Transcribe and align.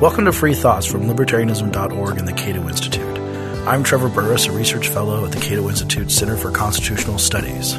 Welcome 0.00 0.26
to 0.26 0.32
Free 0.32 0.52
Thoughts 0.52 0.84
from 0.84 1.04
Libertarianism.org 1.04 2.18
and 2.18 2.28
the 2.28 2.34
Cato 2.34 2.68
Institute. 2.68 3.18
I'm 3.66 3.82
Trevor 3.82 4.10
Burrus, 4.10 4.44
a 4.44 4.52
research 4.52 4.88
fellow 4.88 5.24
at 5.24 5.32
the 5.32 5.40
Cato 5.40 5.70
Institute 5.70 6.10
Center 6.10 6.36
for 6.36 6.50
Constitutional 6.50 7.16
Studies. 7.16 7.72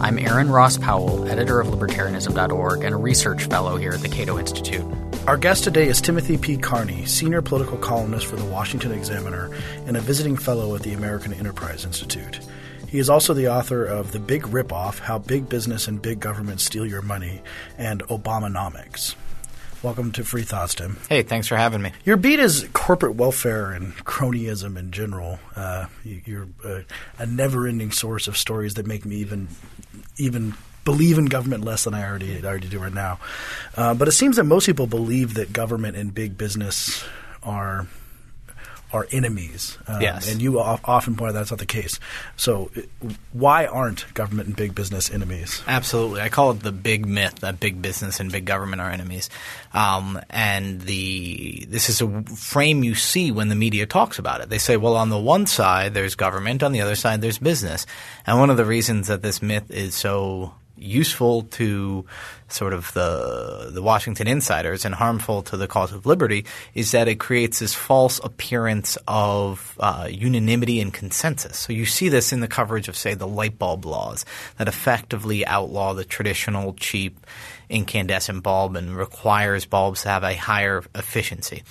I'm 0.00 0.18
Aaron 0.18 0.50
Ross 0.50 0.76
Powell, 0.76 1.28
editor 1.28 1.60
of 1.60 1.68
Libertarianism.org 1.68 2.82
and 2.82 2.92
a 2.92 2.98
research 2.98 3.44
fellow 3.44 3.76
here 3.76 3.92
at 3.92 4.00
the 4.00 4.08
Cato 4.08 4.40
Institute. 4.40 4.84
Our 5.28 5.36
guest 5.36 5.62
today 5.62 5.86
is 5.86 6.00
Timothy 6.00 6.36
P. 6.36 6.56
Carney, 6.56 7.06
senior 7.06 7.42
political 7.42 7.78
columnist 7.78 8.26
for 8.26 8.34
the 8.34 8.44
Washington 8.44 8.90
Examiner 8.90 9.48
and 9.86 9.96
a 9.96 10.00
visiting 10.00 10.36
fellow 10.36 10.74
at 10.74 10.82
the 10.82 10.94
American 10.94 11.32
Enterprise 11.32 11.84
Institute. 11.84 12.40
He 12.88 12.98
is 12.98 13.08
also 13.08 13.34
the 13.34 13.52
author 13.52 13.84
of 13.84 14.10
The 14.10 14.18
Big 14.18 14.42
Ripoff 14.42 14.98
How 14.98 15.20
Big 15.20 15.48
Business 15.48 15.86
and 15.86 16.02
Big 16.02 16.18
Government 16.18 16.60
Steal 16.60 16.84
Your 16.84 17.02
Money 17.02 17.40
and 17.78 18.02
Obamanomics. 18.08 19.14
Welcome 19.82 20.12
to 20.12 20.24
Free 20.24 20.42
Thoughts, 20.44 20.76
Tim. 20.76 20.96
Hey, 21.08 21.22
thanks 21.22 21.48
for 21.48 21.56
having 21.56 21.82
me. 21.82 21.90
Your 22.04 22.16
beat 22.16 22.38
is 22.38 22.68
corporate 22.72 23.16
welfare 23.16 23.72
and 23.72 23.96
cronyism 24.04 24.78
in 24.78 24.92
general. 24.92 25.40
Uh, 25.56 25.86
you're 26.04 26.46
a, 26.64 26.84
a, 27.18 27.26
never-ending 27.26 27.90
source 27.90 28.28
of 28.28 28.36
stories 28.36 28.74
that 28.74 28.86
make 28.86 29.04
me 29.04 29.16
even 29.16 29.48
even 30.18 30.54
believe 30.84 31.18
in 31.18 31.24
government 31.24 31.64
less 31.64 31.82
than 31.82 31.94
I 31.94 32.08
already 32.08 32.44
already 32.44 32.68
do 32.68 32.78
right 32.78 32.94
now. 32.94 33.18
Uh, 33.76 33.92
but 33.92 34.06
it 34.06 34.12
seems 34.12 34.36
that 34.36 34.44
most 34.44 34.66
people 34.66 34.86
believe 34.86 35.34
that 35.34 35.52
government 35.52 35.96
and 35.96 36.14
big 36.14 36.38
business 36.38 37.04
are 37.42 37.88
are 38.92 39.06
enemies. 39.10 39.78
Um, 39.86 40.02
yes. 40.02 40.30
And 40.30 40.42
you 40.42 40.60
often 40.60 41.16
point 41.16 41.30
out 41.30 41.34
that's 41.34 41.50
not 41.50 41.58
the 41.60 41.66
case. 41.66 41.98
So 42.36 42.70
why 43.32 43.66
aren't 43.66 44.12
government 44.14 44.48
and 44.48 44.56
big 44.56 44.74
business 44.74 45.10
enemies? 45.10 45.62
Absolutely. 45.66 46.20
I 46.20 46.28
call 46.28 46.50
it 46.50 46.60
the 46.60 46.72
big 46.72 47.06
myth 47.06 47.36
that 47.36 47.58
big 47.58 47.80
business 47.80 48.20
and 48.20 48.30
big 48.30 48.44
government 48.44 48.82
are 48.82 48.90
enemies. 48.90 49.30
Um, 49.72 50.20
and 50.30 50.82
the 50.82 51.66
this 51.68 51.88
is 51.88 52.02
a 52.02 52.22
frame 52.24 52.84
you 52.84 52.94
see 52.94 53.32
when 53.32 53.48
the 53.48 53.54
media 53.54 53.86
talks 53.86 54.18
about 54.18 54.40
it. 54.40 54.50
They 54.50 54.58
say, 54.58 54.76
well, 54.76 54.96
on 54.96 55.08
the 55.08 55.18
one 55.18 55.46
side 55.46 55.94
there's 55.94 56.14
government, 56.14 56.62
on 56.62 56.72
the 56.72 56.82
other 56.82 56.96
side 56.96 57.20
there's 57.20 57.38
business. 57.38 57.86
And 58.26 58.38
one 58.38 58.50
of 58.50 58.56
the 58.56 58.64
reasons 58.64 59.08
that 59.08 59.22
this 59.22 59.40
myth 59.40 59.70
is 59.70 59.94
so 59.94 60.54
useful 60.82 61.42
to 61.42 62.04
sort 62.48 62.72
of 62.74 62.92
the 62.92 63.70
the 63.72 63.82
Washington 63.82 64.28
insiders 64.28 64.84
and 64.84 64.94
harmful 64.94 65.42
to 65.42 65.56
the 65.56 65.66
cause 65.66 65.92
of 65.92 66.04
liberty 66.04 66.44
is 66.74 66.90
that 66.90 67.08
it 67.08 67.18
creates 67.18 67.60
this 67.60 67.74
false 67.74 68.18
appearance 68.22 68.98
of 69.08 69.76
uh, 69.80 70.08
unanimity 70.10 70.80
and 70.80 70.92
consensus. 70.92 71.58
So 71.58 71.72
you 71.72 71.86
see 71.86 72.08
this 72.08 72.32
in 72.32 72.40
the 72.40 72.48
coverage 72.48 72.88
of, 72.88 72.96
say, 72.96 73.14
the 73.14 73.26
light 73.26 73.58
bulb 73.58 73.84
laws 73.84 74.24
that 74.58 74.68
effectively 74.68 75.46
outlaw 75.46 75.94
the 75.94 76.04
traditional 76.04 76.74
cheap 76.74 77.26
incandescent 77.68 78.42
bulb 78.42 78.76
and 78.76 78.96
requires 78.96 79.64
bulbs 79.64 80.02
to 80.02 80.08
have 80.08 80.24
a 80.24 80.34
higher 80.34 80.82
efficiency. 80.94 81.62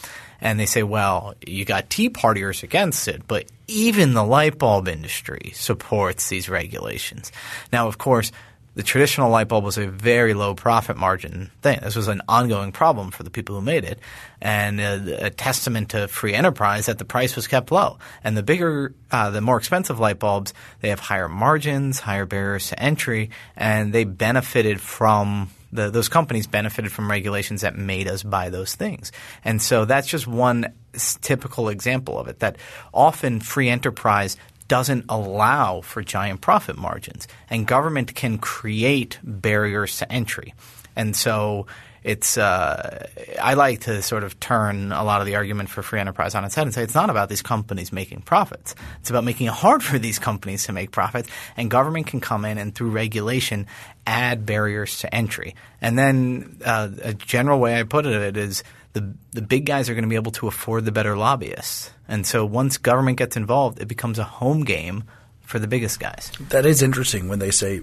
And 0.43 0.59
they 0.59 0.65
say, 0.65 0.81
well, 0.81 1.35
you 1.45 1.65
got 1.65 1.91
Tea 1.91 2.09
Partiers 2.09 2.63
against 2.63 3.07
it, 3.07 3.21
but 3.27 3.45
even 3.67 4.13
the 4.13 4.23
light 4.23 4.57
bulb 4.57 4.87
industry 4.87 5.51
supports 5.53 6.29
these 6.29 6.49
regulations. 6.49 7.31
Now, 7.71 7.87
of 7.87 7.99
course, 7.99 8.31
the 8.73 8.83
traditional 8.83 9.29
light 9.29 9.47
bulb 9.47 9.63
was 9.63 9.77
a 9.77 9.87
very 9.87 10.33
low 10.33 10.55
profit 10.55 10.95
margin 10.95 11.51
thing. 11.61 11.79
This 11.81 11.95
was 11.95 12.07
an 12.07 12.21
ongoing 12.27 12.71
problem 12.71 13.11
for 13.11 13.23
the 13.23 13.29
people 13.29 13.55
who 13.55 13.61
made 13.61 13.83
it, 13.83 13.99
and 14.41 14.79
a, 14.79 15.25
a 15.25 15.29
testament 15.29 15.89
to 15.89 16.07
free 16.07 16.33
enterprise 16.33 16.85
that 16.85 16.97
the 16.97 17.05
price 17.05 17.35
was 17.35 17.47
kept 17.47 17.71
low. 17.71 17.97
And 18.23 18.37
the 18.37 18.43
bigger, 18.43 18.95
uh, 19.11 19.29
the 19.31 19.41
more 19.41 19.57
expensive 19.57 19.99
light 19.99 20.19
bulbs, 20.19 20.53
they 20.79 20.89
have 20.89 20.99
higher 20.99 21.27
margins, 21.27 21.99
higher 21.99 22.25
barriers 22.25 22.69
to 22.69 22.81
entry, 22.81 23.29
and 23.55 23.91
they 23.91 24.05
benefited 24.05 24.79
from 24.79 25.49
the, 25.73 25.89
those 25.89 26.09
companies 26.09 26.47
benefited 26.47 26.91
from 26.91 27.09
regulations 27.09 27.61
that 27.61 27.75
made 27.75 28.07
us 28.07 28.23
buy 28.23 28.49
those 28.49 28.75
things. 28.75 29.11
And 29.43 29.61
so 29.61 29.85
that's 29.85 30.07
just 30.07 30.27
one 30.27 30.73
typical 31.21 31.69
example 31.69 32.19
of 32.19 32.27
it. 32.27 32.39
That 32.39 32.57
often 32.93 33.39
free 33.39 33.69
enterprise 33.69 34.37
doesn't 34.71 35.03
allow 35.09 35.81
for 35.81 36.01
giant 36.01 36.39
profit 36.39 36.77
margins, 36.77 37.27
and 37.49 37.67
government 37.67 38.15
can 38.15 38.37
create 38.37 39.19
barriers 39.21 39.97
to 39.97 40.09
entry. 40.09 40.53
And 40.95 41.13
so 41.13 41.67
it's 42.03 42.37
uh, 42.37 43.05
I 43.41 43.55
like 43.55 43.81
to 43.81 44.01
sort 44.01 44.23
of 44.23 44.39
turn 44.39 44.93
a 44.93 45.03
lot 45.03 45.19
of 45.19 45.27
the 45.27 45.35
argument 45.35 45.69
for 45.69 45.81
free 45.83 45.99
enterprise 45.99 46.35
on 46.35 46.45
its 46.45 46.55
head 46.55 46.65
and 46.65 46.73
say 46.73 46.83
it's 46.83 46.95
not 46.95 47.09
about 47.09 47.27
these 47.27 47.41
companies 47.41 47.91
making 47.91 48.21
profits. 48.21 48.73
It's 49.01 49.09
about 49.09 49.25
making 49.25 49.47
it 49.47 49.53
hard 49.53 49.83
for 49.83 49.99
these 49.99 50.19
companies 50.19 50.63
to 50.67 50.71
make 50.71 50.91
profits, 50.91 51.27
and 51.57 51.69
government 51.69 52.07
can 52.07 52.21
come 52.21 52.45
in 52.45 52.57
and 52.57 52.73
through 52.73 52.91
regulation 52.91 53.67
add 54.07 54.45
barriers 54.45 54.99
to 54.99 55.13
entry. 55.13 55.53
And 55.81 55.99
then 55.99 56.59
uh, 56.63 56.87
a 57.03 57.13
general 57.13 57.59
way 57.59 57.77
I 57.77 57.83
put 57.83 58.05
it 58.05 58.37
is 58.37 58.63
the 58.93 59.13
the 59.31 59.41
big 59.41 59.65
guys 59.65 59.89
are 59.89 59.93
going 59.93 60.03
to 60.03 60.09
be 60.09 60.15
able 60.15 60.31
to 60.33 60.47
afford 60.47 60.85
the 60.85 60.91
better 60.91 61.15
lobbyists. 61.15 61.91
And 62.07 62.25
so 62.25 62.45
once 62.45 62.77
government 62.77 63.17
gets 63.17 63.37
involved, 63.37 63.81
it 63.81 63.87
becomes 63.87 64.19
a 64.19 64.23
home 64.23 64.63
game 64.63 65.03
for 65.41 65.59
the 65.59 65.67
biggest 65.67 65.99
guys. 65.99 66.31
That 66.49 66.65
is 66.65 66.81
interesting 66.81 67.27
when 67.27 67.39
they 67.39 67.51
say, 67.51 67.81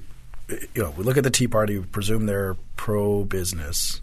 you 0.49 0.83
know, 0.83 0.91
we 0.97 1.05
look 1.05 1.17
at 1.17 1.25
the 1.25 1.31
Tea 1.31 1.49
Party, 1.49 1.79
we 1.79 1.87
presume 1.87 2.27
they're 2.27 2.57
pro 2.77 3.25
business, 3.25 4.01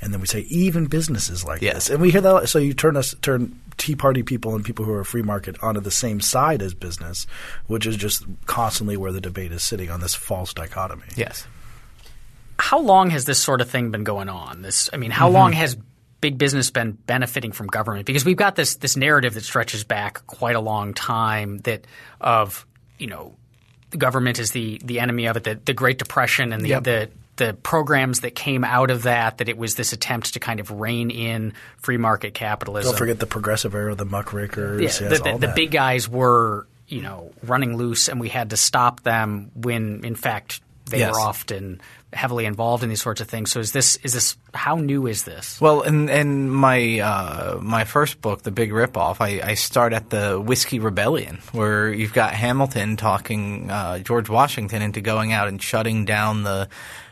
and 0.00 0.12
then 0.12 0.20
we 0.20 0.26
say 0.26 0.40
even 0.50 0.86
businesses 0.86 1.44
like 1.44 1.62
yes. 1.62 1.74
this, 1.74 1.90
and 1.90 2.00
we 2.00 2.10
hear 2.10 2.20
that. 2.20 2.48
So 2.48 2.58
you 2.58 2.74
turn 2.74 2.96
us 2.96 3.14
turn 3.22 3.58
Tea 3.76 3.96
Party 3.96 4.22
people 4.22 4.54
and 4.54 4.64
people 4.64 4.84
who 4.84 4.92
are 4.92 5.04
free 5.04 5.22
market 5.22 5.62
onto 5.62 5.80
the 5.80 5.90
same 5.90 6.20
side 6.20 6.62
as 6.62 6.74
business, 6.74 7.26
which 7.66 7.86
is 7.86 7.96
just 7.96 8.24
constantly 8.46 8.96
where 8.96 9.12
the 9.12 9.20
debate 9.20 9.52
is 9.52 9.62
sitting 9.62 9.90
on 9.90 10.00
this 10.00 10.14
false 10.14 10.54
dichotomy. 10.54 11.04
Yes. 11.16 11.46
How 12.58 12.78
long 12.78 13.10
has 13.10 13.24
this 13.24 13.38
sort 13.38 13.60
of 13.60 13.68
thing 13.68 13.90
been 13.90 14.04
going 14.04 14.28
on? 14.28 14.62
This, 14.62 14.88
I 14.92 14.96
mean, 14.96 15.10
how 15.10 15.26
mm-hmm. 15.26 15.34
long 15.34 15.52
has 15.52 15.76
big 16.24 16.38
business 16.38 16.70
been 16.70 16.92
benefiting 16.92 17.52
from 17.52 17.66
government? 17.66 18.06
Because 18.06 18.24
we've 18.24 18.38
got 18.38 18.56
this 18.56 18.76
this 18.76 18.96
narrative 18.96 19.34
that 19.34 19.42
stretches 19.42 19.84
back 19.84 20.26
quite 20.26 20.56
a 20.56 20.60
long 20.60 20.94
time 20.94 21.58
that 21.58 21.86
of 22.18 22.64
you 22.98 23.08
know 23.08 23.34
the 23.90 23.98
government 23.98 24.38
is 24.38 24.52
the 24.52 24.80
the 24.82 25.00
enemy 25.00 25.26
of 25.26 25.36
it, 25.36 25.44
the, 25.44 25.60
the 25.62 25.74
Great 25.74 25.98
Depression 25.98 26.54
and 26.54 26.64
the, 26.64 26.68
yep. 26.68 26.84
the 26.84 27.10
the 27.36 27.52
programs 27.52 28.20
that 28.20 28.34
came 28.34 28.64
out 28.64 28.90
of 28.90 29.02
that, 29.02 29.36
that 29.36 29.50
it 29.50 29.58
was 29.58 29.74
this 29.74 29.92
attempt 29.92 30.32
to 30.32 30.40
kind 30.40 30.60
of 30.60 30.70
rein 30.70 31.10
in 31.10 31.52
free 31.76 31.98
market 31.98 32.32
capitalism. 32.32 32.92
Don't 32.92 32.98
forget 32.98 33.18
the 33.18 33.26
progressive 33.26 33.74
era, 33.74 33.94
the 33.94 34.06
muckrakers. 34.06 34.80
Yeah, 34.80 34.84
yes, 34.84 34.98
the, 35.00 35.32
the, 35.32 35.46
the 35.48 35.52
big 35.54 35.72
guys 35.72 36.08
were 36.08 36.66
you 36.88 37.02
know 37.02 37.32
running 37.42 37.76
loose, 37.76 38.08
and 38.08 38.18
we 38.18 38.30
had 38.30 38.48
to 38.48 38.56
stop 38.56 39.02
them 39.02 39.50
when, 39.54 40.06
in 40.06 40.14
fact, 40.14 40.62
they 40.86 40.98
yes. 40.98 41.12
were 41.12 41.20
often 41.20 41.80
heavily 42.12 42.44
involved 42.44 42.82
in 42.82 42.88
these 42.88 43.02
sorts 43.02 43.20
of 43.20 43.28
things. 43.28 43.50
So 43.50 43.60
is 43.60 43.72
this 43.72 43.96
is 43.96 44.12
this 44.12 44.36
how 44.52 44.76
new 44.76 45.06
is 45.06 45.24
this? 45.24 45.60
Well, 45.60 45.82
in 45.82 46.08
in 46.08 46.50
my 46.50 47.00
uh, 47.00 47.58
my 47.60 47.84
first 47.84 48.20
book, 48.20 48.42
The 48.42 48.50
Big 48.50 48.70
Ripoff, 48.70 49.16
I, 49.20 49.40
I 49.50 49.54
start 49.54 49.92
at 49.92 50.10
the 50.10 50.40
Whiskey 50.40 50.78
Rebellion, 50.78 51.38
where 51.52 51.92
you've 51.92 52.12
got 52.12 52.34
Hamilton 52.34 52.96
talking 52.96 53.70
uh, 53.70 53.98
George 53.98 54.28
Washington 54.28 54.82
into 54.82 55.00
going 55.00 55.32
out 55.32 55.48
and 55.48 55.60
shutting 55.60 56.04
down 56.04 56.42
the 56.42 56.68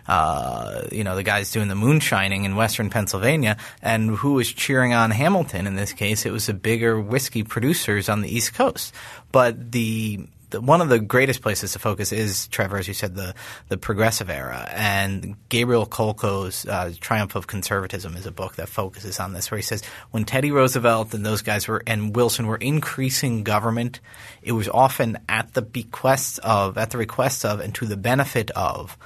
uh, 0.06 0.82
you 0.90 1.04
know, 1.04 1.14
the 1.14 1.22
guys 1.22 1.52
doing 1.52 1.68
the 1.68 1.74
moonshining 1.74 2.44
in 2.44 2.56
western 2.56 2.90
Pennsylvania, 2.90 3.56
and 3.82 4.10
who 4.10 4.34
was 4.34 4.52
cheering 4.52 4.92
on 4.92 5.10
Hamilton 5.10 5.66
in 5.66 5.76
this 5.76 5.92
case? 5.92 6.26
It 6.26 6.32
was 6.32 6.46
the 6.46 6.54
bigger 6.54 7.00
whiskey 7.00 7.44
producers 7.44 8.08
on 8.08 8.20
the 8.20 8.34
East 8.34 8.54
Coast. 8.54 8.94
But 9.30 9.72
the 9.72 10.26
one 10.54 10.80
of 10.80 10.88
the 10.88 10.98
greatest 10.98 11.42
places 11.42 11.72
to 11.72 11.78
focus 11.78 12.12
is 12.12 12.48
Trevor, 12.48 12.78
as 12.78 12.88
you 12.88 12.94
said, 12.94 13.14
the 13.14 13.34
the 13.68 13.76
progressive 13.76 14.30
era, 14.30 14.68
and 14.72 15.36
Gabriel 15.48 15.86
Kolko's 15.86 16.66
uh, 16.66 16.92
Triumph 17.00 17.34
of 17.34 17.46
Conservatism 17.46 18.16
is 18.16 18.26
a 18.26 18.32
book 18.32 18.56
that 18.56 18.68
focuses 18.68 19.20
on 19.20 19.32
this, 19.32 19.50
where 19.50 19.58
he 19.58 19.62
says 19.62 19.82
when 20.10 20.24
Teddy 20.24 20.50
Roosevelt 20.50 21.14
and 21.14 21.24
those 21.24 21.42
guys 21.42 21.68
were 21.68 21.82
and 21.86 22.14
Wilson 22.14 22.46
were 22.46 22.56
increasing 22.56 23.44
government, 23.44 24.00
it 24.42 24.52
was 24.52 24.68
often 24.68 25.18
at 25.28 25.54
the 25.54 25.62
bequest 25.62 26.38
of, 26.40 26.78
at 26.78 26.90
the 26.90 26.98
request 26.98 27.44
of, 27.44 27.60
and 27.60 27.74
to 27.76 27.86
the 27.86 27.96
benefit 27.96 28.50
of 28.52 28.96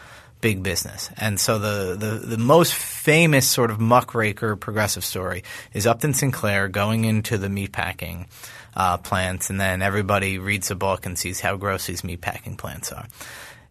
big 0.41 0.63
business. 0.63 1.11
And 1.17 1.41
so 1.41 1.59
the, 1.59 1.97
the, 1.97 2.27
the 2.27 2.39
most 2.39 2.75
famous 2.75 3.49
sort 3.49 3.71
of 3.71 3.81
muckraker 3.81 4.55
progressive 4.57 5.05
story 5.05 5.43
is 5.73 5.87
Upton 5.87 6.15
Sinclair 6.15 6.69
going 6.69 7.05
into 7.05 7.39
the 7.39 7.49
meatpacking 7.49 8.27
uh, 8.77 8.99
plants, 8.99 9.51
and 9.51 9.61
then 9.61 9.83
everybody 9.83 10.39
reads 10.39 10.69
the 10.69 10.75
book 10.75 11.07
and 11.07 11.19
sees 11.19 11.41
how 11.41 11.57
gross 11.57 11.87
these 11.87 12.03
meatpacking 12.03 12.59
plants 12.59 12.93
are 12.93 13.07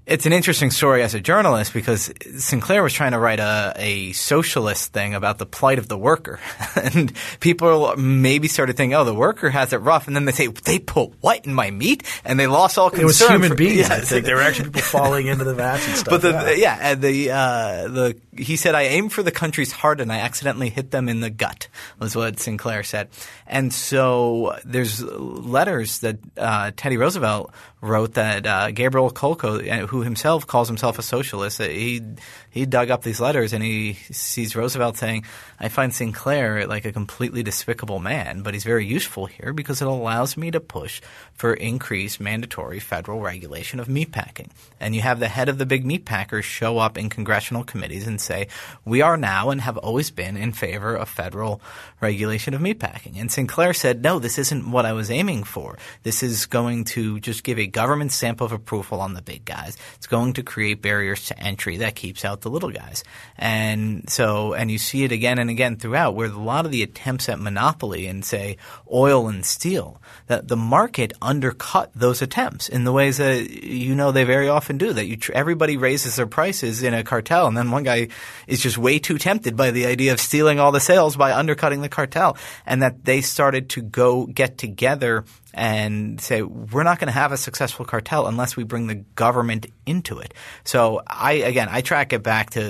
it's 0.06 0.28
an 0.28 0.34
interesting 0.34 0.69
story 0.69 1.02
as 1.02 1.16
a 1.16 1.19
journalist 1.19 1.74
because 1.74 2.13
Sinclair 2.38 2.84
was 2.84 2.94
trying 2.94 3.13
to 3.13 3.19
write 3.19 3.40
a, 3.40 3.74
a 3.75 4.12
socialist 4.12 4.94
thing 4.94 5.16
about 5.16 5.40
the 5.40 5.48
plight 5.48 5.80
of 5.80 5.88
the 5.88 5.98
worker. 5.98 6.40
and 6.75 7.12
people 7.40 7.96
maybe 7.98 8.48
started 8.48 8.78
thinking, 8.78 8.94
oh, 8.94 9.04
the 9.04 9.16
worker 9.16 9.50
has 9.50 9.74
it 9.74 9.78
rough. 9.78 10.06
And 10.06 10.16
then 10.16 10.25
they 10.25 10.31
say, 10.31 10.48
they 10.48 10.78
put 10.78 11.12
what 11.22 11.46
in 11.46 11.56
my 11.56 11.72
meat? 11.72 12.04
And 12.24 12.40
they 12.40 12.46
lost 12.46 12.78
all 12.78 12.92
concern. 12.92 13.04
It 13.04 13.07
was 13.07 13.19
human 13.28 13.50
for, 13.50 13.56
beings. 13.56 13.90
Yeah, 13.90 13.96
I 13.96 14.00
think 14.02 14.25
there 14.25 14.36
were 14.36 14.44
actually 14.44 14.69
people 14.69 14.81
falling 14.84 15.25
into 15.25 15.44
the 15.44 15.56
vats 15.56 15.88
and 15.88 15.98
stuff. 15.98 16.12
But 16.12 16.22
the, 16.22 16.31
yeah. 16.31 16.78
yeah, 16.78 16.78
and 16.81 17.01
the, 17.01 17.31
uh, 17.31 17.88
the, 17.88 18.18
he 18.38 18.58
said, 18.58 18.75
I 18.75 18.84
aimed 18.84 19.12
for 19.12 19.24
the 19.24 19.31
country's 19.31 19.72
heart 19.72 20.01
and 20.01 20.12
I 20.12 20.19
accidentally 20.19 20.69
hit 20.69 20.92
them 20.92 21.10
in 21.10 21.22
the 21.22 21.31
gut, 21.31 21.68
was 21.98 22.16
what 22.16 22.40
Sinclair 22.40 22.84
said. 22.84 23.10
And 23.48 23.74
so 23.74 24.56
there's 24.66 25.01
letters 25.01 26.00
that 26.00 26.19
uh, 26.38 26.72
Teddy 26.75 26.98
Roosevelt 26.98 27.51
wrote 27.81 28.16
that 28.16 28.46
uh, 28.46 28.72
Gabriel 28.72 29.12
Kolko, 29.12 29.69
uh, 29.69 29.88
who 29.88 29.94
who 29.95 30.01
himself 30.03 30.45
calls 30.45 30.68
himself 30.68 31.00
a 31.00 31.01
socialist, 31.01 31.62
he 31.62 32.01
he 32.50 32.65
dug 32.65 32.89
up 32.89 33.03
these 33.03 33.21
letters 33.21 33.53
and 33.53 33.63
he 33.63 33.94
sees 34.12 34.56
Roosevelt 34.56 34.97
saying, 34.97 35.24
"I 35.57 35.69
find 35.69 35.94
Sinclair 35.94 36.68
like 36.68 36.83
a 36.83 36.92
completely 36.92 37.44
despicable 37.44 38.00
man, 38.00 38.42
but 38.42 38.53
he's 38.53 38.65
very 38.65 38.86
useful 38.86 39.25
here 39.25 39.53
because 39.53 39.81
it 39.81 39.88
allows 39.88 40.36
me 40.36 40.51
to 40.51 40.59
push 40.59 41.01
for 41.33 41.53
increased 41.53 42.19
mandatory 42.19 42.80
federal 42.80 43.21
regulation 43.21 43.80
of 43.80 43.88
meatpacking." 43.88 44.50
And 44.80 44.94
you 44.95 45.01
have 45.01 45.19
the 45.19 45.30
head 45.30 45.47
of 45.47 45.59
the 45.59 45.65
big 45.65 45.86
meat 45.86 46.03
packers 46.03 46.44
show 46.44 46.77
up 46.77 46.98
in 46.98 47.09
congressional 47.09 47.63
committees 47.63 48.06
and 48.06 48.19
say, 48.19 48.48
"We 48.83 49.01
are 49.01 49.18
now 49.18 49.50
and 49.50 49.62
have 49.62 49.77
always 49.77 50.12
been 50.12 50.36
in 50.36 50.51
favor 50.51 50.95
of 50.95 51.07
federal 51.07 51.62
regulation 52.01 52.53
of 52.53 52.59
meatpacking." 52.59 53.18
And 53.18 53.31
Sinclair 53.31 53.74
said, 53.74 54.03
"No, 54.03 54.19
this 54.19 54.38
isn't 54.38 54.69
what 54.69 54.86
I 54.86 54.91
was 54.91 55.09
aiming 55.09 55.45
for. 55.45 55.77
This 56.03 56.21
is 56.21 56.45
going 56.45 56.83
to 56.95 57.19
just 57.21 57.44
give 57.44 57.57
a 57.59 57.68
government 57.68 58.12
stamp 58.12 58.41
of 58.41 58.51
approval 58.51 59.00
on 59.00 59.13
the 59.13 59.21
big 59.21 59.45
guys. 59.45 59.77
It's 59.96 60.08
going 60.08 60.34
to 60.34 60.44
create 60.44 60.82
barriers 60.82 61.26
to 61.28 61.40
entry 61.40 61.78
that 61.78 61.96
keeps 61.96 62.26
out 62.26 62.42
the 62.42 62.50
little 62.50 62.72
guys. 62.72 63.04
And 63.38 64.10
so, 64.10 64.54
and 64.54 64.72
you 64.72 64.78
see 64.78 65.04
it 65.04 65.12
again 65.12 65.40
and 65.40 65.50
again 65.50 65.78
throughout 65.78 66.16
where 66.16 66.28
a 66.28 66.38
lot 66.38 66.66
of 66.66 66.72
the 66.72 66.84
attempts 66.84 67.30
at 67.30 67.40
monopoly 67.40 68.08
in, 68.08 68.24
say, 68.24 68.58
oil 68.92 69.28
and 69.28 69.46
steel, 69.46 70.02
that 70.28 70.48
the 70.48 70.56
market 70.56 71.14
undercut 71.22 71.92
those 71.96 72.22
attempts 72.22 72.70
in 72.70 72.84
the 72.84 72.92
ways 72.92 73.18
that 73.18 73.50
you 73.64 73.96
know 73.96 74.12
they 74.12 74.24
very 74.24 74.48
often 74.48 74.78
do. 74.78 74.94
That 74.94 75.06
you 75.06 75.18
tr- 75.18 75.34
everybody 75.34 75.78
raises 75.78 76.16
their 76.16 76.28
prices 76.28 76.84
in 76.84 76.94
a 76.94 77.04
cartel, 77.04 77.48
and 77.48 77.58
then 77.58 77.72
one 77.72 77.84
guy 77.84 78.10
is 78.48 78.62
just 78.62 78.78
way 78.78 79.00
too 79.00 79.18
tempted 79.18 79.56
by 79.56 79.72
the 79.72 79.86
idea 79.86 80.14
of 80.14 80.20
stealing 80.20 80.60
all 80.60 80.72
the 80.72 80.80
sales 80.80 81.16
by 81.16 81.34
undercutting 81.34 81.82
the 81.82 81.90
cartel, 81.90 82.38
and 82.66 82.82
that 82.82 83.06
they 83.06 83.22
started 83.22 83.70
to 83.70 83.82
go 83.82 84.26
get 84.26 84.58
together 84.58 85.26
and 85.56 86.19
say 86.19 86.42
we're 86.42 86.84
not 86.84 87.00
going 87.00 87.07
to 87.07 87.13
have 87.13 87.31
a 87.31 87.38
successful 87.38 87.86
cartel 87.86 88.28
unless 88.28 88.57
we 88.57 88.63
bring 88.63 88.88
the 88.88 88.96
government 88.96 89.68
into 89.86 90.19
it. 90.19 90.34
So 90.66 91.02
I 91.07 91.34
again 91.34 91.69
I 91.72 91.81
track 91.81 92.13
it 92.13 92.22
back 92.22 92.52
to 92.52 92.62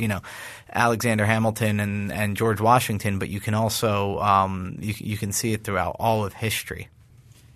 you 0.00 0.08
know 0.08 0.22
Alexander 0.72 1.26
Hamilton 1.26 1.80
and, 1.80 2.10
and 2.10 2.36
George 2.36 2.60
Washington, 2.60 3.18
but 3.18 3.28
you 3.28 3.40
can 3.40 3.54
also 3.54 4.18
um, 4.20 4.78
you, 4.80 4.94
you 4.96 5.16
can 5.18 5.32
see 5.32 5.52
it 5.52 5.64
throughout 5.64 5.96
all 6.00 6.24
of 6.24 6.32
history. 6.32 6.88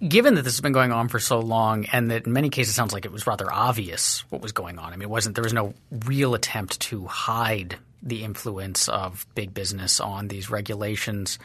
Given 0.06 0.34
that 0.34 0.42
this 0.42 0.54
has 0.54 0.60
been 0.60 0.72
going 0.72 0.92
on 0.92 1.08
for 1.08 1.18
so 1.18 1.38
long, 1.38 1.86
and 1.86 2.10
that 2.10 2.26
in 2.26 2.32
many 2.32 2.50
cases 2.50 2.74
it 2.74 2.76
sounds 2.76 2.92
like 2.92 3.06
it 3.06 3.12
was 3.12 3.26
rather 3.26 3.50
obvious 3.50 4.22
what 4.28 4.42
was 4.42 4.52
going 4.52 4.78
on. 4.78 4.92
I 4.92 4.96
mean, 4.96 5.02
it 5.02 5.10
wasn't 5.10 5.34
there 5.34 5.44
was 5.44 5.54
no 5.54 5.72
real 5.90 6.34
attempt 6.34 6.78
to 6.80 7.06
hide 7.06 7.78
the 8.02 8.22
influence 8.22 8.86
of 8.88 9.26
big 9.34 9.54
business 9.54 9.98
on 9.98 10.28
these 10.28 10.50
regulations 10.50 11.38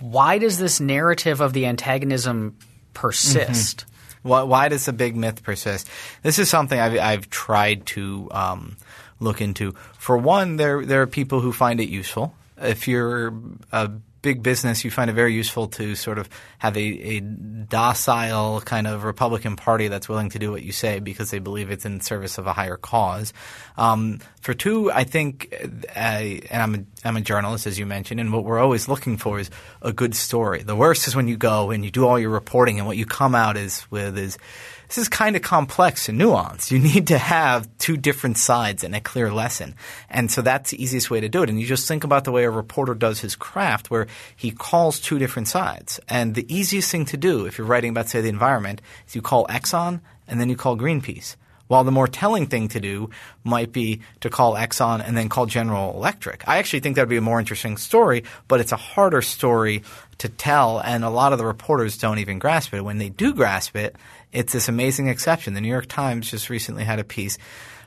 why 0.00 0.38
does 0.38 0.58
this 0.58 0.80
narrative 0.80 1.40
of 1.40 1.52
the 1.52 1.66
antagonism 1.66 2.56
persist? 2.92 3.78
Mm-hmm. 3.78 4.28
Why, 4.28 4.42
why, 4.42 4.68
does 4.68 4.86
the 4.86 4.92
big 4.92 5.16
myth 5.16 5.42
persist? 5.42 5.88
This 6.22 6.38
is 6.38 6.48
something 6.48 6.80
I've, 6.80 6.98
I've 6.98 7.30
tried 7.30 7.84
to 7.86 8.28
um, 8.30 8.76
look 9.20 9.40
into. 9.40 9.72
For 9.98 10.16
one, 10.16 10.56
there 10.56 10.84
there 10.84 11.02
are 11.02 11.06
people 11.06 11.40
who 11.40 11.52
find 11.52 11.80
it 11.80 11.88
useful. 11.88 12.34
If 12.56 12.88
you're 12.88 13.34
a 13.70 13.90
big 14.24 14.42
business, 14.42 14.84
you 14.84 14.90
find 14.90 15.10
it 15.10 15.12
very 15.12 15.34
useful 15.34 15.68
to 15.68 15.94
sort 15.94 16.18
of 16.18 16.30
have 16.58 16.76
a, 16.76 16.80
a, 16.80 17.20
docile 17.20 18.60
kind 18.62 18.86
of 18.86 19.04
Republican 19.04 19.54
Party 19.54 19.88
that's 19.88 20.08
willing 20.08 20.30
to 20.30 20.38
do 20.38 20.50
what 20.50 20.62
you 20.62 20.72
say 20.72 20.98
because 20.98 21.30
they 21.30 21.38
believe 21.38 21.70
it's 21.70 21.84
in 21.84 22.00
service 22.00 22.38
of 22.38 22.46
a 22.46 22.52
higher 22.52 22.76
cause. 22.76 23.32
Um, 23.76 24.20
for 24.40 24.54
two, 24.54 24.90
I 24.90 25.04
think, 25.04 25.54
uh, 25.94 25.98
and 25.98 26.62
I'm 26.62 26.74
a, 26.74 27.06
I'm 27.06 27.16
a 27.16 27.20
journalist, 27.20 27.66
as 27.66 27.78
you 27.78 27.84
mentioned, 27.84 28.18
and 28.18 28.32
what 28.32 28.44
we're 28.44 28.60
always 28.60 28.88
looking 28.88 29.18
for 29.18 29.38
is 29.38 29.50
a 29.82 29.92
good 29.92 30.14
story. 30.14 30.62
The 30.62 30.76
worst 30.76 31.06
is 31.06 31.14
when 31.14 31.28
you 31.28 31.36
go 31.36 31.70
and 31.70 31.84
you 31.84 31.90
do 31.90 32.06
all 32.06 32.18
your 32.18 32.30
reporting 32.30 32.78
and 32.78 32.86
what 32.86 32.96
you 32.96 33.04
come 33.04 33.34
out 33.34 33.56
is 33.56 33.88
with 33.90 34.16
is– 34.16 34.38
this 34.88 34.98
is 34.98 35.08
kind 35.08 35.36
of 35.36 35.42
complex 35.42 36.08
and 36.08 36.20
nuanced. 36.20 36.70
You 36.70 36.78
need 36.78 37.08
to 37.08 37.18
have 37.18 37.68
two 37.78 37.96
different 37.96 38.38
sides 38.38 38.84
and 38.84 38.94
a 38.94 39.00
clear 39.00 39.32
lesson. 39.32 39.74
And 40.08 40.30
so 40.30 40.42
that's 40.42 40.70
the 40.70 40.82
easiest 40.82 41.10
way 41.10 41.20
to 41.20 41.28
do 41.28 41.42
it. 41.42 41.48
And 41.48 41.60
you 41.60 41.66
just 41.66 41.88
think 41.88 42.04
about 42.04 42.24
the 42.24 42.32
way 42.32 42.44
a 42.44 42.50
reporter 42.50 42.94
does 42.94 43.20
his 43.20 43.36
craft 43.36 43.90
where 43.90 44.06
he 44.36 44.50
calls 44.50 45.00
two 45.00 45.18
different 45.18 45.48
sides. 45.48 46.00
And 46.08 46.34
the 46.34 46.54
easiest 46.54 46.90
thing 46.90 47.06
to 47.06 47.16
do 47.16 47.46
if 47.46 47.58
you're 47.58 47.66
writing 47.66 47.90
about, 47.90 48.08
say, 48.08 48.20
the 48.20 48.28
environment 48.28 48.82
is 49.06 49.14
you 49.14 49.22
call 49.22 49.46
Exxon 49.46 50.00
and 50.28 50.40
then 50.40 50.48
you 50.48 50.56
call 50.56 50.76
Greenpeace. 50.76 51.36
While 51.66 51.84
the 51.84 51.90
more 51.90 52.06
telling 52.06 52.46
thing 52.46 52.68
to 52.68 52.80
do 52.80 53.08
might 53.42 53.72
be 53.72 54.02
to 54.20 54.28
call 54.28 54.54
Exxon 54.54 55.02
and 55.06 55.16
then 55.16 55.30
call 55.30 55.46
General 55.46 55.94
Electric. 55.94 56.46
I 56.46 56.58
actually 56.58 56.80
think 56.80 56.96
that 56.96 57.02
would 57.02 57.08
be 57.08 57.16
a 57.16 57.22
more 57.22 57.40
interesting 57.40 57.78
story, 57.78 58.24
but 58.48 58.60
it's 58.60 58.72
a 58.72 58.76
harder 58.76 59.22
story 59.22 59.82
to 60.18 60.28
tell, 60.28 60.78
and 60.78 61.04
a 61.04 61.10
lot 61.10 61.32
of 61.32 61.38
the 61.38 61.46
reporters 61.46 61.96
don't 61.96 62.18
even 62.18 62.38
grasp 62.38 62.74
it. 62.74 62.82
When 62.82 62.98
they 62.98 63.08
do 63.08 63.32
grasp 63.32 63.76
it, 63.76 63.96
it's 64.34 64.52
this 64.52 64.68
amazing 64.68 65.08
exception. 65.08 65.54
The 65.54 65.60
New 65.60 65.68
York 65.68 65.86
Times 65.86 66.30
just 66.30 66.50
recently 66.50 66.84
had 66.84 66.98
a 66.98 67.04
piece 67.04 67.38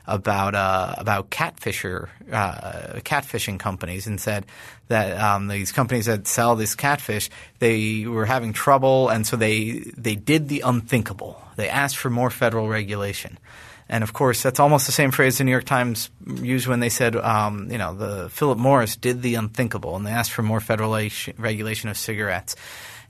about 0.06 0.54
uh, 0.54 0.94
about 0.96 1.30
catfisher 1.30 2.08
uh, 2.32 3.00
catfishing 3.00 3.58
companies 3.58 4.06
and 4.06 4.18
said 4.18 4.46
that 4.88 5.20
um, 5.20 5.48
these 5.48 5.70
companies 5.70 6.06
that 6.06 6.26
sell 6.26 6.56
this 6.56 6.74
catfish 6.74 7.28
they 7.58 8.06
were 8.06 8.24
having 8.24 8.54
trouble 8.54 9.10
and 9.10 9.26
so 9.26 9.36
they 9.36 9.92
they 9.96 10.16
did 10.16 10.48
the 10.48 10.62
unthinkable. 10.62 11.40
They 11.56 11.68
asked 11.68 11.98
for 11.98 12.10
more 12.10 12.30
federal 12.30 12.68
regulation. 12.68 13.38
And 13.90 14.04
of 14.04 14.12
course, 14.12 14.42
that's 14.42 14.60
almost 14.60 14.84
the 14.84 14.92
same 14.92 15.10
phrase 15.10 15.38
the 15.38 15.44
New 15.44 15.50
York 15.50 15.64
Times 15.64 16.10
used 16.26 16.66
when 16.66 16.80
they 16.80 16.90
said, 16.90 17.16
um, 17.16 17.70
you 17.70 17.78
know, 17.78 17.94
the 17.94 18.28
Philip 18.28 18.58
Morris 18.58 18.96
did 18.96 19.22
the 19.22 19.36
unthinkable, 19.36 19.96
and 19.96 20.06
they 20.06 20.10
asked 20.10 20.30
for 20.30 20.42
more 20.42 20.60
federal 20.60 20.92
regulation 21.38 21.88
of 21.88 21.96
cigarettes 21.96 22.54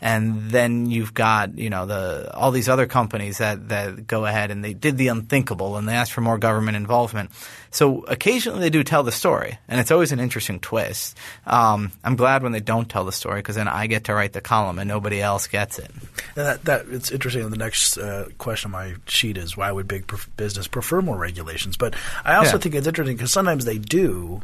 and 0.00 0.50
then 0.50 0.90
you've 0.90 1.14
got 1.14 1.56
you 1.58 1.70
know 1.70 1.86
the 1.86 2.30
all 2.34 2.50
these 2.50 2.68
other 2.68 2.86
companies 2.86 3.38
that 3.38 3.68
that 3.68 4.06
go 4.06 4.26
ahead 4.26 4.50
and 4.50 4.64
they 4.64 4.74
did 4.74 4.96
the 4.96 5.08
unthinkable 5.08 5.76
and 5.76 5.88
they 5.88 5.94
ask 5.94 6.12
for 6.12 6.20
more 6.20 6.38
government 6.38 6.76
involvement. 6.76 7.30
So 7.70 8.02
occasionally 8.04 8.60
they 8.60 8.70
do 8.70 8.82
tell 8.82 9.02
the 9.02 9.12
story, 9.12 9.58
and 9.68 9.80
it's 9.80 9.90
always 9.90 10.12
an 10.12 10.20
interesting 10.20 10.60
twist. 10.60 11.16
Um, 11.46 11.92
I'm 12.02 12.16
glad 12.16 12.42
when 12.42 12.52
they 12.52 12.60
don't 12.60 12.88
tell 12.88 13.04
the 13.04 13.12
story 13.12 13.40
because 13.40 13.56
then 13.56 13.68
I 13.68 13.86
get 13.86 14.04
to 14.04 14.14
write 14.14 14.32
the 14.32 14.40
column 14.40 14.78
and 14.78 14.88
nobody 14.88 15.20
else 15.20 15.46
gets 15.46 15.78
it. 15.78 15.90
That, 16.34 16.64
that 16.64 16.86
it's 16.88 17.10
interesting. 17.10 17.48
The 17.50 17.56
next 17.56 17.98
uh, 17.98 18.28
question 18.38 18.68
on 18.68 18.72
my 18.72 18.94
sheet 19.06 19.36
is 19.36 19.56
why 19.56 19.70
would 19.70 19.88
big 19.88 20.10
business 20.36 20.66
prefer 20.66 21.02
more 21.02 21.16
regulations? 21.16 21.76
But 21.76 21.94
I 22.24 22.36
also 22.36 22.52
yeah. 22.52 22.58
think 22.58 22.74
it's 22.76 22.86
interesting 22.86 23.16
because 23.16 23.32
sometimes 23.32 23.64
they 23.64 23.78
do 23.78 24.42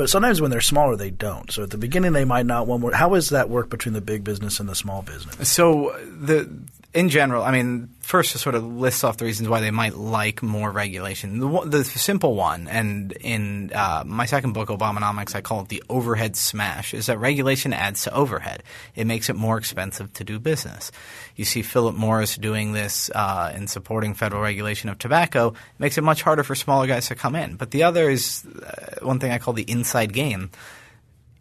but 0.00 0.08
sometimes 0.08 0.40
when 0.40 0.50
they're 0.50 0.62
smaller, 0.62 0.96
they 0.96 1.10
don't. 1.10 1.52
So 1.52 1.62
at 1.62 1.68
the 1.68 1.76
beginning, 1.76 2.14
they 2.14 2.24
might 2.24 2.46
not 2.46 2.66
want 2.66 2.80
more. 2.80 2.90
How 2.90 3.10
does 3.10 3.28
that 3.28 3.50
work 3.50 3.68
between 3.68 3.92
the 3.92 4.00
big 4.00 4.24
business 4.24 4.58
and 4.58 4.66
the 4.66 4.74
small 4.74 5.02
business? 5.02 5.46
So 5.46 5.94
the 6.00 6.50
in 6.92 7.08
general, 7.08 7.44
I 7.44 7.52
mean, 7.52 7.88
first 8.00 8.32
to 8.32 8.38
sort 8.38 8.56
of 8.56 8.64
list 8.64 9.04
off 9.04 9.16
the 9.16 9.24
reasons 9.24 9.48
why 9.48 9.60
they 9.60 9.70
might 9.70 9.94
like 9.94 10.42
more 10.42 10.72
regulation. 10.72 11.38
The, 11.38 11.60
the 11.64 11.84
simple 11.84 12.34
one, 12.34 12.66
and 12.66 13.12
in 13.12 13.70
uh, 13.72 14.02
my 14.04 14.26
second 14.26 14.54
book, 14.54 14.70
Obamanomics, 14.70 15.36
I 15.36 15.40
call 15.40 15.60
it 15.60 15.68
the 15.68 15.84
overhead 15.88 16.34
smash, 16.34 16.92
is 16.92 17.06
that 17.06 17.18
regulation 17.18 17.72
adds 17.72 18.02
to 18.04 18.14
overhead. 18.14 18.64
It 18.96 19.06
makes 19.06 19.30
it 19.30 19.36
more 19.36 19.56
expensive 19.56 20.12
to 20.14 20.24
do 20.24 20.40
business. 20.40 20.90
You 21.36 21.44
see 21.44 21.62
Philip 21.62 21.94
Morris 21.94 22.36
doing 22.36 22.72
this 22.72 23.08
uh, 23.14 23.52
in 23.54 23.68
supporting 23.68 24.14
federal 24.14 24.42
regulation 24.42 24.90
of 24.90 24.98
tobacco. 24.98 25.48
It 25.48 25.54
makes 25.78 25.96
it 25.96 26.02
much 26.02 26.22
harder 26.22 26.42
for 26.42 26.56
smaller 26.56 26.88
guys 26.88 27.06
to 27.08 27.14
come 27.14 27.36
in. 27.36 27.54
But 27.54 27.70
the 27.70 27.84
other 27.84 28.10
is 28.10 28.44
uh, 28.44 29.04
one 29.06 29.20
thing 29.20 29.30
I 29.30 29.38
call 29.38 29.54
the 29.54 29.70
inside 29.70 30.12
game 30.12 30.50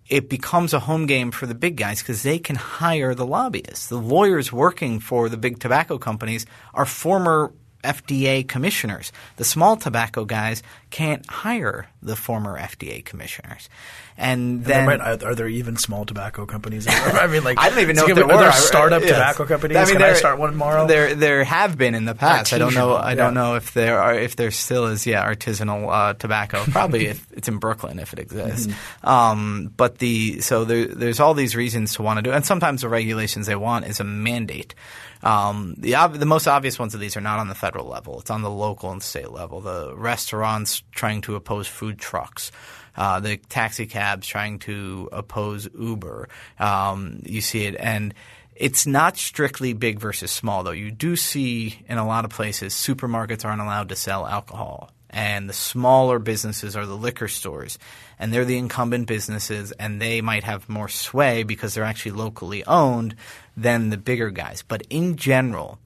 it 0.09 0.27
becomes 0.27 0.73
a 0.73 0.79
home 0.79 1.05
game 1.05 1.31
for 1.31 1.45
the 1.45 1.55
big 1.55 1.77
guys 1.77 2.01
because 2.01 2.23
they 2.23 2.39
can 2.39 2.55
hire 2.55 3.13
the 3.13 3.25
lobbyists. 3.25 3.87
The 3.87 3.97
lawyers 3.97 4.51
working 4.51 4.99
for 4.99 5.29
the 5.29 5.37
big 5.37 5.59
tobacco 5.59 5.97
companies 5.97 6.45
are 6.73 6.85
former 6.85 7.53
FDA 7.83 8.47
commissioners. 8.47 9.11
The 9.37 9.43
small 9.43 9.77
tobacco 9.77 10.25
guys 10.25 10.63
can't 10.89 11.25
hire 11.27 11.87
the 12.01 12.15
former 12.15 12.57
FDA 12.57 13.03
commissioners. 13.03 13.69
And 14.17 14.65
then, 14.65 14.85
might, 14.85 15.23
are, 15.23 15.33
there 15.33 15.47
even 15.47 15.77
small 15.77 16.05
tobacco 16.05 16.45
companies? 16.45 16.85
I 16.89 17.27
mean, 17.27 17.43
like 17.45 17.57
I 17.57 17.69
don't 17.69 17.79
even 17.79 17.95
know 17.95 18.05
if 18.05 18.15
there 18.15 18.25
are. 18.25 18.37
There 18.37 18.51
startup 18.51 19.01
yes. 19.01 19.11
tobacco 19.11 19.45
companies. 19.45 19.77
I 19.77 19.85
mean, 19.85 19.93
Can 19.93 20.01
I 20.01 20.13
start 20.13 20.37
one 20.37 20.51
tomorrow? 20.51 20.87
There, 20.87 21.15
there 21.15 21.45
have 21.45 21.77
been 21.77 21.95
in 21.95 22.03
the 22.03 22.15
past. 22.15 22.51
Artisanal, 22.51 22.55
I 22.55 22.57
don't 22.59 22.73
know. 22.73 22.95
I 22.95 23.09
yeah. 23.11 23.15
don't 23.15 23.33
know 23.33 23.55
if 23.55 23.73
there 23.73 24.01
are 24.01 24.13
if 24.13 24.35
there 24.35 24.51
still 24.51 24.87
is. 24.87 25.07
Yeah, 25.07 25.25
artisanal 25.25 25.89
uh, 25.89 26.13
tobacco. 26.15 26.63
Probably 26.69 27.07
if 27.07 27.25
it's 27.31 27.47
in 27.47 27.59
Brooklyn 27.59 27.97
if 27.99 28.11
it 28.11 28.19
exists. 28.19 28.67
Mm-hmm. 28.67 29.07
Um, 29.07 29.73
but 29.77 29.99
the 29.99 30.41
so 30.41 30.65
there, 30.65 30.85
there's 30.85 31.21
all 31.21 31.33
these 31.33 31.55
reasons 31.55 31.93
to 31.95 32.01
want 32.01 32.17
to 32.17 32.23
do, 32.23 32.31
and 32.31 32.45
sometimes 32.45 32.81
the 32.81 32.89
regulations 32.89 33.47
they 33.47 33.55
want 33.55 33.85
is 33.85 34.01
a 34.01 34.03
mandate. 34.03 34.75
Um, 35.21 35.75
the 35.77 35.95
the 36.13 36.25
most 36.25 36.47
obvious 36.47 36.79
ones 36.79 36.93
of 36.93 36.99
these 36.99 37.17
are 37.17 37.21
not 37.21 37.39
on 37.39 37.47
the 37.49 37.55
federal 37.55 37.85
level. 37.85 38.19
It's 38.19 38.29
on 38.29 38.41
the 38.41 38.49
local 38.49 38.91
and 38.91 39.03
state 39.03 39.31
level. 39.31 39.59
The 39.59 39.93
restaurants 39.95 40.81
trying 40.91 41.21
to 41.21 41.35
oppose 41.35 41.67
food 41.67 41.99
trucks 41.99 42.51
uh, 42.99 43.21
the 43.21 43.37
taxi 43.37 43.85
cabs 43.85 44.27
trying 44.27 44.59
to 44.59 45.09
oppose 45.13 45.69
Uber. 45.79 46.27
Um, 46.59 47.21
you 47.25 47.39
see 47.39 47.65
it, 47.65 47.75
and 47.79 48.13
it's 48.55 48.85
not 48.85 49.17
strictly 49.17 49.71
big 49.71 49.99
versus 49.99 50.31
small, 50.31 50.63
though. 50.63 50.71
You 50.71 50.91
do 50.91 51.15
see 51.15 51.79
in 51.87 51.97
a 51.97 52.05
lot 52.05 52.25
of 52.25 52.31
places 52.31 52.73
supermarkets 52.73 53.45
aren't 53.45 53.61
allowed 53.61 53.89
to 53.89 53.95
sell 53.95 54.27
alcohol. 54.27 54.91
And 55.11 55.49
the 55.49 55.53
smaller 55.53 56.19
businesses 56.19 56.75
are 56.75 56.85
the 56.85 56.95
liquor 56.95 57.27
stores, 57.29 57.79
and 58.19 58.31
they're 58.31 58.45
the 58.45 58.59
incumbent 58.59 59.07
businesses, 59.07 59.71
and 59.71 59.99
they 59.99 60.21
might 60.21 60.43
have 60.43 60.69
more 60.69 60.89
sway 60.89 61.41
because 61.41 61.73
they're 61.73 61.83
actually 61.83 62.11
locally 62.11 62.63
owned 62.65 63.15
than 63.61 63.89
the 63.89 63.97
bigger 63.97 64.29
guys. 64.29 64.63
But 64.67 64.83
in 64.89 65.15
general, 65.15 65.79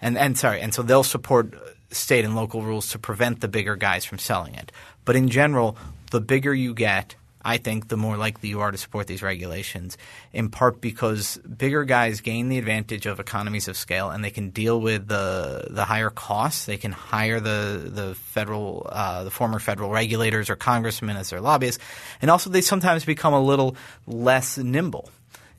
and, 0.00 0.16
and 0.16 0.38
sorry, 0.38 0.60
and 0.60 0.72
so 0.72 0.82
they'll 0.82 1.04
support 1.04 1.54
state 1.90 2.24
and 2.24 2.36
local 2.36 2.62
rules 2.62 2.90
to 2.90 2.98
prevent 2.98 3.40
the 3.40 3.48
bigger 3.48 3.76
guys 3.76 4.04
from 4.04 4.18
selling 4.18 4.54
it. 4.54 4.72
But 5.04 5.16
in 5.16 5.28
general, 5.28 5.76
the 6.10 6.20
bigger 6.20 6.54
you 6.54 6.74
get, 6.74 7.16
I 7.42 7.56
think 7.56 7.88
the 7.88 7.96
more 7.96 8.16
likely 8.16 8.50
you 8.50 8.60
are 8.60 8.70
to 8.70 8.76
support 8.76 9.06
these 9.06 9.22
regulations, 9.22 9.96
in 10.32 10.50
part 10.50 10.80
because 10.80 11.38
bigger 11.38 11.84
guys 11.84 12.20
gain 12.20 12.48
the 12.48 12.58
advantage 12.58 13.06
of 13.06 13.20
economies 13.20 13.68
of 13.68 13.76
scale 13.76 14.10
and 14.10 14.22
they 14.22 14.30
can 14.30 14.50
deal 14.50 14.80
with 14.80 15.08
the 15.08 15.66
the 15.70 15.84
higher 15.84 16.10
costs. 16.10 16.66
They 16.66 16.76
can 16.76 16.92
hire 16.92 17.40
the 17.40 17.80
the 17.86 18.14
federal 18.16 18.86
uh, 18.90 19.24
the 19.24 19.30
former 19.30 19.60
federal 19.60 19.90
regulators 19.90 20.50
or 20.50 20.56
congressmen 20.56 21.16
as 21.16 21.30
their 21.30 21.40
lobbyists, 21.40 21.82
and 22.20 22.30
also 22.30 22.50
they 22.50 22.60
sometimes 22.60 23.04
become 23.04 23.32
a 23.32 23.42
little 23.42 23.76
less 24.06 24.58
nimble. 24.58 25.08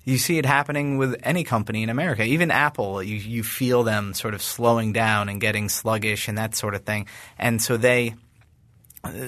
You 0.06 0.18
see 0.18 0.38
it 0.38 0.46
happening 0.46 0.98
with 0.98 1.20
any 1.24 1.44
company 1.44 1.84
in 1.84 1.89
America, 1.89 2.24
even 2.24 2.51
Apple. 2.51 3.03
You 3.03 3.18
you 3.18 3.44
feel 3.44 3.84
them 3.84 4.13
sort 4.13 4.34
of 4.34 4.41
slowing 4.41 4.94
down 4.94 5.29
and 5.29 5.39
getting 5.39 5.70
sluggish 5.70 6.27
and 6.27 6.38
that 6.38 6.56
sort 6.56 6.74
of 6.74 6.84
thing, 6.84 7.06
and 7.38 7.62
so 7.62 7.77
they 7.77 8.15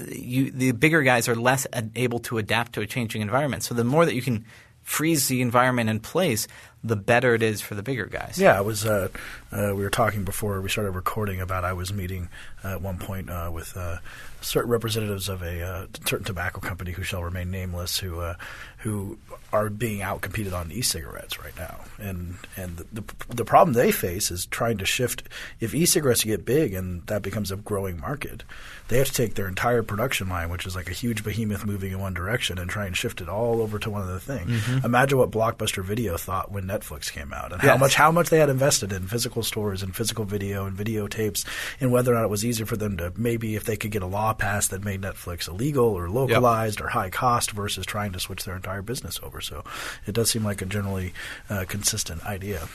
you, 0.10 0.52
the 0.52 0.72
bigger 0.72 1.02
guys 1.02 1.28
are 1.28 1.36
less 1.36 1.66
able 1.96 2.20
to 2.20 2.38
adapt 2.38 2.74
to 2.74 2.82
a 2.82 2.88
changing 2.88 3.22
environment. 3.22 3.64
So 3.64 3.74
the 3.74 3.84
more 3.84 4.06
that 4.06 4.16
you 4.16 4.22
can 4.22 4.46
freeze 4.82 5.28
the 5.28 5.42
environment 5.42 5.90
in 5.90 6.00
place, 6.00 6.48
the 6.84 6.96
better 6.96 7.36
it 7.36 7.44
is 7.44 7.62
for 7.62 7.76
the 7.76 7.84
bigger 7.84 8.06
guys. 8.06 8.38
Yeah, 8.40 8.58
I 8.58 8.62
was. 8.62 8.86
Uh, 8.86 9.10
uh, 9.52 9.74
we 9.76 9.84
were 9.84 9.90
talking 9.90 10.24
before 10.24 10.60
we 10.62 10.70
started 10.70 10.92
recording 10.92 11.40
about 11.40 11.64
I 11.64 11.74
was 11.74 11.94
meeting 11.94 12.30
uh, 12.64 12.70
at 12.70 12.82
one 12.82 12.98
point 12.98 13.30
uh, 13.30 13.52
with 13.54 13.78
uh, 13.78 13.98
certain 14.42 14.72
representatives 14.72 15.30
of 15.30 15.44
a 15.44 15.62
uh, 15.62 15.88
certain 16.06 16.26
tobacco 16.26 16.60
company 16.60 16.92
who 16.92 17.04
shall 17.04 17.24
remain 17.24 17.52
nameless, 17.52 18.00
who 18.00 18.34
who 18.82 19.18
are 19.54 19.70
being 19.70 20.00
outcompeted 20.00 20.54
on 20.54 20.72
e-cigarettes 20.72 21.40
right 21.40 21.56
now, 21.58 21.82
and 22.00 22.38
and 22.58 22.78
the, 22.78 22.86
the, 22.94 23.04
the 23.30 23.46
problem 23.46 23.74
they 23.74 23.92
face 23.92 24.32
is 24.32 24.46
trying 24.48 24.78
to 24.78 24.86
shift. 24.86 25.24
If 25.60 25.76
e-cigarettes 25.76 26.24
get 26.24 26.46
big 26.46 26.74
and 26.74 27.06
that 27.08 27.22
becomes 27.22 27.52
a 27.52 27.58
growing 27.58 28.00
market, 28.00 28.44
they 28.88 28.98
have 28.98 29.08
to 29.08 29.14
take 29.14 29.36
their 29.36 29.48
entire 29.48 29.84
production 29.84 30.30
line, 30.30 30.50
which 30.50 30.66
is 30.66 30.76
like 30.76 30.90
a 30.90 30.94
huge 30.94 31.24
behemoth 31.24 31.66
moving 31.66 31.92
in 31.92 32.00
one 32.00 32.14
direction, 32.14 32.58
and 32.58 32.70
try 32.70 32.86
and 32.86 32.98
shift 32.98 33.22
it 33.22 33.30
all 33.30 33.62
over 33.62 33.78
to 33.78 33.90
one 33.90 34.02
other 34.02 34.20
thing. 34.20 34.48
Mm-hmm. 34.48 34.86
Imagine 34.86 35.18
what 35.20 35.32
Blockbuster 35.32 35.84
Video 35.84 36.18
thought 36.18 36.52
when 36.52 36.64
Netflix 36.64 37.12
came 37.12 37.34
out, 37.34 37.52
and 37.52 37.62
yes. 37.62 37.72
how 37.72 37.78
much 37.78 37.96
how 37.96 38.12
much 38.12 38.30
they 38.30 38.40
had 38.40 38.50
invested 38.50 38.92
in 38.92 39.06
physical 39.06 39.44
stores 39.44 39.84
and 39.84 39.96
physical 39.96 40.26
video 40.26 40.66
and 40.66 40.76
videotapes, 40.76 41.46
and 41.80 41.92
whether 41.92 42.12
or 42.12 42.16
not 42.16 42.24
it 42.24 42.30
was 42.30 42.46
easier 42.46 42.66
for 42.66 42.78
them 42.78 42.98
to 42.98 43.14
maybe 43.16 43.56
if 43.56 43.66
they 43.66 43.76
could 43.76 43.92
get 43.92 44.02
a 44.02 44.08
law 44.08 44.34
passed 44.34 44.72
that 44.72 44.84
made 44.84 45.02
Netflix 45.02 45.48
illegal 45.48 45.86
or 45.86 46.10
localized 46.10 46.80
yep. 46.80 46.86
or 46.86 46.90
high 46.90 47.10
cost 47.10 47.52
versus 47.52 47.86
trying 47.86 48.14
to 48.14 48.20
switch 48.20 48.46
their 48.46 48.56
entire 48.56 48.71
business 48.80 49.20
over. 49.22 49.42
So 49.42 49.64
it 50.06 50.14
does 50.14 50.30
seem 50.30 50.46
like 50.46 50.62
a 50.62 50.66
generally 50.66 51.14
uh, 51.50 51.66
consistent 51.68 52.26
idea. 52.26 52.68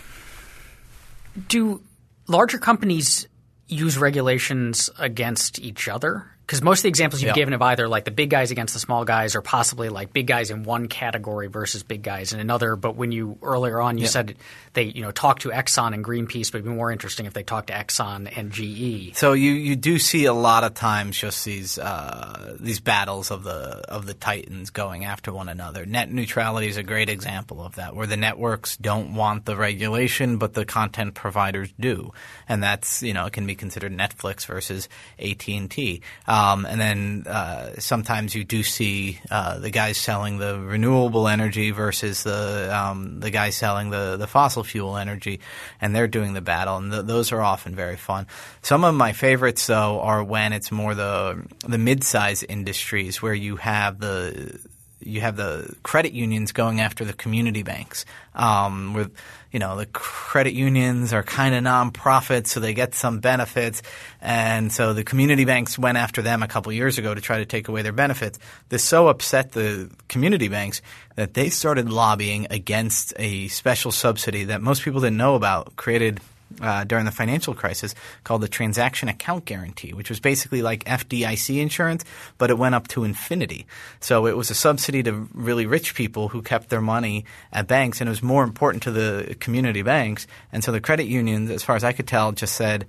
Do 1.49 1.83
larger 2.27 2.59
companies 2.59 3.27
use 3.69 3.99
regulations 3.99 4.91
against 4.99 5.59
each 5.59 5.89
other? 5.89 6.36
Because 6.47 6.63
most 6.63 6.79
of 6.81 6.83
the 6.85 6.89
examples 6.89 7.21
you've 7.21 7.35
given 7.35 7.55
of 7.55 7.63
either 7.63 7.89
like 7.89 8.05
the 8.05 8.13
big 8.13 8.31
guys 8.31 8.53
against 8.53 8.73
the 8.73 8.79
small 8.79 9.05
guys 9.05 9.35
or 9.35 9.43
possibly 9.43 9.89
like 9.89 10.13
big 10.13 10.29
guys 10.29 10.53
in 10.53 10.63
one 10.63 10.87
category 10.87 11.49
versus 11.49 11.83
big 11.83 12.03
guys 12.03 12.33
in 12.33 12.39
another. 12.39 12.77
But 12.77 12.95
when 12.95 13.11
you 13.11 13.39
earlier 13.43 13.81
on 13.81 13.99
you 13.99 14.07
said 14.07 14.37
they 14.75 14.85
you 14.85 15.03
know 15.03 15.11
talk 15.11 15.41
to 15.41 15.49
Exxon 15.49 15.93
and 15.93 16.05
Greenpeace, 16.05 16.53
but 16.53 16.59
it'd 16.59 16.65
be 16.65 16.71
more 16.71 16.93
interesting 16.93 17.27
if 17.27 17.33
they 17.33 17.43
talk 17.43 17.67
to 17.67 17.73
Exxon 17.73 18.31
and 18.37 18.53
GE. 18.53 19.17
So 19.17 19.33
you, 19.33 19.53
you 19.53 19.75
do 19.75 19.99
see 19.99 20.27
a 20.27 20.33
lot 20.33 20.63
of 20.63 20.75
times 20.75 21.19
just 21.19 21.45
these 21.45 21.79
uh, 21.79 22.57
these 22.61 22.79
battles 22.79 23.33
of 23.33 23.43
the 23.43 23.83
of 23.89 24.07
the 24.07 24.15
titans 24.15 24.71
going 24.71 25.05
after 25.05 25.33
one 25.33 25.49
another. 25.49 25.85
Net 25.85 26.13
neutrality 26.13 26.69
is 26.69 26.77
a 26.77 26.85
great 26.85 27.09
example 27.09 27.61
of 27.61 27.75
that, 27.77 27.97
where 27.97 28.07
the 28.07 28.17
networks 28.17 28.77
don't 28.77 29.15
want 29.15 29.47
the 29.47 29.57
regulation, 29.57 30.37
but 30.37 30.55
the 30.55 30.65
content 30.65 31.15
providers 31.15 31.73
do, 31.81 32.13
and 32.49 32.63
that's 32.63 33.03
you 33.03 33.15
know 33.15 33.27
it 33.27 33.33
can 33.33 33.47
be 33.47 33.57
considered 33.57 33.93
Netflix 33.93 34.47
versus 34.47 34.89
AT 35.19 35.49
and 35.49 35.71
T. 35.71 36.03
Um, 36.37 36.67
and 36.67 36.79
then 36.79 37.25
uh, 37.27 37.79
sometimes 37.79 38.35
you 38.35 38.45
do 38.45 38.63
see 38.63 39.21
uh, 39.31 39.59
the 39.59 39.71
guys 39.71 39.97
selling 39.97 40.39
the 40.39 40.61
renewable 40.61 41.29
energy 41.29 41.71
versus 41.71 42.25
the 42.25 42.69
um, 42.77 43.21
the 43.21 43.31
guys 43.31 43.57
selling 43.57 43.91
the, 43.91 44.17
the 44.19 44.27
fossil 44.27 44.63
fuel 44.63 44.99
energy, 44.99 45.41
and 45.81 45.95
they're 45.95 46.09
doing 46.09 46.35
the 46.35 46.43
battle, 46.43 46.77
and 46.77 46.93
th- 46.93 47.07
those 47.07 47.33
are 47.33 47.41
often 47.41 47.75
very 47.75 47.97
fun. 47.97 48.27
Some 48.61 48.85
of 48.85 48.95
my 48.95 49.13
favorites, 49.13 49.67
though, 49.67 50.01
are 50.01 50.23
when 50.23 50.53
it's 50.53 50.71
more 50.71 50.95
the 50.95 51.43
the 51.67 51.79
mid-size 51.79 52.43
industries 52.43 53.23
where 53.23 53.35
you 53.35 53.57
have 53.57 53.99
the 53.99 54.59
you 55.01 55.21
have 55.21 55.37
the 55.37 55.75
credit 55.83 56.13
unions 56.13 56.53
going 56.53 56.81
after 56.81 57.05
the 57.05 57.13
community 57.13 57.63
banks. 57.63 58.05
Um, 58.35 58.93
with 58.93 59.13
you 59.53 59.59
know 59.59 59.77
the 59.77 59.87
credit 59.87 60.53
unions 60.53 61.13
are 61.13 61.23
kind 61.23 61.55
of 61.55 61.65
nonprofits, 61.65 62.49
so 62.49 62.61
they 62.61 62.75
get 62.75 62.95
some 62.95 63.21
benefits, 63.21 63.83
and 64.21 64.73
so 64.73 64.93
the 64.93 65.05
community 65.05 65.45
banks 65.45 65.79
went 65.79 65.99
after 65.99 66.23
them 66.23 66.43
a 66.43 66.49
couple 66.49 66.73
years 66.73 66.99
ago 66.99 67.15
to 67.15 67.21
try 67.21 67.39
to 67.39 67.47
take 67.47 67.69
away 67.69 67.83
their 67.83 67.93
benefits. 67.93 68.39
This 68.69 68.85
so 68.85 69.09
upset 69.09 69.53
the 69.53 69.91
community 70.09 70.49
banks 70.49 70.83
that 71.17 71.35
they 71.35 71.51
started 71.51 71.91
lobbying 71.91 72.47
against 72.51 73.15
a 73.17 73.49
special 73.49 73.93
subsidy 73.93 74.45
that 74.45 74.63
most 74.63 74.83
people 74.83 75.01
didn't 75.01 75.17
know 75.17 75.35
about, 75.35 75.77
created 75.77 76.21
uh, 76.61 76.85
during 76.85 77.05
the 77.05 77.11
financial 77.11 77.55
crisis 77.55 77.95
called 78.25 78.41
the 78.41 78.49
Transaction 78.49 79.09
Account 79.09 79.45
Guarantee, 79.45 79.93
which 79.93 80.09
was 80.09 80.21
basically 80.21 80.63
like 80.63 80.85
FDIC 80.85 81.61
insurance, 81.61 82.05
but 82.39 82.51
it 82.51 82.59
went 82.59 82.75
up 82.75 82.89
to 82.89 83.05
infinity. 83.05 83.67
So 84.01 84.27
it 84.27 84.37
was 84.37 84.51
a 84.51 84.55
subsidy 84.55 85.03
to 85.05 85.29
really 85.35 85.67
rich 85.67 85.95
people 85.95 86.29
who 86.29 86.43
kept 86.43 86.69
their 86.69 86.81
money 86.81 87.25
at 87.53 87.67
banks, 87.67 88.01
and 88.01 88.09
it 88.09 88.11
was 88.11 88.23
more 88.23 88.45
important 88.45 88.83
to 88.85 88.91
the 88.91 89.37
community 89.41 89.83
banks. 89.83 90.27
And 90.53 90.63
so 90.63 90.73
the 90.73 90.81
credit 90.81 91.07
unions, 91.07 91.51
as 91.51 91.63
far 91.63 91.77
as 91.77 91.85
I 91.85 91.93
could 91.93 92.07
tell, 92.07 92.33
just 92.33 92.55
said, 92.55 92.87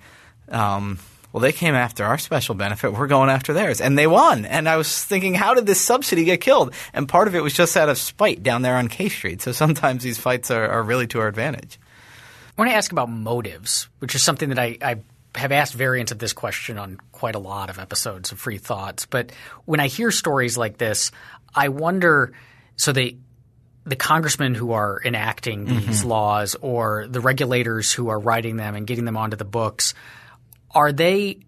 um, 0.50 1.00
well, 1.34 1.42
they 1.42 1.52
came 1.52 1.76
after 1.76 2.06
our 2.06 2.18
special 2.18 2.56
benefit. 2.56 2.94
We're 2.94 3.08
going 3.08 3.30
after 3.30 3.54
theirs. 3.54 3.82
And 3.82 3.98
they 3.98 4.08
won. 4.08 4.46
And 4.46 4.68
I 4.68 4.78
was 4.78 5.04
thinking, 5.04 5.34
how 5.34 5.54
did 5.54 5.66
this 5.66 5.80
subsidy 5.80 6.24
get 6.24 6.42
killed? 6.42 6.74
And 6.94 7.08
part 7.08 7.28
of 7.28 7.36
it 7.36 7.44
was 7.44 7.54
just 7.54 7.76
out 7.76 7.90
of 7.90 7.98
spite 7.98 8.44
down 8.44 8.62
there 8.62 8.78
on 8.78 8.88
K 8.88 9.10
Street. 9.10 9.42
So 9.42 9.52
sometimes 9.52 10.04
these 10.04 10.18
fights 10.18 10.50
are, 10.50 10.68
are 10.68 10.82
really 10.82 11.06
to 11.08 11.20
our 11.20 11.28
advantage. 11.28 11.78
I 12.58 12.62
want 12.62 12.72
to 12.72 12.76
ask 12.76 12.92
about 12.92 13.10
motives, 13.10 13.88
which 14.00 14.16
is 14.16 14.24
something 14.24 14.50
that 14.50 14.58
I, 14.58 14.78
I 14.82 14.96
have 15.36 15.52
asked 15.52 15.76
variants 15.76 16.12
of 16.12 16.18
this 16.18 16.34
question 16.34 16.80
on 16.80 16.98
quite 17.12 17.36
a 17.36 17.40
lot 17.40 17.70
of 17.70 17.78
episodes 17.78 18.32
of 18.32 18.40
Free 18.40 18.58
Thoughts. 18.58 19.06
But 19.06 19.32
when 19.66 19.80
I 19.80 19.88
hear 19.88 20.10
stories 20.10 20.58
like 20.58 20.78
this, 20.78 21.12
I 21.54 21.70
wonder 21.70 22.34
so 22.76 22.92
they 22.92 23.18
the 23.86 23.96
congressmen 23.96 24.54
who 24.54 24.74
are 24.74 25.02
enacting 25.06 25.64
these 25.66 26.00
mm-hmm. 26.00 26.10
laws 26.10 26.56
or 26.60 27.08
the 27.08 27.22
regulators 27.22 27.94
who 27.94 28.10
are 28.10 28.20
writing 28.20 28.58
them 28.58 28.76
and 28.76 28.86
getting 28.86 29.06
them 29.06 29.16
onto 29.16 29.38
the 29.38 29.46
books, 29.46 29.94
are 30.72 30.92
they 30.92 31.40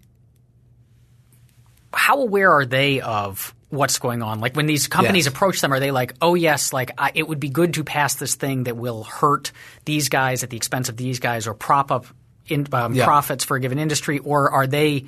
how 1.94 2.22
aware 2.22 2.52
are 2.52 2.66
they 2.66 3.02
of 3.02 3.54
what's 3.70 4.00
going 4.00 4.22
on? 4.22 4.40
Like 4.40 4.56
when 4.56 4.66
these 4.66 4.88
companies 4.88 5.26
yes. 5.26 5.34
approach 5.34 5.62
them, 5.62 5.72
are 5.72 5.80
they 5.80 5.92
like, 5.92 6.16
oh 6.22 6.36
yes, 6.36 6.74
like 6.74 6.92
I, 6.98 7.12
it 7.14 7.28
would 7.28 7.40
be 7.40 7.50
good 7.50 7.76
to 7.76 7.84
pass 7.84 8.16
this 8.16 8.36
thing 8.36 8.64
that 8.64 8.76
will 8.76 9.04
hurt 9.04 9.52
these 9.86 10.10
guys 10.10 10.44
at 10.44 10.50
the 10.50 10.58
expense 10.58 10.90
of 10.90 10.98
these 10.98 11.20
guys, 11.20 11.48
or 11.48 11.54
prop 11.54 11.92
up 11.92 12.06
in, 12.48 12.68
um, 12.74 12.94
yeah. 12.94 13.06
profits 13.06 13.44
for 13.44 13.58
a 13.58 13.60
given 13.60 13.80
industry, 13.80 14.20
or 14.20 14.52
are 14.52 14.68
they 14.68 15.06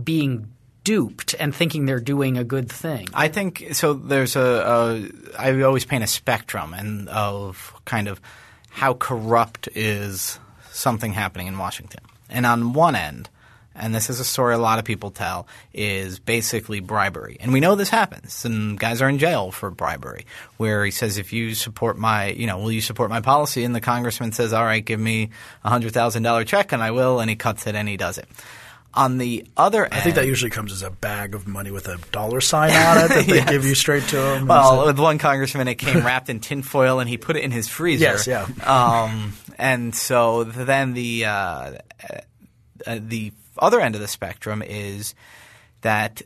being 0.00 0.52
duped 0.84 1.34
and 1.38 1.54
thinking 1.54 1.86
they're 1.86 2.00
doing 2.00 2.36
a 2.36 2.44
good 2.44 2.70
thing? 2.70 3.08
I 3.14 3.28
think 3.28 3.68
so. 3.72 3.94
There's 3.94 4.36
a, 4.36 4.40
a 4.40 5.38
I 5.38 5.62
always 5.62 5.84
paint 5.84 6.04
a 6.04 6.08
spectrum 6.08 6.74
and 6.74 7.08
of 7.08 7.74
kind 7.84 8.08
of 8.08 8.20
how 8.68 8.94
corrupt 8.94 9.68
is 9.74 10.38
something 10.70 11.12
happening 11.12 11.46
in 11.46 11.58
Washington, 11.58 12.00
and 12.28 12.44
on 12.46 12.72
one 12.72 12.96
end 12.96 13.28
and 13.74 13.94
this 13.94 14.10
is 14.10 14.20
a 14.20 14.24
story 14.24 14.54
a 14.54 14.58
lot 14.58 14.78
of 14.78 14.84
people 14.84 15.10
tell, 15.10 15.46
is 15.72 16.18
basically 16.18 16.80
bribery. 16.80 17.36
And 17.40 17.52
we 17.52 17.60
know 17.60 17.74
this 17.74 17.88
happens. 17.88 18.32
Some 18.32 18.76
guys 18.76 19.02
are 19.02 19.08
in 19.08 19.18
jail 19.18 19.50
for 19.50 19.70
bribery, 19.70 20.26
where 20.56 20.84
he 20.84 20.90
says, 20.90 21.18
if 21.18 21.32
you 21.32 21.54
support 21.54 21.98
my, 21.98 22.28
you 22.28 22.46
know, 22.46 22.58
will 22.58 22.72
you 22.72 22.80
support 22.80 23.10
my 23.10 23.20
policy? 23.20 23.64
And 23.64 23.74
the 23.74 23.80
congressman 23.80 24.32
says, 24.32 24.52
all 24.52 24.64
right, 24.64 24.84
give 24.84 25.00
me 25.00 25.30
a 25.64 25.70
$100,000 25.70 26.46
check, 26.46 26.72
and 26.72 26.82
I 26.82 26.90
will, 26.90 27.20
and 27.20 27.30
he 27.30 27.36
cuts 27.36 27.66
it 27.66 27.74
and 27.74 27.88
he 27.88 27.96
does 27.96 28.18
it. 28.18 28.28
On 28.94 29.16
the 29.16 29.46
other 29.56 29.84
end, 29.84 29.94
I 29.94 30.00
think 30.00 30.16
that 30.16 30.26
usually 30.26 30.50
comes 30.50 30.70
as 30.70 30.82
a 30.82 30.90
bag 30.90 31.34
of 31.34 31.48
money 31.48 31.70
with 31.70 31.88
a 31.88 31.96
dollar 32.12 32.42
sign 32.42 32.72
on 32.72 32.98
it 32.98 33.08
that 33.08 33.26
they 33.26 33.34
yes. 33.36 33.48
give 33.48 33.64
you 33.64 33.74
straight 33.74 34.02
to 34.08 34.34
him. 34.34 34.46
Well, 34.46 34.84
with 34.84 34.98
one 34.98 35.16
congressman, 35.16 35.66
it 35.66 35.76
came 35.76 36.04
wrapped 36.04 36.28
in 36.28 36.40
tinfoil 36.40 37.00
and 37.00 37.08
he 37.08 37.16
put 37.16 37.36
it 37.36 37.42
in 37.42 37.50
his 37.52 37.68
freezer. 37.68 38.04
Yes, 38.04 38.26
yeah. 38.26 38.46
Um, 38.62 39.32
and 39.56 39.94
so 39.94 40.44
then 40.44 40.92
the 40.92 41.24
uh, 41.24 41.30
uh, 42.86 42.98
the 43.00 43.32
other 43.58 43.80
end 43.80 43.94
of 43.94 44.00
the 44.00 44.08
spectrum 44.08 44.62
is 44.62 45.14
that 45.82 46.22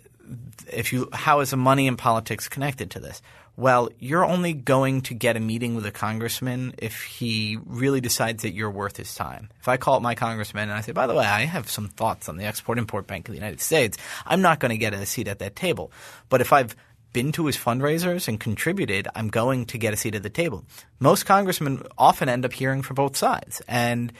if 0.73 0.93
you 0.93 1.09
how 1.13 1.41
is 1.41 1.51
the 1.51 1.57
money 1.57 1.87
in 1.87 1.97
politics 1.97 2.49
connected 2.49 2.91
to 2.93 3.01
this? 3.01 3.23
Well, 3.59 3.89
you're 3.99 4.25
only 4.25 4.53
going 4.53 5.01
to 5.03 5.15
get 5.15 5.37
a 5.37 5.41
meeting 5.41 5.75
with 5.75 5.87
a 5.87 5.91
congressman 5.91 6.75
if 6.77 7.03
he 7.03 7.59
really 7.65 8.03
decides 8.03 8.43
that 8.43 8.53
you're 8.53 8.71
worth 8.71 8.99
his 8.99 9.15
time. 9.15 9.49
If 9.61 9.69
I 9.69 9.79
call 9.79 9.95
up 9.95 10.03
my 10.03 10.15
congressman 10.15 10.65
and 10.65 10.73
I 10.73 10.83
say, 10.83 10.93
by 10.93 11.07
the 11.07 11.15
way, 11.15 11.25
I 11.25 11.47
have 11.47 11.71
some 11.71 11.89
thoughts 11.89 12.29
on 12.29 12.37
the 12.37 12.45
Export 12.45 12.77
Import 12.77 13.07
Bank 13.07 13.29
of 13.29 13.33
the 13.33 13.39
United 13.39 13.63
States, 13.63 13.97
I'm 14.27 14.43
not 14.43 14.61
going 14.61 14.73
to 14.73 14.77
get 14.77 14.93
a 14.93 15.07
seat 15.07 15.27
at 15.27 15.39
that 15.39 15.57
table. 15.57 15.91
But 16.29 16.43
if 16.43 16.53
I've 16.53 16.77
been 17.15 17.33
to 17.33 17.47
his 17.47 17.57
fundraisers 17.57 18.29
and 18.29 18.39
contributed, 18.39 19.09
I'm 19.15 19.29
going 19.29 19.65
to 19.67 19.79
get 19.79 19.95
a 19.95 19.97
seat 19.97 20.15
at 20.15 20.23
the 20.23 20.29
table. 20.29 20.67
Most 21.01 21.25
congressmen 21.25 21.83
often 21.97 22.29
end 22.29 22.45
up 22.45 22.53
hearing 22.53 22.83
from 22.83 22.97
both 22.97 23.17
sides. 23.17 23.63
And 23.67 24.13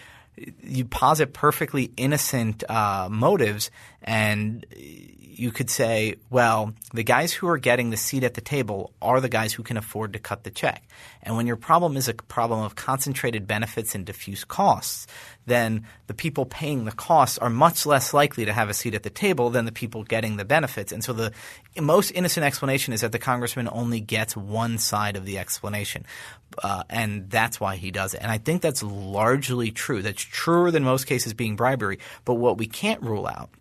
you 0.63 0.85
posit 0.85 1.33
perfectly 1.33 1.93
innocent 1.97 2.63
uh, 2.69 3.09
motives, 3.11 3.71
and 4.03 4.67
you 5.37 5.51
could 5.51 5.69
say, 5.69 6.17
well, 6.31 6.73
the 6.95 7.03
guys 7.03 7.33
who 7.33 7.47
are 7.49 7.59
getting 7.59 7.91
the 7.91 7.97
seat 7.97 8.25
at 8.25 8.35
the 8.35 8.41
table 8.41 8.93
are 9.03 9.21
the 9.21 9.29
guys 9.29 9.53
who 9.53 9.63
can 9.63 9.77
afford 9.77 10.15
to 10.15 10.19
cut 10.19 10.45
the 10.45 10.51
check. 10.51 10.83
And 11.23 11.37
when 11.37 11.47
your 11.47 11.57
problem 11.57 11.97
is 11.97 12.09
a 12.09 12.15
problem 12.15 12.61
of 12.61 12.75
concentrated 12.75 13.47
benefits 13.47 13.95
and 13.95 14.07
diffuse 14.07 14.45
costs, 14.45 15.07
then 15.47 15.87
the 16.07 16.15
people 16.15 16.45
paying 16.45 16.85
the 16.85 16.93
costs 16.93 17.39
are 17.39 17.49
much 17.49 17.87
less 17.87 18.13
likely 18.13 18.45
to 18.45 18.53
have 18.53 18.69
a 18.69 18.75
seat 18.75 18.95
at 18.95 19.03
the 19.03 19.11
table 19.11 19.51
than 19.51 19.65
the 19.65 19.73
people 19.73 20.05
getting 20.05 20.37
the 20.37 20.45
benefits. 20.45 20.93
And 20.93 21.03
so 21.03 21.13
the 21.13 21.33
most 21.81 22.11
innocent 22.11 22.45
explanation 22.45 22.93
is 22.93 23.01
that 23.01 23.13
the 23.13 23.19
congressman 23.19 23.69
only 23.71 24.01
gets 24.01 24.37
one 24.37 24.79
side 24.79 25.17
of 25.17 25.25
the 25.25 25.39
explanation. 25.39 26.05
Uh, 26.63 26.83
and 26.91 27.31
that's 27.31 27.61
why 27.61 27.77
he 27.77 27.91
does 27.91 28.15
it. 28.15 28.21
And 28.23 28.31
I 28.31 28.39
think 28.39 28.61
that's 28.61 28.83
largely 28.83 29.71
true. 29.71 30.03
That's 30.03 30.23
truer 30.23 30.71
than 30.71 30.85
most 30.85 31.07
cases 31.07 31.33
being 31.33 31.57
bribery. 31.57 31.99
But 32.25 32.35
what 32.35 32.59
we 32.59 32.67
can't 32.67 33.03
rule 33.03 33.27
out– 33.27 33.51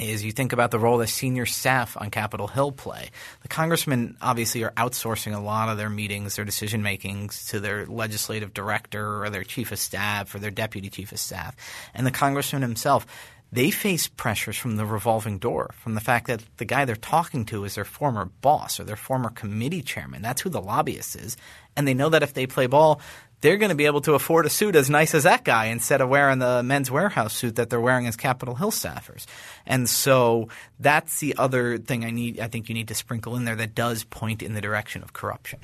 is 0.00 0.24
you 0.24 0.32
think 0.32 0.52
about 0.52 0.70
the 0.70 0.78
role 0.78 0.98
that 0.98 1.08
senior 1.08 1.46
staff 1.46 1.96
on 2.00 2.10
Capitol 2.10 2.46
Hill 2.46 2.72
play. 2.72 3.10
The 3.42 3.48
congressmen 3.48 4.16
obviously 4.20 4.62
are 4.64 4.72
outsourcing 4.72 5.34
a 5.34 5.40
lot 5.40 5.68
of 5.68 5.76
their 5.76 5.90
meetings, 5.90 6.36
their 6.36 6.44
decision 6.44 6.82
makings 6.82 7.46
to 7.46 7.60
their 7.60 7.86
legislative 7.86 8.54
director 8.54 9.22
or 9.22 9.30
their 9.30 9.44
chief 9.44 9.72
of 9.72 9.78
staff 9.78 10.34
or 10.34 10.38
their 10.38 10.50
deputy 10.50 10.88
chief 10.90 11.12
of 11.12 11.18
staff. 11.18 11.56
And 11.94 12.06
the 12.06 12.10
congressman 12.10 12.62
himself, 12.62 13.06
they 13.50 13.70
face 13.70 14.08
pressures 14.08 14.56
from 14.58 14.76
the 14.76 14.84
revolving 14.84 15.38
door, 15.38 15.70
from 15.74 15.94
the 15.94 16.00
fact 16.00 16.26
that 16.26 16.44
the 16.58 16.64
guy 16.64 16.84
they're 16.84 16.96
talking 16.96 17.44
to 17.46 17.64
is 17.64 17.76
their 17.76 17.84
former 17.84 18.26
boss 18.26 18.78
or 18.78 18.84
their 18.84 18.96
former 18.96 19.30
committee 19.30 19.82
chairman. 19.82 20.20
That's 20.20 20.42
who 20.42 20.50
the 20.50 20.60
lobbyist 20.60 21.16
is. 21.16 21.36
And 21.74 21.88
they 21.88 21.94
know 21.94 22.10
that 22.10 22.22
if 22.22 22.34
they 22.34 22.46
play 22.46 22.66
ball, 22.66 23.00
they're 23.40 23.56
going 23.56 23.70
to 23.70 23.76
be 23.76 23.86
able 23.86 24.00
to 24.02 24.14
afford 24.14 24.46
a 24.46 24.50
suit 24.50 24.74
as 24.74 24.90
nice 24.90 25.14
as 25.14 25.22
that 25.22 25.44
guy 25.44 25.66
instead 25.66 26.00
of 26.00 26.08
wearing 26.08 26.38
the 26.38 26.62
Men's 26.62 26.90
Wearhouse 26.90 27.30
suit 27.30 27.56
that 27.56 27.70
they're 27.70 27.80
wearing 27.80 28.06
as 28.06 28.16
Capitol 28.16 28.54
Hill 28.54 28.70
staffers. 28.70 29.26
And 29.66 29.88
so 29.88 30.48
that's 30.80 31.20
the 31.20 31.36
other 31.36 31.78
thing 31.78 32.04
I 32.04 32.10
need. 32.10 32.40
I 32.40 32.48
think 32.48 32.68
you 32.68 32.74
need 32.74 32.88
to 32.88 32.94
sprinkle 32.94 33.36
in 33.36 33.44
there 33.44 33.56
that 33.56 33.74
does 33.74 34.04
point 34.04 34.42
in 34.42 34.54
the 34.54 34.60
direction 34.60 35.02
of 35.02 35.12
corruption. 35.12 35.60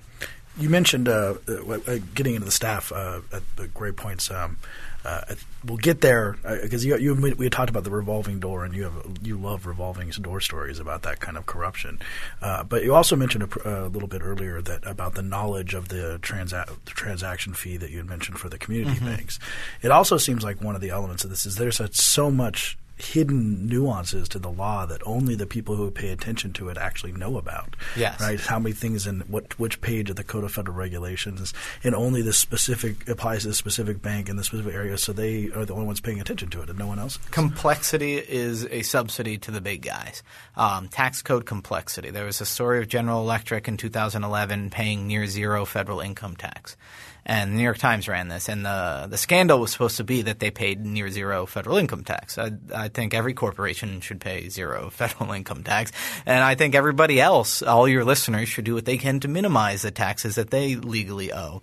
You 0.57 0.71
mentioned 0.71 1.09
uh, 1.09 1.35
uh, 1.49 1.99
getting 2.15 2.37
into 2.37 2.45
the 2.45 2.53
staff 2.53 2.93
uh, 2.93 3.21
at 3.33 3.43
the 3.57 3.67
great 3.69 3.97
points. 3.97 4.31
Um, 4.31 4.59
uh, 5.05 5.35
we'll 5.65 5.77
get 5.77 6.01
there 6.01 6.37
because 6.63 6.85
uh, 6.85 6.97
you, 6.97 7.15
you 7.15 7.35
we 7.37 7.51
talked 7.51 7.69
about 7.69 7.85
the 7.85 7.91
revolving 7.91 8.41
door, 8.41 8.65
and 8.65 8.75
you 8.75 8.85
have 8.85 8.95
you 9.23 9.37
love 9.37 9.67
revolving 9.67 10.09
door 10.11 10.41
stories 10.41 10.79
about 10.79 11.03
that 11.03 11.21
kind 11.21 11.37
of 11.37 11.47
corruption. 11.47 12.01
Uh, 12.41 12.65
but 12.65 12.85
you 12.85 12.95
also 12.95 13.15
mentioned 13.17 13.45
a, 13.65 13.87
a, 13.87 13.89
little 13.89 14.09
bit 14.09 14.23
earlier 14.23 14.63
that 14.63 14.87
about 14.87 15.15
the 15.15 15.23
knowledge 15.23 15.75
of 15.75 15.89
the, 15.89 16.19
transa- 16.23 16.67
the 16.85 16.91
transaction 16.91 17.53
fee 17.53 17.77
that 17.77 17.91
you 17.91 17.99
had 17.99 18.09
mentioned 18.09 18.39
for 18.39 18.49
the 18.49 18.59
community 18.59 18.97
mm-hmm. 18.97 19.17
banks. 19.17 19.39
It 19.83 19.91
also 19.91 20.17
seems 20.17 20.43
like 20.43 20.63
one 20.63 20.75
of 20.75 20.81
the 20.81 20.91
elements 20.91 21.25
of 21.25 21.31
this 21.31 21.45
is 21.45 21.57
there's 21.57 21.81
a, 21.81 21.93
so 21.93 22.31
much 22.31 22.79
hidden 22.97 23.67
nuances 23.67 24.29
to 24.29 24.39
the 24.39 24.51
law 24.51 24.87
that 24.87 25.01
only 25.05 25.35
the 25.35 25.47
people 25.47 25.75
who 25.77 25.91
pay 25.91 26.11
attention 26.11 26.53
to 26.53 26.69
it 26.69 26.79
actually 26.79 27.13
know 27.13 27.37
about. 27.37 27.75
Yes. 27.97 28.21
Right? 28.21 28.41
How 28.41 28.59
many 28.59 28.75
things 28.75 29.07
in 29.07 29.21
what 29.23 29.59
which 29.59 29.81
page 29.81 30.11
of 30.11 30.17
the 30.17 30.25
Code 30.25 30.45
of 30.45 30.53
Federal 30.53 30.77
Regulations 30.77 31.53
and 31.83 31.95
only 31.95 32.23
the 32.23 32.33
specific 32.33 33.09
applies 33.09 33.43
to 33.43 33.49
the 33.49 33.55
specific 33.55 34.01
bank 34.01 34.29
in 34.29 34.37
the 34.37 34.45
specific 34.45 34.75
area, 34.75 34.97
so 34.99 35.13
they 35.13 35.51
are 35.51 35.65
the 35.65 35.75
only 35.75 35.87
ones 35.87 36.01
paying 36.01 36.21
attention 36.21 36.51
to 36.51 36.63
it 36.63 36.71
and 36.71 36.79
no 36.79 36.87
one 36.87 36.99
else. 36.99 37.17
Is. 37.17 37.29
Complexity 37.29 38.15
is 38.17 38.67
a 38.67 38.83
subsidy 38.83 39.39
to 39.39 39.51
the 39.51 39.61
big 39.61 39.83
guys. 39.83 40.23
Um, 40.57 40.89
tax 40.89 41.23
code 41.23 41.47
complexity. 41.47 42.11
There 42.11 42.25
was 42.25 42.41
a 42.41 42.47
story 42.47 42.79
of 42.79 42.89
General 42.89 43.21
Electric 43.21 43.69
in 43.69 43.77
2011 43.77 44.71
paying 44.71 45.07
near 45.07 45.27
zero 45.27 45.65
federal 45.65 46.01
income 46.01 46.37
tax 46.37 46.77
and 47.27 47.53
the 47.53 47.57
New 47.57 47.63
York 47.63 47.79
Times 47.79 48.09
ran 48.09 48.29
this, 48.29 48.49
and 48.49 48.65
the 48.65 49.07
the 49.09 49.17
scandal 49.17 49.59
was 49.59 49.73
supposed 49.73 49.97
to 49.97 50.05
be 50.05 50.23
that 50.23 50.41
they 50.41 50.51
paid 50.51 50.85
near 50.85 51.11
zero 51.11 51.47
federal 51.47 51.77
income 51.77 52.05
tax. 52.05 52.39
I, 52.39 52.53
I 52.75 52.89
think 52.89 53.15
every 53.15 53.35
corporation 53.35 54.01
should 54.01 54.21
pay 54.21 54.49
zero 54.49 54.91
federal 54.93 55.33
income 55.33 55.63
tax, 55.63 55.93
and 56.27 56.45
I 56.45 56.55
think 56.55 56.75
everybody 56.75 57.21
else, 57.21 57.63
all 57.63 57.89
your 57.89 58.05
listeners, 58.05 58.49
should 58.49 58.65
do 58.65 58.75
what 58.75 58.85
they 58.85 58.99
can 58.99 59.21
to 59.21 59.29
minimize 59.29 59.83
the 59.83 59.91
taxes 59.91 60.35
that 60.35 60.51
they 60.51 60.77
legally 60.77 61.33
owe. 61.33 61.63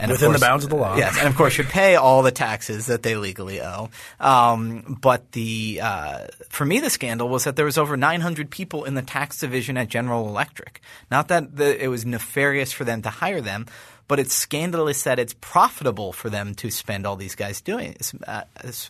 And 0.00 0.10
Within 0.10 0.30
course, 0.30 0.40
the 0.40 0.46
bounds 0.46 0.64
of 0.64 0.70
the 0.70 0.76
law. 0.76 0.96
Yes, 0.96 1.18
and 1.18 1.28
of 1.28 1.36
course 1.36 1.52
should 1.52 1.68
pay 1.68 1.94
all 1.94 2.22
the 2.22 2.30
taxes 2.30 2.86
that 2.86 3.02
they 3.02 3.16
legally 3.16 3.60
owe. 3.60 3.90
Um, 4.18 4.98
but 5.00 5.32
the 5.32 5.80
uh, 5.82 6.26
for 6.48 6.64
me, 6.64 6.80
the 6.80 6.88
scandal 6.88 7.28
was 7.28 7.44
that 7.44 7.56
there 7.56 7.66
was 7.66 7.76
over 7.76 7.98
900 7.98 8.50
people 8.50 8.84
in 8.84 8.94
the 8.94 9.02
tax 9.02 9.38
division 9.38 9.76
at 9.76 9.88
General 9.88 10.26
Electric. 10.26 10.80
Not 11.10 11.28
that 11.28 11.54
the, 11.54 11.84
it 11.84 11.88
was 11.88 12.06
nefarious 12.06 12.72
for 12.72 12.84
them 12.84 13.02
to 13.02 13.10
hire 13.10 13.42
them, 13.42 13.66
but 14.10 14.18
it's 14.18 14.34
scandalous 14.34 15.04
that 15.04 15.20
it's 15.20 15.36
profitable 15.40 16.12
for 16.12 16.28
them 16.28 16.52
to 16.56 16.68
spend 16.68 17.06
all 17.06 17.14
these 17.14 17.36
guys 17.36 17.60
doing 17.60 17.94
uh, 18.26 18.42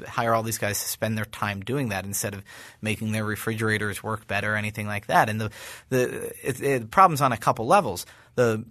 hire 0.09 0.33
all 0.33 0.43
these 0.43 0.57
guys 0.57 0.83
to 0.83 0.89
spend 0.89 1.19
their 1.19 1.27
time 1.27 1.61
doing 1.61 1.91
that 1.91 2.07
instead 2.07 2.33
of 2.33 2.43
making 2.81 3.13
their 3.13 3.23
refrigerators 3.23 4.03
work 4.03 4.27
better 4.27 4.55
or 4.55 4.57
anything 4.57 4.87
like 4.87 5.09
that. 5.09 5.29
And 5.29 5.39
the 5.39 5.51
the 5.91 6.33
it, 6.43 6.63
it, 6.63 6.91
problem's 6.91 7.21
on 7.21 7.33
a 7.33 7.37
couple 7.37 7.67
levels. 7.67 8.07
The 8.37 8.65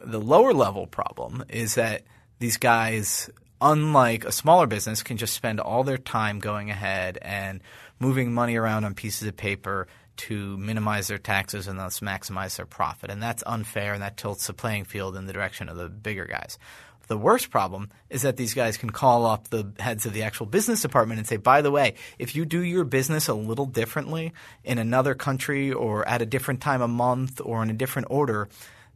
the 0.00 0.20
lower 0.20 0.54
level 0.54 0.86
problem 0.86 1.42
is 1.48 1.74
that 1.74 2.02
these 2.38 2.58
guys 2.58 3.28
unlike 3.60 4.24
a 4.24 4.30
smaller 4.30 4.68
business 4.68 5.02
can 5.02 5.16
just 5.16 5.34
spend 5.34 5.58
all 5.58 5.82
their 5.82 5.98
time 5.98 6.38
going 6.38 6.70
ahead 6.70 7.18
and 7.22 7.60
moving 7.98 8.32
money 8.32 8.54
around 8.54 8.84
on 8.84 8.94
pieces 8.94 9.26
of 9.26 9.36
paper 9.36 9.88
to 10.18 10.56
minimize 10.58 11.08
their 11.08 11.18
taxes 11.18 11.66
and 11.66 11.78
thus 11.78 12.00
maximize 12.00 12.56
their 12.56 12.66
profit. 12.66 13.10
And 13.10 13.22
that's 13.22 13.42
unfair 13.46 13.94
and 13.94 14.02
that 14.02 14.16
tilts 14.16 14.46
the 14.46 14.52
playing 14.52 14.84
field 14.84 15.16
in 15.16 15.26
the 15.26 15.32
direction 15.32 15.68
of 15.68 15.76
the 15.76 15.88
bigger 15.88 16.26
guys. 16.26 16.58
The 17.06 17.16
worst 17.16 17.50
problem 17.50 17.90
is 18.10 18.22
that 18.22 18.36
these 18.36 18.52
guys 18.52 18.76
can 18.76 18.90
call 18.90 19.24
up 19.24 19.48
the 19.48 19.72
heads 19.78 20.04
of 20.04 20.12
the 20.12 20.24
actual 20.24 20.44
business 20.44 20.82
department 20.82 21.18
and 21.18 21.26
say, 21.26 21.38
by 21.38 21.62
the 21.62 21.70
way, 21.70 21.94
if 22.18 22.36
you 22.36 22.44
do 22.44 22.62
your 22.62 22.84
business 22.84 23.28
a 23.28 23.34
little 23.34 23.64
differently 23.64 24.34
in 24.62 24.76
another 24.76 25.14
country 25.14 25.72
or 25.72 26.06
at 26.06 26.20
a 26.20 26.26
different 26.26 26.60
time 26.60 26.82
a 26.82 26.88
month 26.88 27.40
or 27.42 27.62
in 27.62 27.70
a 27.70 27.74
different 27.74 28.08
order, 28.10 28.50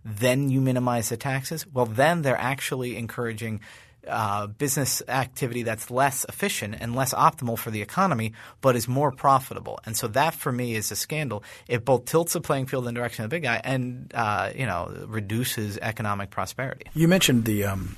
then 0.04 0.50
you 0.50 0.60
minimize 0.60 1.08
the 1.08 1.16
taxes. 1.16 1.66
Well, 1.66 1.86
then 1.86 2.20
they're 2.20 2.36
actually 2.36 2.98
encouraging 2.98 3.60
uh, 4.08 4.46
business 4.46 5.02
activity 5.08 5.62
that's 5.62 5.90
less 5.90 6.24
efficient 6.28 6.76
and 6.80 6.94
less 6.94 7.14
optimal 7.14 7.58
for 7.58 7.70
the 7.70 7.82
economy, 7.82 8.32
but 8.60 8.76
is 8.76 8.88
more 8.88 9.12
profitable. 9.12 9.78
And 9.84 9.96
so 9.96 10.08
that 10.08 10.34
for 10.34 10.52
me 10.52 10.74
is 10.74 10.90
a 10.90 10.96
scandal. 10.96 11.42
It 11.68 11.84
both 11.84 12.04
tilts 12.06 12.32
the 12.32 12.40
playing 12.40 12.66
field 12.66 12.86
in 12.86 12.94
the 12.94 12.98
direction 12.98 13.24
of 13.24 13.30
the 13.30 13.36
big 13.36 13.44
guy 13.44 13.60
and 13.62 14.10
uh, 14.14 14.50
you 14.54 14.66
know 14.66 15.04
reduces 15.06 15.78
economic 15.78 16.30
prosperity. 16.30 16.86
You 16.94 17.08
mentioned 17.08 17.44
the 17.44 17.64
um, 17.64 17.96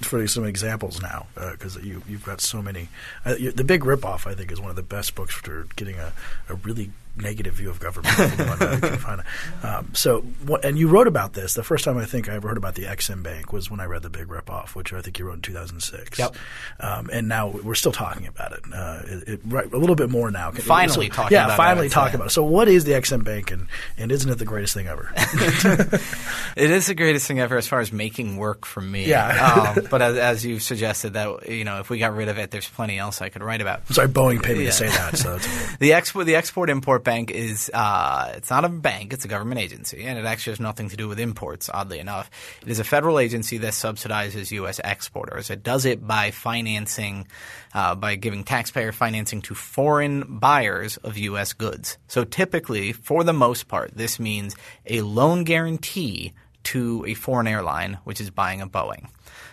for 0.00 0.26
some 0.26 0.44
examples 0.44 1.00
now 1.00 1.26
because 1.34 1.76
uh, 1.76 1.80
you 1.80 2.02
you've 2.08 2.24
got 2.24 2.40
so 2.40 2.60
many. 2.60 2.88
Uh, 3.24 3.34
the 3.54 3.64
Big 3.64 3.82
Ripoff, 3.82 4.26
I 4.26 4.34
think, 4.34 4.50
is 4.50 4.60
one 4.60 4.70
of 4.70 4.76
the 4.76 4.82
best 4.82 5.14
books 5.14 5.34
for 5.34 5.66
getting 5.76 5.96
a, 5.96 6.12
a 6.48 6.54
really 6.54 6.90
negative 7.16 7.54
view 7.54 7.70
of 7.70 7.78
government. 7.78 8.16
um, 9.62 9.94
so, 9.94 10.20
what, 10.46 10.64
and 10.64 10.78
you 10.78 10.88
wrote 10.88 11.06
about 11.06 11.34
this. 11.34 11.54
The 11.54 11.62
first 11.62 11.84
time 11.84 11.98
I 11.98 12.06
think 12.06 12.28
I 12.28 12.34
ever 12.34 12.48
heard 12.48 12.56
about 12.56 12.74
the 12.74 12.84
Exim 12.84 13.22
Bank 13.22 13.52
was 13.52 13.70
when 13.70 13.80
I 13.80 13.84
read 13.84 14.02
The 14.02 14.10
Big 14.10 14.28
Ripoff, 14.28 14.74
which 14.74 14.92
I 14.92 15.02
think 15.02 15.18
you 15.18 15.26
wrote 15.26 15.34
in 15.34 15.42
2006. 15.42 16.18
Yep. 16.18 16.36
Um, 16.80 17.10
and 17.12 17.28
now 17.28 17.48
we're 17.48 17.74
still 17.74 17.92
talking 17.92 18.26
about 18.26 18.52
it. 18.52 18.60
Uh, 18.72 19.02
it, 19.04 19.28
it 19.28 19.40
right, 19.44 19.70
a 19.70 19.76
little 19.76 19.96
bit 19.96 20.10
more 20.10 20.30
now. 20.30 20.50
Finally 20.52 21.08
so, 21.08 21.14
talking 21.14 21.34
yeah, 21.34 21.46
about 21.46 21.56
finally 21.56 21.86
it. 21.86 21.92
talking 21.92 22.14
about 22.14 22.28
it. 22.28 22.30
So, 22.30 22.44
what 22.44 22.68
is 22.68 22.84
the 22.84 22.92
Exim 22.92 23.24
Bank, 23.24 23.50
and, 23.50 23.68
and 23.98 24.10
isn't 24.10 24.30
it 24.30 24.38
the 24.38 24.44
greatest 24.44 24.74
thing 24.74 24.86
ever? 24.86 25.12
it 25.16 26.70
is 26.70 26.86
the 26.86 26.94
greatest 26.94 27.26
thing 27.26 27.40
ever 27.40 27.56
as 27.56 27.66
far 27.66 27.80
as 27.80 27.92
making 27.92 28.36
work 28.36 28.64
for 28.64 28.80
me. 28.80 29.06
Yeah. 29.06 29.74
um, 29.76 29.86
but 29.90 30.00
as, 30.00 30.16
as 30.16 30.44
you've 30.44 30.62
suggested, 30.62 31.12
that 31.14 31.48
you 31.48 31.64
know, 31.64 31.80
if 31.80 31.90
we 31.90 31.98
got 31.98 32.14
rid 32.14 32.28
of 32.28 32.38
it, 32.38 32.50
there's 32.50 32.68
plenty 32.68 32.98
else 32.98 33.20
I 33.20 33.28
could 33.28 33.42
write 33.42 33.60
about. 33.60 33.82
I'm 33.88 33.94
sorry, 33.94 34.08
Boeing 34.08 34.42
paid 34.42 34.56
me 34.56 34.64
yeah. 34.64 34.70
to 34.70 34.76
say 34.76 34.88
that. 34.88 35.18
So 35.18 35.38
the 35.78 35.92
export, 35.92 36.26
the 36.26 36.36
export 36.36 36.70
import 36.70 37.01
bank 37.04 37.30
is. 37.30 37.70
Uh, 37.72 38.32
it's 38.36 38.50
not 38.50 38.64
a 38.64 38.68
bank; 38.68 39.12
it's 39.12 39.24
a 39.24 39.28
government 39.28 39.60
agency, 39.60 40.04
and 40.04 40.18
it 40.18 40.24
actually 40.24 40.52
has 40.52 40.60
nothing 40.60 40.88
to 40.90 40.96
do 40.96 41.08
with 41.08 41.18
imports. 41.18 41.70
Oddly 41.72 41.98
enough, 41.98 42.30
it 42.62 42.68
is 42.68 42.78
a 42.78 42.84
federal 42.84 43.18
agency 43.18 43.58
that 43.58 43.72
subsidizes 43.72 44.50
U.S. 44.52 44.80
exporters. 44.82 45.50
It 45.50 45.62
does 45.62 45.84
it 45.84 46.06
by 46.06 46.30
financing, 46.30 47.26
uh, 47.74 47.94
by 47.94 48.16
giving 48.16 48.44
taxpayer 48.44 48.92
financing 48.92 49.42
to 49.42 49.54
foreign 49.54 50.38
buyers 50.38 50.96
of 50.98 51.16
U.S. 51.18 51.52
goods. 51.52 51.98
So 52.08 52.24
typically, 52.24 52.92
for 52.92 53.24
the 53.24 53.32
most 53.32 53.68
part, 53.68 53.92
this 53.94 54.18
means 54.18 54.56
a 54.86 55.02
loan 55.02 55.44
guarantee 55.44 56.32
to 56.64 57.04
a 57.06 57.14
foreign 57.14 57.46
airline, 57.46 57.98
which 58.04 58.20
is 58.20 58.30
buying 58.30 58.60
a 58.60 58.66
Boeing. 58.66 59.08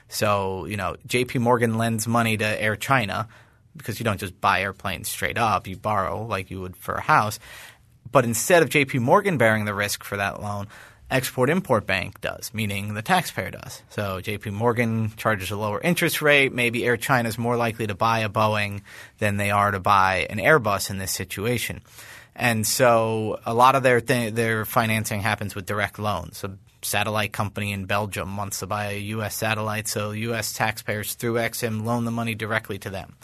So, 0.10 0.66
you 0.66 0.78
know, 0.78 0.96
JP 1.08 1.40
Morgan 1.42 1.78
lends 1.78 2.08
money 2.08 2.38
to 2.38 2.62
Air 2.62 2.76
China 2.76 3.28
because 3.80 4.00
you 4.00 4.04
don't 4.04 4.20
just 4.20 4.40
buy 4.40 4.62
airplanes 4.62 5.10
straight 5.10 5.40
up, 5.40 5.66
you 5.66 5.76
borrow 5.76 6.24
like 6.24 6.52
you 6.52 6.62
would 6.62 6.78
for 6.78 6.94
a 6.94 7.02
house. 7.02 7.40
But 8.12 8.26
instead 8.26 8.62
of 8.62 8.70
JP 8.70 9.00
Morgan 9.00 9.38
bearing 9.38 9.66
the 9.66 9.74
risk 9.74 10.04
for 10.04 10.18
that 10.18 10.42
loan, 10.42 10.68
Export 11.12 11.50
Import 11.50 11.88
Bank 11.88 12.22
does, 12.22 12.54
meaning 12.54 12.94
the 12.94 13.02
taxpayer 13.02 13.50
does. 13.50 13.82
So 13.90 14.22
JP 14.22 14.54
Morgan 14.54 15.12
charges 15.18 15.50
a 15.50 15.58
lower 15.58 15.82
interest 15.82 16.22
rate. 16.22 16.54
Maybe 16.54 16.86
Air 16.86 16.98
China 16.98 17.28
is 17.28 17.38
more 17.38 17.58
likely 17.58 17.88
to 17.88 17.96
buy 17.96 18.20
a 18.20 18.30
Boeing 18.30 18.82
than 19.18 19.38
they 19.38 19.50
are 19.50 19.72
to 19.72 19.80
buy 19.80 20.28
an 20.30 20.38
Airbus 20.38 20.92
in 20.92 21.00
this 21.00 21.12
situation. 21.12 21.82
And 22.36 22.66
so 22.66 23.40
a 23.46 23.54
lot 23.56 23.76
of 23.76 23.82
their 23.82 24.02
th- 24.02 24.34
their 24.34 24.66
financing 24.66 25.22
happens 25.22 25.56
with 25.56 25.66
direct 25.66 25.98
loans. 25.98 26.38
So 26.38 26.58
satellite 26.82 27.34
company 27.34 27.72
in 27.72 27.86
Belgium 27.86 28.38
wants 28.38 28.60
to 28.60 28.68
buy 28.68 28.92
a 28.92 29.00
U.S. 29.00 29.36
satellite, 29.36 29.88
so 29.88 30.12
U.S. 30.12 30.54
taxpayers 30.54 31.16
through 31.16 31.34
Exim 31.34 31.84
loan 31.84 32.06
the 32.06 32.12
money 32.12 32.36
directly 32.36 32.78
to 32.80 32.90
them. 32.90 33.16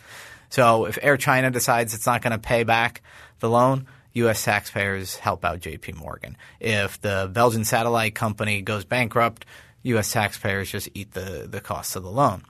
So 0.49 0.85
if 0.85 0.97
Air 1.01 1.17
China 1.17 1.51
decides 1.51 1.93
it's 1.93 2.05
not 2.05 2.21
going 2.21 2.31
to 2.31 2.39
pay 2.39 2.63
back 2.63 3.01
the 3.39 3.49
loan, 3.49 3.87
U.S. 4.13 4.43
taxpayers 4.43 5.17
help 5.17 5.43
out 5.43 5.59
J.P. 5.59 5.93
Morgan. 5.93 6.37
If 6.59 7.01
the 7.01 7.29
Belgian 7.31 7.65
satellite 7.65 8.15
company 8.15 8.61
goes 8.61 8.85
bankrupt, 8.85 9.45
U.S. 9.83 10.11
taxpayers 10.11 10.71
just 10.71 10.89
eat 10.93 11.11
the, 11.13 11.47
the 11.49 11.61
costs 11.61 11.95
of 11.95 12.03
the 12.03 12.11
loan. 12.11 12.43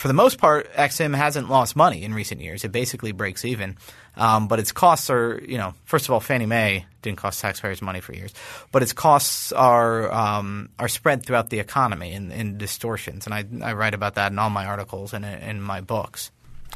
For 0.00 0.08
the 0.08 0.14
most 0.14 0.38
part, 0.38 0.72
Exim 0.72 1.14
hasn't 1.14 1.50
lost 1.50 1.76
money 1.76 2.04
in 2.04 2.14
recent 2.14 2.40
years. 2.40 2.64
It 2.64 2.72
basically 2.72 3.12
breaks 3.12 3.44
even. 3.44 3.76
Um, 4.16 4.48
but 4.48 4.58
its 4.58 4.72
costs 4.72 5.10
are, 5.10 5.40
you 5.46 5.58
know, 5.58 5.74
first 5.84 6.06
of 6.06 6.12
all, 6.12 6.20
Fannie 6.20 6.46
Mae 6.46 6.86
didn't 7.02 7.18
cost 7.18 7.40
taxpayers 7.40 7.80
money 7.82 8.00
for 8.00 8.14
years, 8.14 8.32
but 8.72 8.82
its 8.82 8.92
costs 8.92 9.52
are 9.52 10.12
um, 10.12 10.70
are 10.78 10.88
spread 10.88 11.24
throughout 11.24 11.50
the 11.50 11.58
economy 11.58 12.12
in, 12.12 12.32
in 12.32 12.58
distortions, 12.58 13.26
and 13.26 13.34
I, 13.34 13.44
I 13.62 13.74
write 13.74 13.94
about 13.94 14.16
that 14.16 14.32
in 14.32 14.38
all 14.38 14.50
my 14.50 14.66
articles 14.66 15.14
and 15.14 15.24
in 15.24 15.60
my 15.60 15.80
books. 15.80 16.30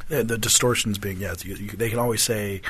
The, 0.09 0.23
the 0.23 0.37
distortions 0.37 0.97
being, 0.97 1.17
yeah, 1.19 1.35
you, 1.43 1.55
you, 1.55 1.69
they 1.69 1.89
can 1.89 1.99
always 1.99 2.21
say 2.21 2.61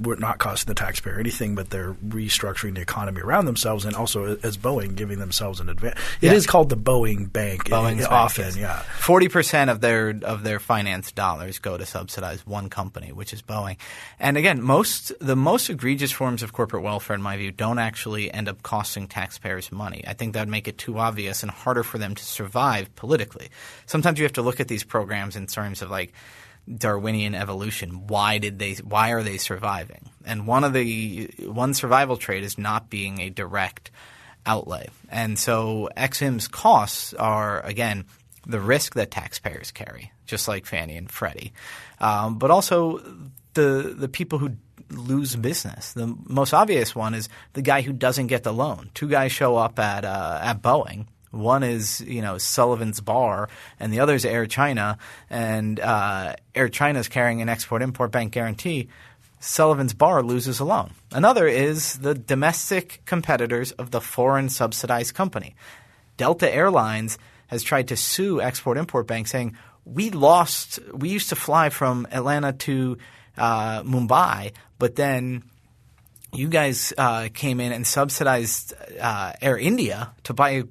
we're 0.00 0.16
not 0.16 0.38
costing 0.38 0.66
the 0.66 0.74
taxpayer 0.74 1.20
anything, 1.20 1.54
but 1.54 1.70
they're 1.70 1.94
restructuring 1.94 2.74
the 2.74 2.80
economy 2.80 3.20
around 3.20 3.44
themselves, 3.44 3.84
and 3.84 3.94
also 3.94 4.36
as 4.42 4.56
Boeing 4.56 4.96
giving 4.96 5.20
themselves 5.20 5.60
an 5.60 5.68
advantage. 5.68 6.00
It 6.20 6.26
Yeah. 6.26 6.32
is 6.32 6.48
called 6.48 6.68
the 6.68 6.76
Boeing 6.76 7.32
Bank. 7.32 7.70
Eh, 7.70 7.72
Boeing 7.76 7.92
it- 7.92 7.98
bank, 7.98 8.10
often, 8.10 8.44
yes. 8.46 8.56
yeah. 8.56 8.80
Forty 8.98 9.28
percent 9.28 9.70
of 9.70 9.80
their 9.80 10.08
of 10.24 10.42
their 10.42 10.58
finance 10.58 11.12
dollars 11.12 11.60
go 11.60 11.78
to 11.78 11.86
subsidize 11.86 12.44
one 12.44 12.70
company, 12.70 13.12
which 13.12 13.32
is 13.32 13.40
Boeing. 13.40 13.76
And 14.18 14.36
again, 14.36 14.60
most 14.60 15.12
the 15.20 15.36
most 15.36 15.70
egregious 15.70 16.10
forms 16.10 16.42
of 16.42 16.52
corporate 16.52 16.82
welfare, 16.82 17.14
in 17.14 17.22
my 17.22 17.36
view, 17.36 17.52
don't 17.52 17.78
actually 17.78 18.32
end 18.34 18.48
up 18.48 18.64
costing 18.64 19.06
taxpayers 19.06 19.70
money. 19.70 20.02
I 20.08 20.14
think 20.14 20.32
that 20.32 20.40
would 20.40 20.48
make 20.48 20.66
it 20.66 20.76
too 20.76 20.98
obvious 20.98 21.42
and 21.44 21.52
harder 21.52 21.84
for 21.84 21.98
them 21.98 22.16
to 22.16 22.24
survive 22.24 22.92
politically. 22.96 23.48
Sometimes 23.86 24.18
you 24.18 24.24
have 24.24 24.32
to 24.32 24.42
look 24.42 24.58
at 24.58 24.66
these 24.66 24.82
programs 24.82 25.36
in 25.36 25.46
terms 25.46 25.82
of 25.82 25.90
like 25.90 26.12
Darwinian 26.72 27.34
evolution. 27.34 28.06
Why 28.06 28.38
did 28.38 28.58
they? 28.58 28.74
Why 28.74 29.10
are 29.10 29.22
they 29.22 29.36
surviving? 29.36 30.08
And 30.24 30.46
one 30.46 30.64
of 30.64 30.72
the 30.72 31.26
one 31.40 31.74
survival 31.74 32.16
trait 32.16 32.42
is 32.42 32.56
not 32.56 32.90
being 32.90 33.20
a 33.20 33.30
direct 33.30 33.90
outlay. 34.46 34.88
And 35.10 35.38
so 35.38 35.88
Exim's 35.96 36.48
costs 36.48 37.14
are 37.14 37.60
again 37.60 38.04
the 38.46 38.60
risk 38.60 38.94
that 38.94 39.10
taxpayers 39.10 39.70
carry, 39.70 40.12
just 40.26 40.48
like 40.48 40.66
Fannie 40.66 40.96
and 40.96 41.10
Freddie, 41.10 41.52
um, 42.00 42.38
but 42.38 42.50
also 42.50 42.98
the 43.54 43.94
the 43.96 44.08
people 44.08 44.38
who 44.38 44.56
lose 44.90 45.36
business. 45.36 45.92
The 45.92 46.14
most 46.26 46.52
obvious 46.52 46.94
one 46.94 47.14
is 47.14 47.28
the 47.52 47.62
guy 47.62 47.82
who 47.82 47.92
doesn't 47.92 48.26
get 48.28 48.42
the 48.42 48.52
loan. 48.52 48.90
Two 48.94 49.08
guys 49.08 49.32
show 49.32 49.56
up 49.56 49.78
at 49.78 50.04
uh, 50.04 50.38
at 50.42 50.62
Boeing. 50.62 51.06
One 51.34 51.62
is 51.62 52.00
you 52.00 52.22
know 52.22 52.38
Sullivan's 52.38 53.00
Bar, 53.00 53.48
and 53.80 53.92
the 53.92 54.00
other 54.00 54.14
is 54.14 54.24
Air 54.24 54.46
China. 54.46 54.98
And 55.28 55.80
uh, 55.80 56.36
Air 56.54 56.68
China 56.68 56.98
is 56.98 57.08
carrying 57.08 57.42
an 57.42 57.48
export-import 57.48 58.10
bank 58.12 58.32
guarantee. 58.32 58.88
Sullivan's 59.40 59.92
Bar 59.92 60.22
loses 60.22 60.58
a 60.60 60.64
loan. 60.64 60.92
Another 61.12 61.46
is 61.46 61.98
the 61.98 62.14
domestic 62.14 63.02
competitors 63.04 63.72
of 63.72 63.90
the 63.90 64.00
foreign 64.00 64.48
subsidized 64.48 65.14
company. 65.14 65.54
Delta 66.16 66.52
Airlines 66.52 67.18
has 67.48 67.62
tried 67.62 67.88
to 67.88 67.96
sue 67.96 68.40
Export 68.40 68.78
Import 68.78 69.06
Bank 69.06 69.28
saying, 69.28 69.56
we 69.84 70.10
lost, 70.10 70.78
we 70.92 71.10
used 71.10 71.28
to 71.28 71.36
fly 71.36 71.68
from 71.68 72.06
Atlanta 72.10 72.52
to 72.52 72.96
uh, 73.36 73.82
Mumbai, 73.82 74.52
but 74.78 74.96
then 74.96 75.44
you 76.32 76.48
guys 76.48 76.92
uh, 76.96 77.28
came 77.32 77.60
in 77.60 77.72
and 77.72 77.86
subsidized 77.86 78.74
uh, 79.00 79.32
Air 79.42 79.58
India 79.58 80.12
to 80.24 80.32
buy 80.32 80.64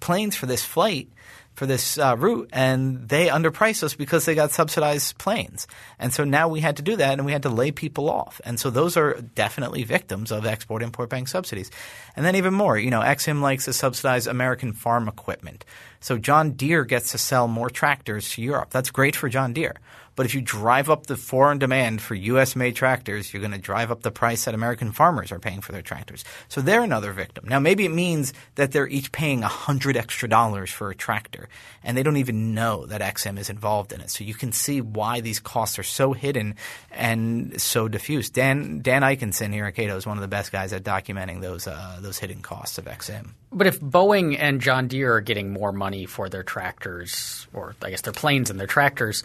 planes 0.00 0.36
for 0.36 0.46
this 0.46 0.64
flight 0.64 1.08
for 1.56 1.64
this 1.64 1.96
uh, 1.96 2.14
route, 2.18 2.50
and 2.52 3.08
they 3.08 3.28
underpriced 3.28 3.82
us 3.82 3.94
because 3.94 4.26
they 4.26 4.34
got 4.34 4.50
subsidized 4.52 5.16
planes. 5.16 5.66
And 5.98 6.12
so 6.12 6.22
now 6.22 6.48
we 6.48 6.60
had 6.60 6.76
to 6.76 6.82
do 6.82 6.96
that, 6.96 7.14
and 7.14 7.24
we 7.24 7.32
had 7.32 7.44
to 7.44 7.48
lay 7.48 7.72
people 7.72 8.10
off. 8.10 8.40
And 8.44 8.60
so 8.60 8.68
those 8.68 8.96
are 8.98 9.14
definitely 9.34 9.82
victims 9.82 10.30
of 10.30 10.44
export 10.44 10.82
import 10.82 11.08
bank 11.08 11.28
subsidies. 11.28 11.70
And 12.14 12.26
then 12.26 12.36
even 12.36 12.52
more, 12.52 12.78
you 12.78 12.90
know, 12.90 13.00
Exim 13.00 13.40
likes 13.40 13.64
to 13.64 13.72
subsidize 13.72 14.26
American 14.26 14.74
farm 14.74 15.08
equipment. 15.08 15.64
So 16.00 16.18
John 16.18 16.52
Deere 16.52 16.84
gets 16.84 17.12
to 17.12 17.18
sell 17.18 17.48
more 17.48 17.70
tractors 17.70 18.30
to 18.30 18.42
Europe. 18.42 18.70
That's 18.70 18.90
great 18.90 19.16
for 19.16 19.28
John 19.28 19.52
Deere. 19.52 19.76
But 20.16 20.24
if 20.24 20.34
you 20.34 20.40
drive 20.40 20.88
up 20.88 21.06
the 21.06 21.16
foreign 21.16 21.58
demand 21.58 22.00
for 22.00 22.14
U.S. 22.14 22.56
made 22.56 22.74
tractors, 22.74 23.32
you're 23.32 23.42
going 23.42 23.52
to 23.52 23.58
drive 23.58 23.90
up 23.90 24.00
the 24.00 24.10
price 24.10 24.46
that 24.46 24.54
American 24.54 24.90
farmers 24.92 25.30
are 25.30 25.38
paying 25.38 25.60
for 25.60 25.72
their 25.72 25.82
tractors. 25.82 26.24
So 26.48 26.62
they're 26.62 26.82
another 26.82 27.12
victim. 27.12 27.46
Now, 27.46 27.60
maybe 27.60 27.84
it 27.84 27.90
means 27.90 28.32
that 28.54 28.72
they're 28.72 28.88
each 28.88 29.12
paying 29.12 29.44
a 29.44 29.48
hundred 29.48 29.96
extra 29.96 30.26
dollars 30.26 30.70
for 30.70 30.90
a 30.90 30.94
tractor, 30.94 31.50
and 31.84 31.96
they 31.96 32.02
don't 32.02 32.16
even 32.16 32.54
know 32.54 32.86
that 32.86 33.02
Exim 33.02 33.38
is 33.38 33.50
involved 33.50 33.92
in 33.92 34.00
it. 34.00 34.10
So 34.10 34.24
you 34.24 34.34
can 34.34 34.52
see 34.52 34.80
why 34.80 35.20
these 35.20 35.38
costs 35.38 35.78
are 35.78 35.84
so 35.84 36.14
hidden 36.14 36.54
and 36.90 37.60
so 37.60 37.86
diffuse. 37.86 38.30
Dan 38.30 38.80
Dan 38.80 39.02
Ikenson 39.02 39.52
here 39.52 39.66
at 39.66 39.74
Cato 39.74 39.96
is 39.96 40.06
one 40.06 40.16
of 40.16 40.22
the 40.22 40.28
best 40.28 40.50
guys 40.50 40.72
at 40.72 40.82
documenting 40.82 41.42
those 41.42 41.66
uh, 41.66 41.98
those 42.00 42.18
hidden 42.18 42.40
costs 42.40 42.78
of 42.78 42.86
Exim. 42.86 43.32
But 43.56 43.66
if 43.66 43.80
Boeing 43.80 44.36
and 44.38 44.60
John 44.60 44.86
Deere 44.86 45.14
are 45.14 45.20
getting 45.22 45.50
more 45.50 45.72
money 45.72 46.04
for 46.04 46.28
their 46.28 46.42
tractors, 46.42 47.46
or 47.54 47.74
I 47.82 47.88
guess 47.90 48.02
their 48.02 48.12
planes 48.12 48.50
and 48.50 48.60
their 48.60 48.66
tractors, 48.66 49.24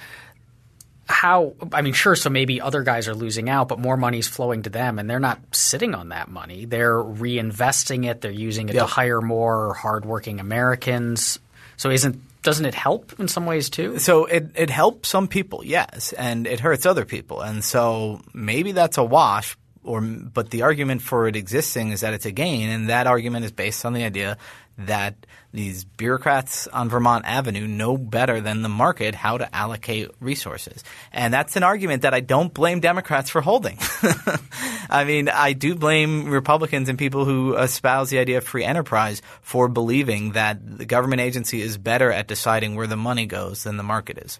how? 1.07 1.53
I 1.73 1.81
mean, 1.81 1.91
sure. 1.93 2.15
So 2.15 2.29
maybe 2.29 2.61
other 2.61 2.83
guys 2.83 3.09
are 3.09 3.13
losing 3.13 3.49
out, 3.49 3.67
but 3.67 3.79
more 3.79 3.97
money's 3.97 4.27
flowing 4.29 4.63
to 4.63 4.69
them, 4.69 4.99
and 4.99 5.09
they're 5.09 5.19
not 5.19 5.39
sitting 5.51 5.93
on 5.93 6.09
that 6.09 6.29
money. 6.29 6.63
They're 6.63 6.95
reinvesting 7.03 8.09
it. 8.09 8.21
They're 8.21 8.31
using 8.31 8.69
it 8.69 8.75
Yeah. 8.75 8.81
to 8.81 8.87
hire 8.87 9.19
more 9.19 9.73
hardworking 9.73 10.39
Americans. 10.39 11.39
So 11.75 11.89
isn't 11.89 12.21
doesn't 12.43 12.65
it 12.65 12.73
help 12.73 13.19
in 13.19 13.27
some 13.27 13.45
ways 13.45 13.69
too? 13.69 13.99
So 13.99 14.25
it, 14.25 14.51
it 14.55 14.69
helps 14.71 15.09
some 15.09 15.27
people, 15.27 15.63
yes, 15.63 16.11
and 16.13 16.47
it 16.47 16.59
hurts 16.59 16.87
other 16.87 17.05
people. 17.05 17.41
And 17.41 17.63
so 17.63 18.21
maybe 18.33 18.71
that's 18.71 18.97
a 18.97 19.03
wash, 19.03 19.55
or 19.83 20.01
but 20.01 20.49
the 20.49 20.63
argument 20.63 21.01
for 21.01 21.27
it 21.27 21.35
existing 21.35 21.91
is 21.91 22.01
that 22.01 22.13
it's 22.13 22.25
a 22.25 22.31
gain, 22.31 22.69
and 22.69 22.89
that 22.89 23.07
argument 23.07 23.45
is 23.45 23.51
based 23.51 23.85
on 23.85 23.93
the 23.93 24.03
idea 24.03 24.37
that 24.77 25.15
these 25.53 25.83
bureaucrats 25.83 26.67
on 26.67 26.89
Vermont 26.89 27.25
Avenue 27.25 27.67
know 27.67 27.97
better 27.97 28.39
than 28.39 28.61
the 28.61 28.69
market 28.69 29.15
how 29.15 29.37
to 29.37 29.53
allocate 29.55 30.09
resources. 30.19 30.83
And 31.11 31.33
that's 31.33 31.55
an 31.55 31.63
argument 31.63 32.03
that 32.03 32.13
I 32.13 32.21
don't 32.21 32.53
blame 32.53 32.79
Democrats 32.79 33.29
for 33.29 33.41
holding. 33.41 33.77
I 34.89 35.03
mean, 35.05 35.27
I 35.27 35.53
do 35.53 35.75
blame 35.75 36.29
Republicans 36.29 36.87
and 36.87 36.97
people 36.97 37.25
who 37.25 37.55
espouse 37.55 38.09
the 38.09 38.19
idea 38.19 38.37
of 38.37 38.45
free 38.45 38.63
enterprise 38.63 39.21
for 39.41 39.67
believing 39.67 40.33
that 40.33 40.77
the 40.77 40.85
government 40.85 41.21
agency 41.21 41.61
is 41.61 41.77
better 41.77 42.11
at 42.11 42.27
deciding 42.27 42.75
where 42.75 42.87
the 42.87 42.97
money 42.97 43.25
goes 43.25 43.63
than 43.63 43.77
the 43.77 43.83
market 43.83 44.17
is. 44.19 44.39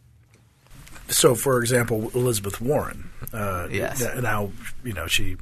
So, 1.12 1.36
for 1.36 1.60
example, 1.62 2.10
Elizabeth 2.15 2.60
Warren. 2.62 3.10
Uh, 3.34 3.67
Yes. 3.71 4.04
Now, 4.19 4.52
you 4.84 4.93
know, 4.93 5.08
she 5.08 5.38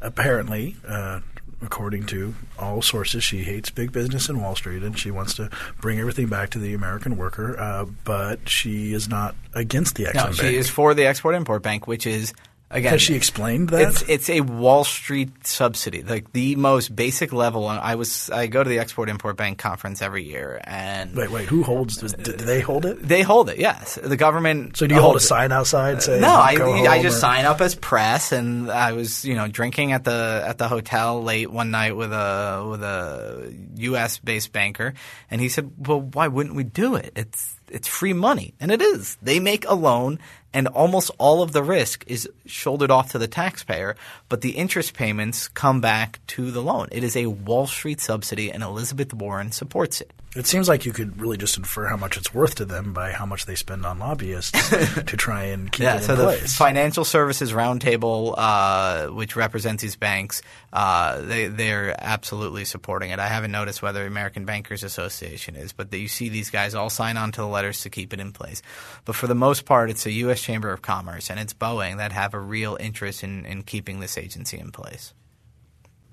apparently, 0.00 0.76
uh, 0.86 1.20
according 1.62 2.04
to 2.06 2.34
all 2.58 2.82
sources, 2.82 3.24
she 3.24 3.38
hates 3.44 3.70
big 3.70 3.90
business 3.92 4.28
and 4.28 4.40
Wall 4.42 4.54
Street, 4.54 4.82
and 4.82 4.98
she 4.98 5.10
wants 5.10 5.34
to 5.34 5.48
bring 5.80 5.98
everything 5.98 6.26
back 6.28 6.50
to 6.50 6.58
the 6.58 6.74
American 6.74 7.16
worker. 7.16 7.58
Uh, 7.58 7.86
but 8.04 8.48
she 8.48 8.92
is 8.92 9.08
not 9.08 9.34
against 9.54 9.94
the 9.96 10.04
Exim 10.04 10.14
No, 10.14 10.22
Bank. 10.24 10.34
she 10.36 10.56
is 10.56 10.68
for 10.68 10.94
the 10.94 11.06
Export 11.06 11.34
Import 11.34 11.62
Bank, 11.62 11.86
which 11.86 12.06
is 12.06 12.32
again. 12.74 12.92
Has 12.92 13.02
she 13.02 13.14
explained 13.14 13.70
that? 13.70 13.88
It's 13.88 14.02
it's 14.02 14.30
a 14.30 14.40
Wall 14.40 14.84
Street 14.84 15.46
subsidy, 15.46 16.02
like 16.02 16.32
the 16.32 16.56
most 16.56 16.94
basic 16.94 17.32
level. 17.32 17.70
And 17.70 17.80
I 17.80 17.94
was 17.94 18.28
I 18.30 18.46
go 18.48 18.62
to 18.62 18.68
the 18.68 18.78
Export 18.78 19.08
Import 19.08 19.36
Bank 19.36 19.58
conference 19.58 20.02
every 20.02 20.24
year, 20.24 20.60
and 20.64 21.14
wait, 21.16 21.30
wait. 21.30 21.48
Who 21.48 21.62
holds? 21.62 21.96
Do 21.96 22.32
they 22.32 22.60
hold 22.60 22.84
it? 22.84 23.00
they 23.02 23.22
hold 23.22 23.48
it. 23.48 23.58
Yes, 23.58 23.98
the 24.02 24.16
government. 24.16 24.76
So, 24.76 24.86
do 24.86 24.94
you 24.94 25.00
hold 25.00 25.14
a 25.14 25.18
it. 25.18 25.20
sign 25.20 25.52
outside 25.52 26.02
saying? 26.02 26.20
No, 26.20 26.28
I, 26.28 26.56
I 26.88 27.02
just 27.02 27.16
or- 27.18 27.20
sign 27.20 27.44
up 27.44 27.60
as 27.60 27.74
press, 27.74 28.32
and 28.32 28.70
I 28.70 28.92
was 28.92 29.24
you 29.24 29.34
know 29.34 29.48
drinking 29.48 29.92
at 29.92 30.04
the 30.04 30.44
at 30.46 30.58
the 30.58 30.68
hotel 30.68 31.22
late 31.22 31.50
one 31.50 31.70
night 31.70 31.96
with 31.96 32.12
a 32.12 32.66
with 32.68 32.82
a 32.82 33.54
U.S. 33.76 34.18
based 34.18 34.52
banker, 34.52 34.94
and 35.30 35.40
he 35.40 35.48
said, 35.48 35.72
"Well, 35.78 36.00
why 36.00 36.28
wouldn't 36.28 36.54
we 36.56 36.64
do 36.64 36.96
it? 36.96 37.12
It's 37.16 37.53
it's 37.68 37.88
free 37.88 38.12
money, 38.12 38.54
and 38.60 38.70
it 38.70 38.80
is. 38.80 39.16
They 39.22 39.40
make 39.40 39.66
a 39.66 39.74
loan, 39.74 40.18
and 40.52 40.68
almost 40.68 41.10
all 41.18 41.42
of 41.42 41.52
the 41.52 41.62
risk 41.62 42.04
is 42.06 42.28
shouldered 42.46 42.90
off 42.90 43.12
to 43.12 43.18
the 43.18 43.28
taxpayer, 43.28 43.96
but 44.28 44.40
the 44.40 44.50
interest 44.50 44.94
payments 44.94 45.48
come 45.48 45.80
back 45.80 46.20
to 46.28 46.50
the 46.50 46.62
loan. 46.62 46.88
It 46.92 47.04
is 47.04 47.16
a 47.16 47.26
Wall 47.26 47.66
Street 47.66 48.00
subsidy, 48.00 48.50
and 48.50 48.62
Elizabeth 48.62 49.12
Warren 49.12 49.52
supports 49.52 50.00
it. 50.00 50.12
It 50.34 50.46
seems 50.46 50.68
like 50.68 50.84
you 50.84 50.92
could 50.92 51.20
really 51.20 51.36
just 51.36 51.56
infer 51.56 51.86
how 51.86 51.96
much 51.96 52.16
it's 52.16 52.34
worth 52.34 52.56
to 52.56 52.64
them 52.64 52.92
by 52.92 53.12
how 53.12 53.24
much 53.24 53.46
they 53.46 53.54
spend 53.54 53.86
on 53.86 54.00
lobbyists 54.00 54.68
to 54.94 55.16
try 55.16 55.44
and 55.44 55.70
keep 55.70 55.84
Yeah, 55.84 55.94
it 55.94 55.98
in 55.98 56.02
so 56.02 56.16
the. 56.16 56.36
Financial 56.48 57.04
Services 57.04 57.52
Roundtable, 57.52 58.34
uh, 58.36 59.06
which 59.08 59.36
represents 59.36 59.82
these 59.82 59.94
banks, 59.94 60.42
uh, 60.72 61.20
they 61.20 61.46
they're 61.46 61.94
absolutely 61.98 62.64
supporting 62.64 63.10
it. 63.10 63.20
I 63.20 63.28
haven't 63.28 63.52
noticed 63.52 63.80
whether 63.80 64.00
the 64.00 64.06
American 64.08 64.44
Bankers 64.44 64.82
Association 64.82 65.54
is, 65.54 65.72
but 65.72 65.92
you 65.92 66.08
see 66.08 66.28
these 66.28 66.50
guys 66.50 66.74
all 66.74 66.90
sign 66.90 67.16
on 67.16 67.30
to 67.32 67.40
the 67.40 67.46
letters 67.46 67.82
to 67.82 67.90
keep 67.90 68.12
it 68.12 68.18
in 68.18 68.32
place. 68.32 68.60
But 69.04 69.14
for 69.14 69.28
the 69.28 69.34
most 69.36 69.64
part, 69.66 69.88
it's 69.88 70.02
the 70.04 70.12
U.S. 70.14 70.40
Chamber 70.42 70.72
of 70.72 70.82
Commerce 70.82 71.30
and 71.30 71.38
it's 71.38 71.54
Boeing 71.54 71.98
that 71.98 72.10
have 72.12 72.34
a 72.34 72.40
real 72.40 72.76
interest 72.80 73.22
in, 73.22 73.46
in 73.46 73.62
keeping 73.62 74.00
this 74.00 74.18
agency 74.18 74.58
in 74.58 74.72
place. 74.72 75.14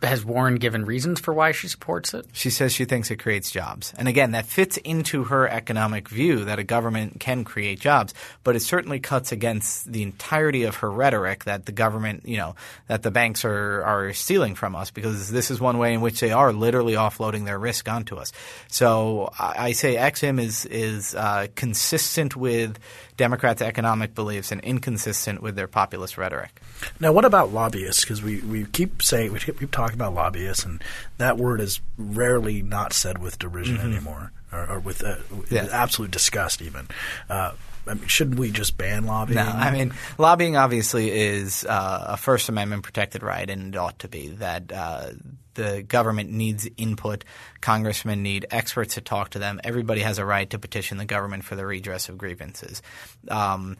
Has 0.01 0.25
Warren 0.25 0.55
given 0.55 0.85
reasons 0.85 1.19
for 1.19 1.33
why 1.33 1.51
she 1.51 1.67
supports 1.67 2.13
it? 2.13 2.25
She 2.33 2.49
says 2.49 2.73
she 2.73 2.85
thinks 2.85 3.11
it 3.11 3.17
creates 3.17 3.51
jobs. 3.51 3.93
And 3.97 4.07
again, 4.07 4.31
that 4.31 4.45
fits 4.45 4.77
into 4.77 5.25
her 5.25 5.47
economic 5.47 6.09
view 6.09 6.45
that 6.45 6.59
a 6.59 6.63
government 6.63 7.19
can 7.19 7.43
create 7.43 7.79
jobs, 7.79 8.13
but 8.43 8.55
it 8.55 8.61
certainly 8.61 8.99
cuts 8.99 9.31
against 9.31 9.91
the 9.91 10.03
entirety 10.03 10.63
of 10.63 10.77
her 10.77 10.91
rhetoric 10.91 11.43
that 11.45 11.65
the 11.65 11.71
government, 11.71 12.25
you 12.25 12.37
know, 12.37 12.55
that 12.87 13.03
the 13.03 13.11
banks 13.11 13.45
are, 13.45 13.83
are 13.83 14.13
stealing 14.13 14.55
from 14.55 14.75
us 14.75 14.91
because 14.91 15.29
this 15.29 15.51
is 15.51 15.59
one 15.59 15.77
way 15.77 15.93
in 15.93 16.01
which 16.01 16.19
they 16.19 16.31
are 16.31 16.51
literally 16.51 16.93
offloading 16.93 17.45
their 17.45 17.59
risk 17.59 17.87
onto 17.89 18.15
us. 18.15 18.31
So 18.67 19.31
I, 19.37 19.73
say 19.73 19.97
Ex-Im 19.97 20.39
is, 20.39 20.65
is 20.65 21.15
uh, 21.15 21.47
consistent 21.55 22.35
with 22.35 22.79
Democrats' 23.17 23.61
economic 23.61 24.15
beliefs 24.15 24.51
and 24.51 24.61
inconsistent 24.61 25.41
with 25.41 25.55
their 25.55 25.67
populist 25.67 26.17
rhetoric. 26.17 26.59
Now, 26.99 27.11
what 27.11 27.25
about 27.25 27.51
lobbyists? 27.51 28.01
Because 28.01 28.21
we, 28.21 28.41
we 28.41 28.65
keep 28.65 29.01
saying 29.01 29.33
we 29.33 29.39
keep 29.39 29.71
talking 29.71 29.95
about 29.95 30.13
lobbyists, 30.13 30.65
and 30.65 30.83
that 31.17 31.37
word 31.37 31.61
is 31.61 31.81
rarely 31.97 32.61
not 32.61 32.93
said 32.93 33.17
with 33.17 33.39
derision 33.39 33.77
mm-hmm. 33.77 33.91
anymore, 33.91 34.31
or, 34.51 34.67
or 34.67 34.79
with, 34.79 35.03
uh, 35.03 35.15
yes. 35.49 35.69
absolute 35.71 36.11
disgust, 36.11 36.61
even. 36.61 36.87
Uh, 37.29 37.53
I 37.87 37.95
mean, 37.95 38.07
shouldn't 38.07 38.39
we 38.39 38.51
just 38.51 38.77
ban 38.77 39.05
lobbying? 39.05 39.37
No, 39.37 39.43
I 39.43 39.71
mean, 39.71 39.93
lobbying 40.17 40.55
obviously 40.55 41.09
is 41.11 41.65
uh, 41.65 42.05
a 42.09 42.17
First 42.17 42.47
Amendment 42.49 42.83
protected 42.83 43.23
right, 43.23 43.49
and 43.49 43.73
it 43.73 43.77
ought 43.77 43.99
to 43.99 44.07
be 44.07 44.29
that 44.29 44.71
uh, 44.71 45.09
the 45.55 45.83
government 45.83 46.31
needs 46.31 46.67
input. 46.77 47.23
Congressmen 47.59 48.23
need 48.23 48.45
experts 48.51 48.95
to 48.95 49.01
talk 49.01 49.31
to 49.31 49.39
them. 49.39 49.59
Everybody 49.63 50.01
has 50.01 50.17
a 50.17 50.25
right 50.25 50.49
to 50.51 50.59
petition 50.59 50.97
the 50.97 51.05
government 51.05 51.43
for 51.43 51.55
the 51.55 51.65
redress 51.65 52.09
of 52.09 52.17
grievances. 52.17 52.81
Um, 53.27 53.77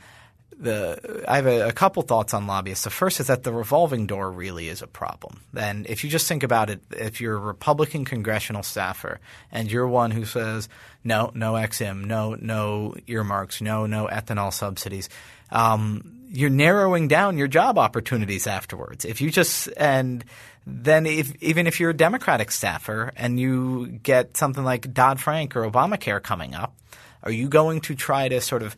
the 0.62 1.24
I 1.28 1.38
have 1.38 1.48
a, 1.48 1.70
a, 1.70 1.72
couple 1.72 2.04
thoughts 2.04 2.34
on 2.34 2.46
lobbyists. 2.46 2.84
The 2.84 2.90
first 2.90 3.20
is 3.20 3.28
that 3.28 3.44
the 3.44 3.52
revolving 3.52 4.06
door 4.06 4.32
really 4.32 4.70
is 4.70 4.82
a 4.82 4.88
problem. 4.88 5.42
And 5.56 5.88
if 5.88 6.04
you 6.04 6.10
just 6.10 6.28
think 6.28 6.44
about 6.44 6.70
it, 6.70 6.82
if 6.92 7.20
you're 7.20 7.36
a 7.36 7.40
Republican 7.40 8.06
congressional 8.06 8.64
staffer 8.64 9.20
and 9.52 9.72
you're 9.72 9.88
one 9.88 10.12
who 10.12 10.26
says 10.26 10.70
no, 11.04 11.32
no 11.34 11.56
Ex-Im, 11.56 12.04
no, 12.04 12.36
no 12.40 12.94
earmarks, 13.08 13.62
no, 13.62 13.88
no 13.88 14.08
ethanol 14.08 14.54
subsidies, 14.54 15.10
um, 15.50 16.20
you're 16.30 16.50
narrowing 16.50 17.08
down 17.08 17.38
your 17.38 17.48
job 17.48 17.78
opportunities 17.78 18.46
afterwards. 18.46 19.04
If 19.04 19.20
you 19.20 19.32
just 19.32 19.68
and 19.78 20.24
then 20.68 21.08
if, 21.08 21.36
even 21.42 21.66
if 21.66 21.80
you're 21.80 21.90
a 21.90 21.98
Democratic 21.98 22.52
staffer 22.52 23.12
and 23.16 23.40
you 23.40 23.88
get 23.88 24.38
something 24.38 24.64
like 24.64 24.94
Dodd 24.94 25.20
Frank 25.20 25.56
or 25.56 25.70
Obamacare 25.70 26.22
coming 26.22 26.54
up, 26.54 26.76
are 27.24 27.32
you 27.32 27.50
going 27.50 27.82
to 27.82 27.96
try 27.96 28.30
to 28.30 28.40
sort 28.42 28.62
of 28.62 28.76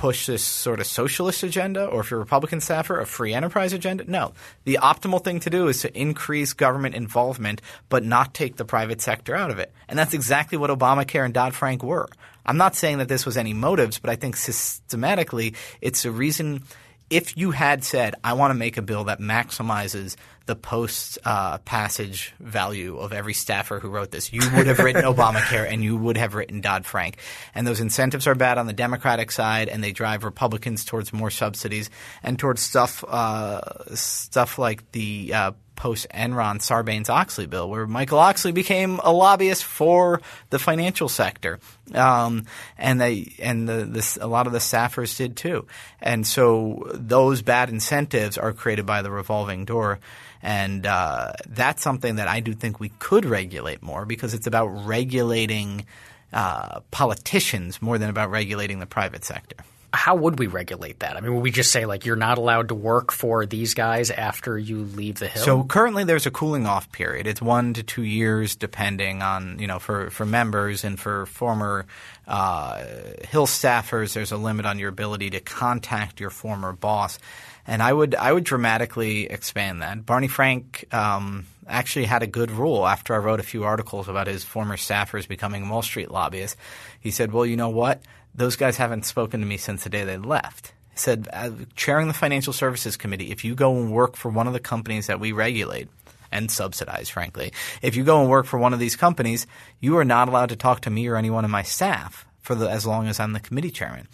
push 0.00 0.24
this 0.24 0.42
sort 0.42 0.80
of 0.80 0.86
socialist 0.86 1.42
agenda, 1.42 1.84
or 1.84 2.00
if 2.00 2.10
you're 2.10 2.20
a 2.20 2.22
Republican 2.22 2.62
staffer, 2.62 2.98
a 2.98 3.04
free 3.04 3.34
enterprise 3.34 3.74
agenda? 3.74 4.02
No. 4.10 4.32
The 4.64 4.78
optimal 4.80 5.22
thing 5.22 5.40
to 5.40 5.50
do 5.50 5.68
is 5.68 5.82
to 5.82 5.94
increase 5.94 6.54
government 6.54 6.94
involvement, 6.94 7.60
but 7.90 8.02
not 8.02 8.32
take 8.32 8.56
the 8.56 8.64
private 8.64 9.02
sector 9.02 9.36
out 9.36 9.50
of 9.50 9.58
it. 9.58 9.70
And 9.90 9.98
that's 9.98 10.14
exactly 10.14 10.56
what 10.56 10.70
Obamacare 10.70 11.26
and 11.26 11.34
Dodd 11.34 11.54
Frank 11.54 11.82
were. 11.82 12.08
I'm 12.46 12.56
not 12.56 12.76
saying 12.76 12.96
that 12.96 13.08
this 13.08 13.26
was 13.26 13.36
any 13.36 13.52
motives, 13.52 13.98
but 13.98 14.08
I 14.08 14.16
think 14.16 14.36
systematically 14.36 15.52
it's 15.82 16.06
a 16.06 16.10
reason– 16.10 16.64
if 17.10 17.36
you 17.36 17.50
had 17.50 17.82
said, 17.82 18.14
I 18.22 18.34
want 18.34 18.52
to 18.52 18.54
make 18.54 18.76
a 18.76 18.82
bill 18.82 19.04
that 19.04 19.18
maximizes 19.18 20.14
the 20.50 20.56
post 20.56 21.16
uh, 21.24 21.58
passage 21.58 22.34
value 22.40 22.98
of 22.98 23.12
every 23.12 23.34
staffer 23.34 23.78
who 23.78 23.88
wrote 23.88 24.10
this, 24.10 24.32
you 24.32 24.40
would 24.56 24.66
have 24.66 24.80
written 24.80 25.02
Obamacare 25.14 25.70
and 25.70 25.80
you 25.80 25.96
would 25.96 26.16
have 26.16 26.34
written 26.34 26.60
Dodd 26.60 26.84
Frank. 26.84 27.18
And 27.54 27.64
those 27.64 27.78
incentives 27.78 28.26
are 28.26 28.34
bad 28.34 28.58
on 28.58 28.66
the 28.66 28.72
Democratic 28.72 29.30
side, 29.30 29.68
and 29.68 29.82
they 29.82 29.92
drive 29.92 30.24
Republicans 30.24 30.84
towards 30.84 31.12
more 31.12 31.30
subsidies 31.30 31.88
and 32.24 32.36
towards 32.36 32.62
stuff 32.62 33.04
uh, 33.04 33.94
stuff 33.94 34.58
like 34.58 34.90
the 34.90 35.32
uh, 35.32 35.52
post 35.80 36.06
Enron 36.10 36.58
Sarbanes 36.58 37.08
Oxley 37.08 37.46
bill, 37.46 37.70
where 37.70 37.86
Michael 37.86 38.18
Oxley 38.18 38.52
became 38.52 39.00
a 39.02 39.10
lobbyist 39.10 39.64
for 39.64 40.20
the 40.50 40.58
financial 40.58 41.08
sector, 41.08 41.58
um, 41.94 42.44
and 42.76 43.00
they 43.00 43.32
and 43.38 43.66
the, 43.66 43.86
this, 43.88 44.18
a 44.20 44.26
lot 44.26 44.46
of 44.46 44.52
the 44.52 44.58
staffers 44.58 45.16
did 45.16 45.38
too. 45.38 45.66
And 46.02 46.26
so 46.26 46.86
those 46.92 47.40
bad 47.40 47.70
incentives 47.70 48.36
are 48.36 48.52
created 48.52 48.84
by 48.84 49.00
the 49.00 49.10
revolving 49.10 49.64
door. 49.64 50.00
And 50.42 50.84
uh, 50.86 51.32
that's 51.48 51.82
something 51.82 52.16
that 52.16 52.28
I 52.28 52.40
do 52.40 52.52
think 52.52 52.78
we 52.78 52.90
could 52.98 53.24
regulate 53.24 53.82
more 53.82 54.04
because 54.04 54.34
it's 54.34 54.46
about 54.46 54.66
regulating 54.66 55.86
uh, 56.30 56.80
politicians 56.90 57.80
more 57.80 57.96
than 57.96 58.10
about 58.10 58.30
regulating 58.30 58.80
the 58.80 58.86
private 58.86 59.24
sector 59.24 59.56
how 59.92 60.14
would 60.14 60.38
we 60.38 60.46
regulate 60.46 61.00
that? 61.00 61.16
I 61.16 61.20
mean, 61.20 61.34
would 61.34 61.42
we 61.42 61.50
just 61.50 61.72
say 61.72 61.84
like 61.84 62.04
you're 62.04 62.16
not 62.16 62.38
allowed 62.38 62.68
to 62.68 62.74
work 62.74 63.10
for 63.12 63.44
these 63.46 63.74
guys 63.74 64.10
after 64.10 64.56
you 64.56 64.84
leave 64.84 65.18
the 65.18 65.28
Hill? 65.28 65.42
So 65.42 65.64
currently, 65.64 66.04
there's 66.04 66.26
a 66.26 66.30
cooling 66.30 66.66
off 66.66 66.90
period. 66.92 67.26
It's 67.26 67.42
one 67.42 67.74
to 67.74 67.82
two 67.82 68.02
years, 68.02 68.56
depending 68.56 69.22
on 69.22 69.58
you 69.58 69.66
know 69.66 69.78
for 69.78 70.10
for 70.10 70.24
members 70.24 70.84
and 70.84 70.98
for 70.98 71.26
former 71.26 71.86
uh, 72.28 72.84
Hill 73.28 73.46
staffers. 73.46 74.12
There's 74.12 74.32
a 74.32 74.36
limit 74.36 74.66
on 74.66 74.78
your 74.78 74.88
ability 74.88 75.30
to 75.30 75.40
contact 75.40 76.20
your 76.20 76.30
former 76.30 76.72
boss, 76.72 77.18
and 77.66 77.82
I 77.82 77.92
would 77.92 78.14
I 78.14 78.32
would 78.32 78.44
dramatically 78.44 79.26
expand 79.26 79.82
that. 79.82 80.06
Barney 80.06 80.28
Frank. 80.28 80.86
Um, 80.92 81.46
actually 81.66 82.04
had 82.04 82.20
a 82.20 82.26
good 82.26 82.50
rule 82.50 82.84
after 82.84 83.14
I 83.14 83.18
wrote 83.18 83.38
a 83.38 83.44
few 83.44 83.62
articles 83.62 84.08
about 84.08 84.26
his 84.26 84.42
former 84.42 84.76
staffers 84.76 85.28
becoming 85.28 85.68
Wall 85.68 85.82
Street 85.82 86.10
lobbyists. 86.10 86.56
He 86.98 87.12
said, 87.12 87.30
"Well, 87.32 87.46
you 87.46 87.56
know 87.56 87.68
what? 87.68 88.02
Those 88.34 88.56
guys 88.56 88.76
haven't 88.76 89.06
spoken 89.06 89.40
to 89.40 89.46
me 89.46 89.56
since 89.56 89.84
the 89.84 89.90
day 89.90 90.04
they 90.04 90.16
left. 90.16 90.72
He 90.92 90.98
said, 90.98 91.28
uh, 91.32 91.50
chairing 91.76 92.08
the 92.08 92.14
Financial 92.14 92.52
Services 92.52 92.96
Committee, 92.96 93.30
if 93.30 93.44
you 93.44 93.54
go 93.54 93.76
and 93.76 93.92
work 93.92 94.16
for 94.16 94.30
one 94.30 94.46
of 94.46 94.52
the 94.52 94.60
companies 94.60 95.06
that 95.06 95.20
we 95.20 95.32
regulate 95.32 95.88
and 96.32 96.50
subsidize, 96.50 97.08
frankly, 97.08 97.52
if 97.82 97.96
you 97.96 98.04
go 98.04 98.20
and 98.20 98.30
work 98.30 98.46
for 98.46 98.58
one 98.58 98.72
of 98.72 98.78
these 98.78 98.96
companies, 98.96 99.46
you 99.80 99.96
are 99.98 100.04
not 100.04 100.28
allowed 100.28 100.50
to 100.50 100.56
talk 100.56 100.80
to 100.82 100.90
me 100.90 101.08
or 101.08 101.16
anyone 101.16 101.44
in 101.44 101.50
my 101.50 101.62
staff 101.62 102.26
for 102.40 102.54
the, 102.54 102.68
as 102.68 102.86
long 102.86 103.06
as 103.06 103.20
I'm 103.20 103.32
the 103.32 103.40
committee 103.40 103.70
chairman. 103.70 104.08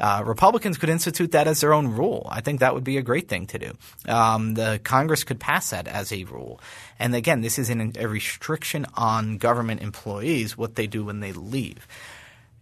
Uh, 0.00 0.22
Republicans 0.24 0.78
could 0.78 0.88
institute 0.88 1.32
that 1.32 1.48
as 1.48 1.60
their 1.60 1.72
own 1.72 1.88
rule. 1.88 2.28
I 2.30 2.40
think 2.40 2.60
that 2.60 2.72
would 2.72 2.84
be 2.84 2.98
a 2.98 3.02
great 3.02 3.28
thing 3.28 3.46
to 3.48 3.58
do. 3.58 3.72
Um, 4.06 4.54
the 4.54 4.80
Congress 4.84 5.24
could 5.24 5.40
pass 5.40 5.70
that 5.70 5.88
as 5.88 6.12
a 6.12 6.22
rule. 6.24 6.60
And 7.00 7.14
again, 7.16 7.40
this 7.40 7.58
is 7.58 7.68
a 7.68 8.06
restriction 8.06 8.86
on 8.94 9.38
government 9.38 9.82
employees 9.82 10.56
what 10.56 10.76
they 10.76 10.86
do 10.86 11.04
when 11.04 11.18
they 11.18 11.32
leave 11.32 11.86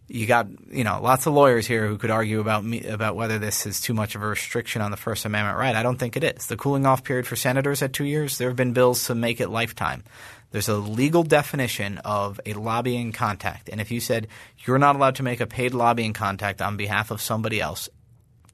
you 0.08 0.26
got 0.26 0.46
you 0.70 0.84
know 0.84 1.00
lots 1.02 1.26
of 1.26 1.34
lawyers 1.34 1.66
here 1.66 1.86
who 1.88 1.98
could 1.98 2.10
argue 2.10 2.40
about 2.40 2.64
me 2.64 2.84
about 2.84 3.16
whether 3.16 3.38
this 3.38 3.66
is 3.66 3.80
too 3.80 3.94
much 3.94 4.14
of 4.14 4.22
a 4.22 4.26
restriction 4.26 4.82
on 4.82 4.90
the 4.90 4.96
First 4.96 5.24
Amendment 5.24 5.58
right. 5.58 5.74
I 5.74 5.82
don't 5.82 5.98
think 5.98 6.16
it 6.16 6.24
is. 6.24 6.46
The 6.46 6.56
cooling 6.56 6.86
off 6.86 7.02
period 7.04 7.26
for 7.26 7.36
senators 7.36 7.82
at 7.82 7.92
two 7.92 8.04
years. 8.04 8.38
There 8.38 8.48
have 8.48 8.56
been 8.56 8.72
bills 8.72 9.06
to 9.06 9.14
make 9.14 9.40
it 9.40 9.48
lifetime. 9.48 10.04
There's 10.52 10.68
a 10.68 10.76
legal 10.76 11.24
definition 11.24 11.98
of 11.98 12.40
a 12.46 12.52
lobbying 12.54 13.12
contact, 13.12 13.68
and 13.68 13.80
if 13.80 13.90
you 13.90 14.00
said 14.00 14.28
you're 14.64 14.78
not 14.78 14.96
allowed 14.96 15.16
to 15.16 15.22
make 15.22 15.40
a 15.40 15.46
paid 15.46 15.74
lobbying 15.74 16.12
contact 16.12 16.62
on 16.62 16.76
behalf 16.76 17.10
of 17.10 17.20
somebody 17.20 17.60
else 17.60 17.88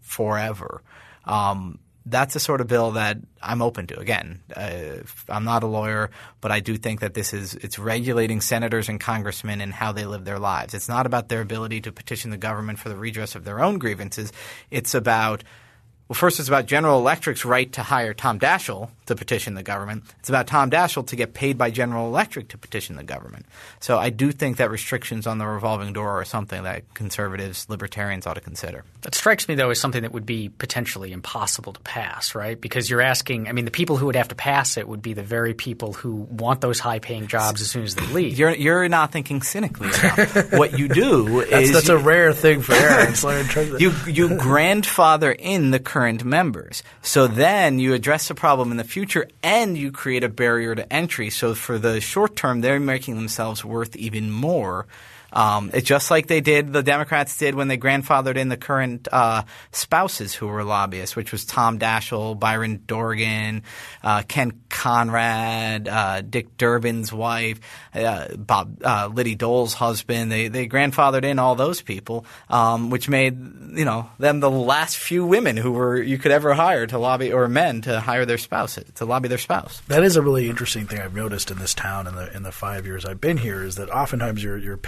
forever, 0.00 0.82
um, 1.26 1.78
that's 2.04 2.34
the 2.34 2.40
sort 2.40 2.60
of 2.60 2.66
bill 2.66 2.92
that 2.92 3.18
I'm 3.40 3.62
open 3.62 3.86
to. 3.88 3.98
Again, 3.98 4.40
uh, 4.56 5.02
I'm 5.28 5.44
not 5.44 5.62
a 5.62 5.66
lawyer, 5.66 6.10
but 6.40 6.50
I 6.50 6.60
do 6.60 6.76
think 6.76 7.00
that 7.00 7.14
this 7.14 7.32
is 7.32 7.54
it's 7.54 7.78
regulating 7.78 8.40
senators 8.40 8.88
and 8.88 9.00
congressmen 9.00 9.60
and 9.60 9.72
how 9.72 9.92
they 9.92 10.04
live 10.04 10.24
their 10.24 10.38
lives. 10.38 10.74
It's 10.74 10.88
not 10.88 11.06
about 11.06 11.28
their 11.28 11.40
ability 11.40 11.82
to 11.82 11.92
petition 11.92 12.30
the 12.30 12.36
government 12.36 12.78
for 12.78 12.88
the 12.88 12.96
redress 12.96 13.34
of 13.34 13.44
their 13.44 13.62
own 13.62 13.78
grievances. 13.78 14.32
It's 14.70 14.94
about 14.94 15.44
well, 16.12 16.18
first, 16.18 16.40
it's 16.40 16.48
about 16.50 16.66
General 16.66 16.98
Electric's 16.98 17.42
right 17.42 17.72
to 17.72 17.82
hire 17.82 18.12
Tom 18.12 18.38
Daschle 18.38 18.90
to 19.06 19.16
petition 19.16 19.54
the 19.54 19.62
government. 19.62 20.04
It's 20.18 20.28
about 20.28 20.46
Tom 20.46 20.70
Daschle 20.70 21.06
to 21.06 21.16
get 21.16 21.32
paid 21.32 21.56
by 21.56 21.70
General 21.70 22.06
Electric 22.06 22.48
to 22.48 22.58
petition 22.58 22.96
the 22.96 23.02
government. 23.02 23.46
So 23.80 23.96
I 23.96 24.10
do 24.10 24.30
think 24.30 24.58
that 24.58 24.70
restrictions 24.70 25.26
on 25.26 25.38
the 25.38 25.46
revolving 25.46 25.94
door 25.94 26.20
are 26.20 26.24
something 26.26 26.64
that 26.64 26.92
conservatives, 26.92 27.66
libertarians 27.70 28.26
ought 28.26 28.34
to 28.34 28.42
consider. 28.42 28.84
That 29.00 29.14
strikes 29.14 29.48
me, 29.48 29.54
though, 29.54 29.70
as 29.70 29.80
something 29.80 30.02
that 30.02 30.12
would 30.12 30.26
be 30.26 30.50
potentially 30.50 31.12
impossible 31.12 31.72
to 31.72 31.80
pass, 31.80 32.34
right? 32.34 32.60
Because 32.60 32.90
you're 32.90 33.00
asking– 33.00 33.48
I 33.48 33.52
mean, 33.52 33.64
the 33.64 33.70
people 33.70 33.96
who 33.96 34.04
would 34.04 34.16
have 34.16 34.28
to 34.28 34.34
pass 34.34 34.76
it 34.76 34.86
would 34.86 35.00
be 35.00 35.14
the 35.14 35.22
very 35.22 35.54
people 35.54 35.94
who 35.94 36.12
want 36.12 36.60
those 36.60 36.78
high-paying 36.78 37.26
jobs 37.26 37.62
as 37.62 37.70
soon 37.70 37.84
as 37.84 37.94
they 37.94 38.06
leave. 38.08 38.38
You're, 38.38 38.54
you're 38.54 38.86
not 38.90 39.12
thinking 39.12 39.40
cynically 39.40 39.88
enough. 39.88 40.52
what 40.52 40.78
you 40.78 40.88
do 40.88 41.40
that's, 41.50 41.52
is– 41.52 41.72
That's 41.72 41.88
you, 41.88 41.94
a 41.94 41.98
rare 41.98 42.34
thing 42.34 42.60
for 42.60 42.74
Aaron. 42.74 43.14
you, 43.80 43.92
you 44.06 44.36
grandfather 44.36 45.32
in 45.32 45.70
the 45.70 45.80
current 45.80 46.01
current 46.02 46.24
members. 46.24 46.82
So 47.00 47.28
then 47.28 47.78
you 47.78 47.94
address 47.94 48.26
the 48.26 48.34
problem 48.34 48.72
in 48.72 48.76
the 48.76 48.82
future 48.82 49.28
and 49.40 49.78
you 49.78 49.92
create 49.92 50.24
a 50.24 50.28
barrier 50.28 50.74
to 50.74 50.92
entry. 50.92 51.30
So 51.30 51.54
for 51.54 51.78
the 51.78 52.00
short 52.00 52.34
term, 52.34 52.60
they're 52.60 52.80
making 52.80 53.14
themselves 53.14 53.64
worth 53.64 53.94
even 53.94 54.28
more. 54.28 54.88
Um, 55.32 55.70
it's 55.72 55.86
just 55.86 56.10
like 56.10 56.26
they 56.26 56.40
did, 56.40 56.72
the 56.72 56.82
Democrats 56.82 57.36
did 57.38 57.54
when 57.54 57.68
they 57.68 57.78
grandfathered 57.78 58.36
in 58.36 58.48
the 58.48 58.56
current 58.56 59.08
uh, 59.10 59.42
spouses 59.70 60.34
who 60.34 60.46
were 60.46 60.64
lobbyists, 60.64 61.16
which 61.16 61.32
was 61.32 61.44
Tom 61.44 61.78
Daschle, 61.78 62.38
Byron 62.38 62.82
Dorgan, 62.86 63.62
uh, 64.02 64.22
Kent 64.28 64.68
Conrad, 64.68 65.88
uh, 65.88 66.20
Dick 66.20 66.56
Durbin's 66.56 67.12
wife, 67.12 67.60
uh, 67.94 68.34
Bob 68.36 68.82
uh, 68.84 69.08
Liddy 69.12 69.34
Dole's 69.34 69.74
husband. 69.74 70.30
They 70.30 70.48
they 70.48 70.68
grandfathered 70.68 71.24
in 71.24 71.38
all 71.38 71.54
those 71.54 71.80
people, 71.80 72.26
um, 72.50 72.90
which 72.90 73.08
made 73.08 73.38
you 73.74 73.84
know 73.84 74.10
them 74.18 74.40
the 74.40 74.50
last 74.50 74.96
few 74.96 75.24
women 75.24 75.56
who 75.56 75.72
were 75.72 76.02
you 76.02 76.18
could 76.18 76.32
ever 76.32 76.54
hire 76.54 76.86
to 76.86 76.98
lobby 76.98 77.32
or 77.32 77.48
men 77.48 77.82
to 77.82 78.00
hire 78.00 78.26
their 78.26 78.38
spouse 78.38 78.78
to 78.94 79.04
lobby 79.04 79.28
their 79.28 79.38
spouse. 79.38 79.80
That 79.88 80.02
is 80.02 80.16
a 80.16 80.22
really 80.22 80.50
interesting 80.50 80.86
thing 80.86 81.00
I've 81.00 81.14
noticed 81.14 81.50
in 81.50 81.58
this 81.58 81.74
town 81.74 82.06
in 82.06 82.14
the 82.14 82.34
in 82.34 82.42
the 82.42 82.52
five 82.52 82.86
years 82.86 83.04
I've 83.04 83.20
been 83.20 83.38
here 83.38 83.62
is 83.62 83.76
that 83.76 83.88
oftentimes 83.88 84.42
you're 84.42 84.58
you're 84.58 84.72
your 84.72 84.78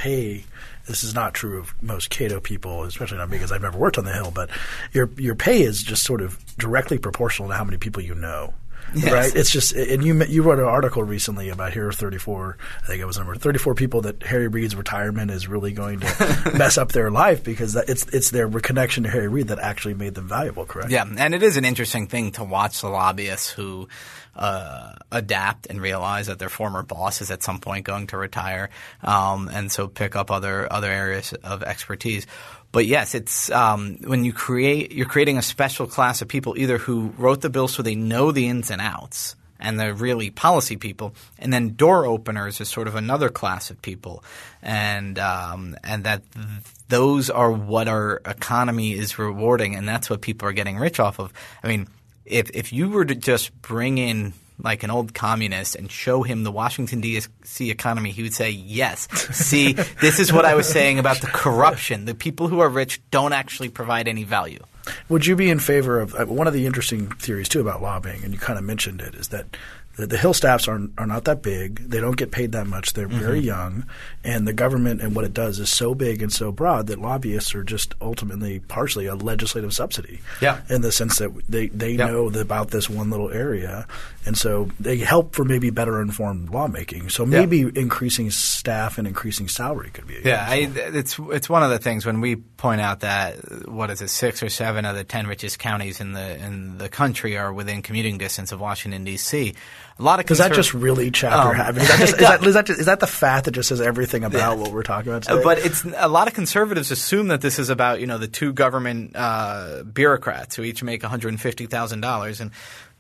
This 0.87 1.05
is 1.05 1.15
not 1.15 1.35
true 1.35 1.59
of 1.59 1.75
most 1.83 2.11
Cato 2.11 2.41
people, 2.41 2.85
especially 2.85 3.19
not 3.19 3.31
because 3.31 3.53
I've 3.53 3.63
never 3.63 3.79
worked 3.79 3.99
on 3.99 4.05
the 4.05 4.13
Hill. 4.13 4.33
But 4.35 4.51
your 4.93 5.11
your 5.17 5.35
pay 5.35 5.63
is 5.63 5.83
just 5.83 6.05
sort 6.05 6.21
of 6.21 6.39
directly 6.57 6.99
proportional 6.99 7.49
to 7.49 7.55
how 7.55 7.65
many 7.65 7.79
people 7.79 8.03
you 8.03 8.15
know. 8.15 8.55
Yes. 8.95 9.13
Right. 9.13 9.35
It's 9.35 9.51
just, 9.51 9.73
and 9.73 10.05
you 10.05 10.23
you 10.25 10.43
wrote 10.43 10.59
an 10.59 10.65
article 10.65 11.03
recently 11.03 11.49
about 11.49 11.73
here 11.73 11.91
34. 11.91 12.57
I 12.83 12.87
think 12.87 13.01
it 13.01 13.05
was 13.05 13.19
number 13.19 13.35
34 13.35 13.75
people 13.75 14.03
that 14.03 14.23
Harry 14.23 14.49
Reid's 14.49 14.77
retirement 14.77 15.31
is 15.31 15.49
really 15.49 15.73
going 15.73 16.01
to 16.01 16.53
mess 16.59 16.79
up 16.79 16.93
their 16.93 17.11
life 17.11 17.43
because 17.43 17.73
that, 17.73 17.89
it's 17.89 18.07
it's 18.09 18.31
their 18.31 18.49
connection 18.49 19.05
to 19.05 19.11
Harry 19.11 19.29
Reid 19.29 19.49
that 19.49 19.59
actually 19.59 19.95
made 19.95 20.15
them 20.15 20.29
valuable. 20.29 20.65
Correct. 20.65 20.91
Yeah, 20.91 21.05
and 21.05 21.35
it 21.35 21.43
is 21.43 21.57
an 21.57 21.65
interesting 21.65 22.07
thing 22.07 22.33
to 22.33 22.45
watch 22.45 22.81
the 22.81 22.89
lobbyists 22.89 23.51
who 23.51 23.89
uh, 24.37 24.95
adapt 25.11 25.67
and 25.67 25.81
realize 25.81 26.27
that 26.27 26.39
their 26.39 26.49
former 26.49 26.83
boss 26.83 27.21
is 27.21 27.31
at 27.31 27.43
some 27.43 27.59
point 27.61 27.85
going 27.85 28.07
to 28.09 28.17
retire, 28.17 28.71
um, 29.03 29.49
and 29.53 29.71
so 29.71 29.89
pick 29.89 30.17
up 30.17 30.31
other 30.31 30.73
other 30.73 30.91
areas 30.91 31.33
of 31.45 31.63
expertise. 31.63 32.27
But 32.75 32.87
yes, 32.87 33.15
it's 33.15 33.53
um, 33.53 33.99
when 34.03 34.25
you 34.25 34.33
create 34.33 34.91
you're 34.91 35.07
creating 35.07 35.39
a 35.39 35.43
special 35.43 35.87
class 35.87 36.23
of 36.23 36.27
people 36.27 36.59
either 36.59 36.77
who 36.77 37.15
wrote 37.17 37.41
the 37.41 37.49
bill 37.49 37.69
so 37.69 37.85
they 37.85 37.95
know 37.95 38.33
the 38.33 38.49
ins 38.49 38.69
and 38.69 38.81
outs 38.81 39.37
and 39.61 39.79
they're 39.79 39.95
really 39.95 40.31
policy 40.31 40.77
people, 40.77 41.15
and 41.39 41.53
then 41.53 41.77
door 41.77 42.05
openers 42.05 42.61
is 42.61 42.69
sort 42.69 42.89
of 42.89 42.97
another 42.97 43.29
class 43.29 43.71
of 43.71 43.81
people, 43.81 44.25
and 44.61 45.21
um, 45.21 45.77
and 45.85 46.03
that 46.03 46.23
th- 46.33 46.47
those 46.89 47.31
are 47.31 47.53
what 47.53 47.87
our 47.87 48.21
economy 48.27 48.95
is 48.95 49.21
rewarding, 49.21 49.77
and 49.77 49.89
that's 49.89 50.11
what 50.11 50.21
people 50.21 50.49
are 50.49 50.53
getting 50.53 50.77
rich 50.77 50.99
off 50.99 51.21
of. 51.21 51.33
I 51.63 51.69
mean, 51.69 51.87
if 52.25 52.51
if 52.55 52.73
you 52.73 52.89
were 52.89 53.05
to 53.05 53.15
just 53.15 53.55
bring 53.63 53.99
in 53.99 54.33
like 54.59 54.83
an 54.83 54.91
old 54.91 55.15
communist 55.15 55.75
and 55.75 55.91
show 55.91 56.23
him 56.23 56.45
the 56.45 56.53
Washington 56.53 57.01
D.C. 57.01 57.71
economy, 57.71 58.11
he 58.11 58.23
would 58.23 58.35
say, 58.35 58.51
"Yes, 58.51 59.09
see, 59.37 59.73
this 59.73 60.19
is 60.19 60.33
what 60.33 60.45
I 60.45 60.55
was 60.55 60.69
saying 60.69 60.99
about 60.99 61.21
the 61.21 61.27
corruption. 61.27 62.05
The 62.05 62.15
people 62.15 62.49
who 62.49 62.61
are 62.61 62.69
rich 62.69 63.01
don't 63.11 63.33
actually 63.33 63.69
provide 63.69 64.09
any 64.09 64.25
value." 64.25 64.61
Would 65.09 65.27
you 65.27 65.35
be 65.35 65.51
in 65.51 65.59
favor 65.59 66.01
of 66.01 66.15
uh, 66.15 66.27
one 66.27 66.47
of 66.47 66.53
the 66.53 66.67
interesting 66.67 67.09
theories 67.13 67.49
too 67.49 67.61
about 67.61 67.83
lobbying, 67.83 68.23
and 68.23 68.33
you 68.33 68.39
kind 68.39 68.59
of 68.59 68.65
mentioned 68.65 69.01
it, 69.01 69.15
is 69.15 69.29
that 69.29 69.57
the, 69.97 70.07
the 70.07 70.19
Hill 70.19 70.35
staffs 70.35 70.67
are 70.69 70.81
are 70.99 71.07
not 71.07 71.25
that 71.25 71.43
big. 71.43 71.77
They 71.89 72.01
don't 72.01 72.17
get 72.17 72.31
paid 72.31 72.53
that 72.53 72.67
much. 72.67 72.93
They're 72.93 73.09
mm-hmm. 73.09 73.19
very 73.19 73.41
young, 73.41 73.87
and 74.25 74.47
the 74.47 74.53
government 74.53 75.01
and 75.01 75.15
what 75.15 75.25
it 75.25 75.33
does 75.33 75.59
is 75.61 75.69
so 75.69 75.95
big 75.95 76.23
and 76.23 76.33
so 76.33 76.51
broad 76.51 76.89
that 76.89 77.01
lobbyists 77.01 77.55
are 77.55 77.63
just 77.63 77.95
ultimately 78.01 78.61
partially 78.61 79.07
a 79.07 79.15
legislative 79.15 79.73
subsidy. 79.73 80.21
Yeah. 80.41 80.61
In 80.69 80.81
the 80.81 80.91
sense 80.91 81.19
that 81.19 81.31
they 81.49 81.69
they 81.69 81.93
yeah. 81.93 82.07
know 82.07 82.29
about 82.29 82.71
this 82.71 82.91
one 82.91 83.11
little 83.11 83.31
area, 83.31 83.87
and 84.27 84.37
so 84.37 84.69
they 84.81 84.99
help 84.99 85.35
for 85.35 85.45
maybe 85.45 85.71
better 85.71 86.01
informed 86.01 86.51
lawmaking. 86.51 87.09
So 87.09 87.25
maybe 87.25 87.59
yeah. 87.59 87.71
increasing 87.77 88.31
staff 88.31 88.99
and 88.99 89.07
increasing 89.07 89.49
salary 89.49 89.91
could 89.91 90.09
be. 90.09 90.21
yeah, 90.25 90.45
I, 90.49 90.71
it's 90.75 91.19
it's 91.31 91.49
one 91.49 91.63
of 91.63 91.71
the 91.71 91.79
things 91.79 92.05
when 92.05 92.21
we 92.21 92.37
point 92.37 92.81
out 92.81 93.01
that 93.01 93.69
what 93.69 93.91
is 93.91 94.03
it, 94.03 94.09
six 94.09 94.43
or 94.43 94.49
seven 94.49 94.85
of 94.85 94.97
the 94.97 95.05
ten 95.05 95.29
richest 95.29 95.61
counties 95.61 96.01
in 96.01 96.13
the 96.13 96.45
in 96.45 96.79
the 96.79 96.89
country 96.89 97.37
are 97.37 97.53
within 97.53 97.83
commuting 97.83 98.19
distance 98.19 98.51
of 98.51 98.61
Washington 98.61 99.05
D.C 99.05 99.55
a 99.97 100.03
lot 100.03 100.19
of 100.19 100.27
does 100.27 100.39
that 100.39 100.53
just 100.53 100.75
really 100.75 101.13
chapter 101.13 101.51
um, 101.51 101.55
have? 101.55 101.79
Is 101.79 101.89
that, 101.89 101.99
just, 102.01 102.13
is, 102.15 102.19
that, 102.19 102.45
is, 102.45 102.55
that 102.55 102.67
just, 102.67 102.81
is 102.81 102.87
that 102.87 103.01
the 103.01 103.07
fat 103.07 103.45
that 103.45 103.53
just 103.53 103.69
says 103.69 103.81
everything 103.81 104.25
about 104.25 104.57
yeah. 104.57 104.63
what 104.63 104.73
we're 104.73 104.83
talking 104.83 105.13
about 105.13 105.23
today? 105.23 105.41
But 105.43 105.59
it's 105.59 105.85
a 105.85 106.09
lot 106.09 106.27
of 106.27 106.35
conservatives 106.35 106.91
assume 106.91 107.29
that 107.29 107.41
this 107.41 107.61
is 107.61 107.71
about 107.71 108.01
you 108.01 108.07
know 108.07 108.19
the 108.19 108.27
two 108.27 108.53
government 108.53 109.13
uh, 109.15 109.85
bureaucrats 109.85 110.57
who 110.57 110.63
each 110.63 110.83
make 110.83 111.03
one 111.03 111.11
hundred 111.11 111.29
and 111.29 111.41
fifty 111.41 111.67
thousand 111.67 112.01
dollars, 112.01 112.41
and 112.41 112.51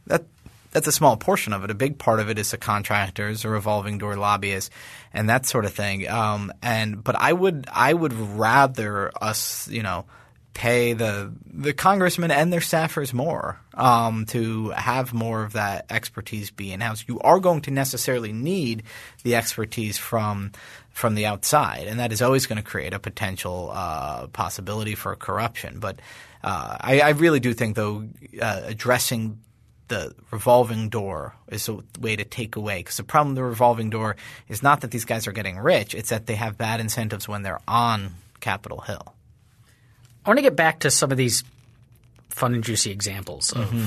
that 0.06 0.24
that's 0.70 0.86
a 0.86 0.92
small 0.92 1.16
portion 1.16 1.52
of 1.52 1.64
it. 1.64 1.70
A 1.70 1.74
big 1.74 1.98
part 1.98 2.20
of 2.20 2.30
it 2.30 2.38
is 2.38 2.52
the 2.52 2.58
contractors, 2.58 3.44
or 3.44 3.50
revolving 3.50 3.98
door 3.98 4.14
lobbyists, 4.14 4.70
and 5.12 5.28
that 5.28 5.46
sort 5.46 5.64
of 5.64 5.74
thing. 5.74 6.08
Um, 6.08 6.52
and 6.62 7.02
but 7.02 7.16
I 7.16 7.32
would 7.32 7.66
I 7.72 7.92
would 7.92 8.12
rather 8.12 9.10
us 9.20 9.66
you 9.68 9.82
know 9.82 10.04
pay 10.54 10.92
the 10.92 11.32
the 11.52 11.72
congressmen 11.72 12.30
and 12.30 12.52
their 12.52 12.60
staffers 12.60 13.12
more 13.12 13.60
um, 13.74 14.24
to 14.26 14.70
have 14.70 15.12
more 15.12 15.42
of 15.42 15.52
that 15.54 15.86
expertise 15.90 16.50
be 16.50 16.72
in 16.72 16.80
house. 16.80 17.04
You 17.06 17.20
are 17.20 17.40
going 17.40 17.60
to 17.62 17.70
necessarily 17.70 18.32
need 18.32 18.84
the 19.24 19.34
expertise 19.34 19.98
from 19.98 20.52
from 20.90 21.16
the 21.16 21.26
outside, 21.26 21.88
and 21.88 21.98
that 21.98 22.12
is 22.12 22.22
always 22.22 22.46
going 22.46 22.56
to 22.56 22.62
create 22.62 22.94
a 22.94 23.00
potential 23.00 23.70
uh, 23.74 24.28
possibility 24.28 24.94
for 24.94 25.14
corruption. 25.16 25.80
But 25.80 25.98
uh, 26.44 26.76
I, 26.80 27.00
I, 27.00 27.08
really 27.10 27.40
do 27.40 27.52
think, 27.52 27.74
though, 27.74 28.06
uh, 28.40 28.62
addressing 28.64 29.40
the 29.88 30.14
revolving 30.30 30.90
door 30.90 31.34
is 31.48 31.68
a 31.68 31.78
way 32.00 32.14
to 32.16 32.24
take 32.24 32.54
away 32.54 32.78
because 32.78 32.96
the 32.96 33.02
problem 33.02 33.30
with 33.30 33.36
the 33.36 33.44
revolving 33.44 33.90
door 33.90 34.14
is 34.48 34.62
not 34.62 34.82
that 34.82 34.92
these 34.92 35.04
guys 35.04 35.26
are 35.26 35.32
getting 35.32 35.58
rich; 35.58 35.94
it's 35.94 36.10
that 36.10 36.26
they 36.26 36.36
have 36.36 36.56
bad 36.56 36.78
incentives 36.80 37.26
when 37.28 37.42
they're 37.42 37.60
on 37.66 38.14
Capitol 38.40 38.80
Hill. 38.80 39.13
I 40.24 40.30
want 40.30 40.38
to 40.38 40.42
get 40.42 40.56
back 40.56 40.80
to 40.80 40.90
some 40.90 41.10
of 41.10 41.16
these 41.16 41.44
fun 42.30 42.54
and 42.54 42.64
juicy 42.64 42.90
examples 42.90 43.52
of 43.52 43.68
mm-hmm. 43.68 43.84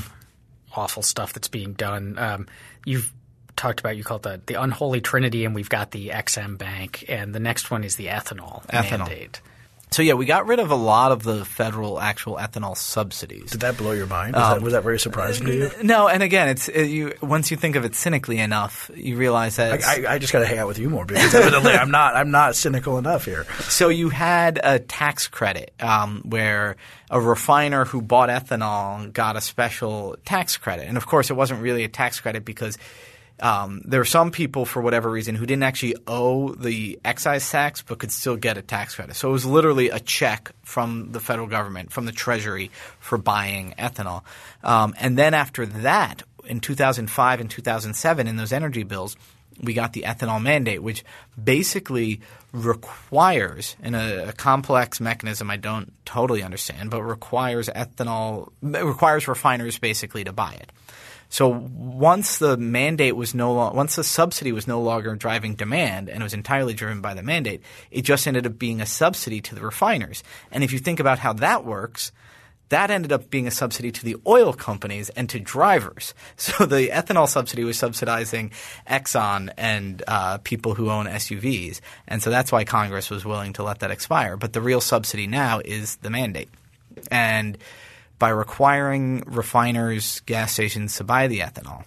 awful 0.76 1.04
stuff 1.04 1.34
that's 1.34 1.48
being 1.48 1.74
done. 1.74 2.18
Um, 2.18 2.48
you've 2.86 3.12
talked 3.56 3.80
about 3.80 3.98
you 3.98 4.04
call 4.04 4.18
it 4.18 4.24
the, 4.24 4.42
the 4.46 4.62
unholy 4.62 5.02
trinity, 5.02 5.46
and 5.46 5.54
we've 5.56 5.70
got 5.70 5.92
the 5.92 6.12
Ex-Im 6.12 6.58
Bank, 6.58 7.06
and 7.10 7.34
the 7.34 7.40
next 7.40 7.72
one 7.72 7.84
is 7.84 7.96
the 7.96 8.08
ethanol, 8.08 8.66
ethanol. 8.68 9.00
mandate. 9.00 9.42
So 9.92 10.02
yeah, 10.04 10.14
we 10.14 10.26
got 10.26 10.48
rid 10.48 10.60
of 10.60 10.70
a 10.70 10.76
lot 10.76 11.12
of 11.12 11.24
the 11.24 11.46
federal 11.46 12.00
actual 12.00 12.36
ethanol 12.36 12.76
subsidies. 12.76 13.52
Did 13.52 13.62
that 13.62 13.78
blow 13.78 13.94
your 13.94 14.06
mind? 14.06 14.36
Was, 14.36 14.44
um, 14.44 14.54
that, 14.54 14.62
was 14.62 14.74
that, 14.74 14.84
very 14.84 15.00
surprising 15.00 15.48
to 15.48 15.54
you? 15.54 15.72
No, 15.82 16.08
and 16.08 16.22
again, 16.22 16.50
it's 16.50 16.68
it, 16.68 16.88
you. 16.88 17.14
Once 17.22 17.52
you 17.52 17.58
think 17.58 17.76
of 17.78 17.86
it 17.86 17.96
cynically 17.96 18.38
enough, 18.40 18.92
you 18.94 19.16
realize 19.16 19.56
that 19.56 19.84
I, 19.84 20.04
I, 20.04 20.14
I 20.16 20.20
just 20.20 20.34
got 20.34 20.40
to 20.40 20.46
hang 20.46 20.60
out 20.60 20.68
with 20.68 20.78
you 20.78 20.90
more 20.90 21.06
because 21.06 21.34
evidently 21.34 21.72
I'm 21.72 21.92
not. 21.92 22.16
I'm 22.16 22.32
not 22.32 22.56
cynical 22.56 22.98
enough 22.98 23.26
here. 23.26 23.46
So 23.70 23.88
you 23.88 24.10
had 24.10 24.60
a 24.62 24.80
tax 24.80 25.28
credit 25.28 25.74
um, 25.80 26.22
where 26.26 26.76
a 27.10 27.22
refiner 27.22 27.86
who 27.86 28.02
bought 28.02 28.30
ethanol 28.30 29.12
got 29.14 29.38
a 29.38 29.42
special 29.42 30.18
tax 30.26 30.58
credit, 30.58 30.88
and 30.88 30.98
of 30.98 31.06
course, 31.06 31.30
it 31.30 31.36
wasn't 31.36 31.62
really 31.62 31.86
a 31.86 31.90
tax 31.90 32.20
credit 32.20 32.44
because 32.44 32.78
um, 33.40 33.82
there 33.86 34.02
are 34.02 34.06
some 34.06 34.32
people, 34.32 34.66
for 34.66 34.82
whatever 34.82 35.10
reason, 35.10 35.36
who 35.36 35.46
didn't 35.46 35.64
actually 35.64 35.96
owe 36.08 36.54
the 36.54 37.00
excise 37.06 37.50
tax 37.50 37.84
but 37.84 38.00
could 38.00 38.12
still 38.12 38.36
get 38.36 38.58
a 38.58 38.62
tax 38.62 38.96
credit. 38.96 39.16
So 39.16 39.30
it 39.30 39.32
was 39.32 39.46
literally 39.46 39.90
a 39.90 40.00
check 40.00 40.52
from 40.64 41.12
the 41.12 41.20
federal 41.20 41.48
government, 41.48 41.92
from 41.92 42.06
the 42.06 42.12
Treasury, 42.12 42.72
for 43.00 43.18
buying 43.18 43.76
ethanol. 43.78 44.24
Um, 44.64 44.96
and 45.00 45.18
then 45.18 45.34
after 45.34 45.66
that, 45.68 46.24
in 46.46 46.62
2005 46.62 47.40
and 47.40 47.50
2007, 47.50 48.28
in 48.28 48.38
those 48.38 48.52
energy 48.52 48.84
bills, 48.84 49.16
we 49.62 49.74
got 49.74 49.94
the 49.94 50.04
ethanol 50.04 50.42
mandate, 50.42 50.82
which 50.82 51.04
basically 51.42 52.22
requires, 52.54 53.76
in 53.84 53.96
a, 53.96 54.30
a, 54.30 54.34
complex 54.34 55.00
mechanism 55.00 55.50
I 55.50 55.58
don't 55.58 55.94
totally 56.06 56.44
understand, 56.44 56.90
but 56.90 57.04
requires 57.04 57.70
ethanol 57.70 58.52
requires 58.62 59.28
refiners 59.28 59.78
basically 59.78 60.24
to 60.24 60.32
buy 60.32 60.54
it. 60.54 60.72
So 61.30 61.48
once 61.50 62.38
the 62.38 62.58
mandate 62.58 63.16
was 63.16 63.36
no 63.36 63.54
once 63.72 63.96
the 63.96 64.04
subsidy 64.04 64.52
was 64.52 64.68
no 64.68 64.82
longer 64.82 65.16
driving 65.16 65.56
demand 65.56 66.10
and 66.10 66.22
it 66.22 66.24
was 66.24 66.34
entirely 66.34 66.74
driven 66.74 67.02
by 67.02 67.14
the 67.14 67.24
mandate, 67.24 67.62
it 67.92 68.04
just 68.04 68.28
ended 68.28 68.46
up 68.46 68.58
being 68.58 68.82
a 68.82 68.86
subsidy 68.86 69.42
to 69.42 69.56
the 69.56 69.62
refiners. 69.62 70.24
And 70.52 70.64
if 70.64 70.72
you 70.72 70.80
think 70.80 71.00
about 71.00 71.20
how 71.20 71.34
that 71.34 71.66
works, 71.66 72.12
that 72.70 72.92
ended 72.92 73.12
up 73.12 73.30
being 73.30 73.48
a 73.48 73.52
subsidy 73.52 73.92
to 73.92 74.04
the 74.04 74.18
oil 74.26 74.54
companies 74.54 75.10
and 75.10 75.30
to 75.30 75.40
drivers. 75.40 76.14
So 76.38 76.66
the 76.66 76.90
ethanol 76.90 77.28
subsidy 77.28 77.64
was 77.64 77.78
subsidizing 77.78 78.52
Exxon 78.90 79.50
and 79.58 80.02
uh, 80.08 80.38
people 80.40 80.76
who 80.76 80.90
own 80.90 81.06
SUVs, 81.08 81.82
and 82.08 82.24
so 82.24 82.30
that's 82.30 82.52
why 82.52 82.64
Congress 82.64 83.10
was 83.10 83.26
willing 83.26 83.54
to 83.54 83.64
let 83.64 83.80
that 83.80 83.92
expire. 83.92 84.38
But 84.38 84.54
the 84.54 84.62
real 84.62 84.80
subsidy 84.80 85.28
now 85.28 85.60
is 85.64 85.98
the 85.98 86.10
mandate, 86.10 86.50
and 87.12 87.58
by 88.20 88.30
requiring 88.30 89.24
refiners, 89.28 90.22
gas 90.22 90.54
stations 90.54 90.96
to 90.98 91.04
buy 91.04 91.28
the 91.28 91.40
ethanol, 91.40 91.86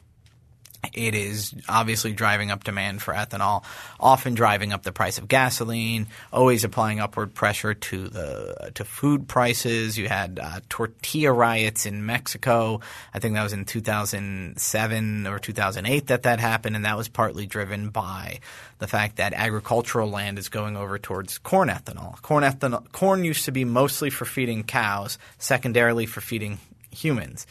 It 0.93 1.15
is 1.15 1.55
obviously 1.69 2.13
driving 2.13 2.51
up 2.51 2.65
demand 2.65 3.03
for 3.03 3.13
ethanol, 3.13 3.65
often 3.99 4.35
driving 4.35 4.73
up 4.73 4.83
the 4.83 4.93
price 4.93 5.19
of 5.19 5.29
gasoline, 5.29 6.07
always 6.33 6.65
applying 6.65 7.01
upward 7.01 7.35
pressure 7.35 7.75
to 7.75 8.09
the 8.09 8.73
to 8.75 8.85
food 8.85 9.29
prices. 9.29 9.99
You 9.99 10.09
had 10.09 10.41
uh, 10.43 10.61
tortilla 10.69 11.33
riots 11.33 11.85
in 11.87 12.07
Mexico. 12.07 12.81
I 13.13 13.19
think 13.19 13.35
that 13.35 13.43
was 13.43 13.53
in 13.53 13.67
2007 13.67 15.27
or 15.27 15.39
2008 15.39 16.07
that 16.07 16.23
that 16.23 16.41
happened, 16.41 16.77
and 16.77 16.85
that 16.85 16.97
was 16.97 17.09
partly 17.09 17.47
driven 17.47 17.91
by 17.91 18.41
the 18.79 18.89
fact 18.89 19.17
that 19.17 19.35
agricultural 19.35 20.09
land 20.09 20.39
is 20.39 20.49
going 20.49 20.77
over 20.77 20.99
towards 20.99 21.39
corn 21.39 21.69
ethanol. 21.69 22.21
Corn 22.23 22.43
ethanol, 22.43 22.91
corn 22.91 23.23
used 23.23 23.45
to 23.45 23.53
be 23.53 23.65
mostly 23.65 24.11
for 24.11 24.25
feeding 24.25 24.65
cows, 24.65 25.19
secondarily 25.39 26.07
for 26.07 26.23
feeding 26.23 26.59
humans. 26.91 27.47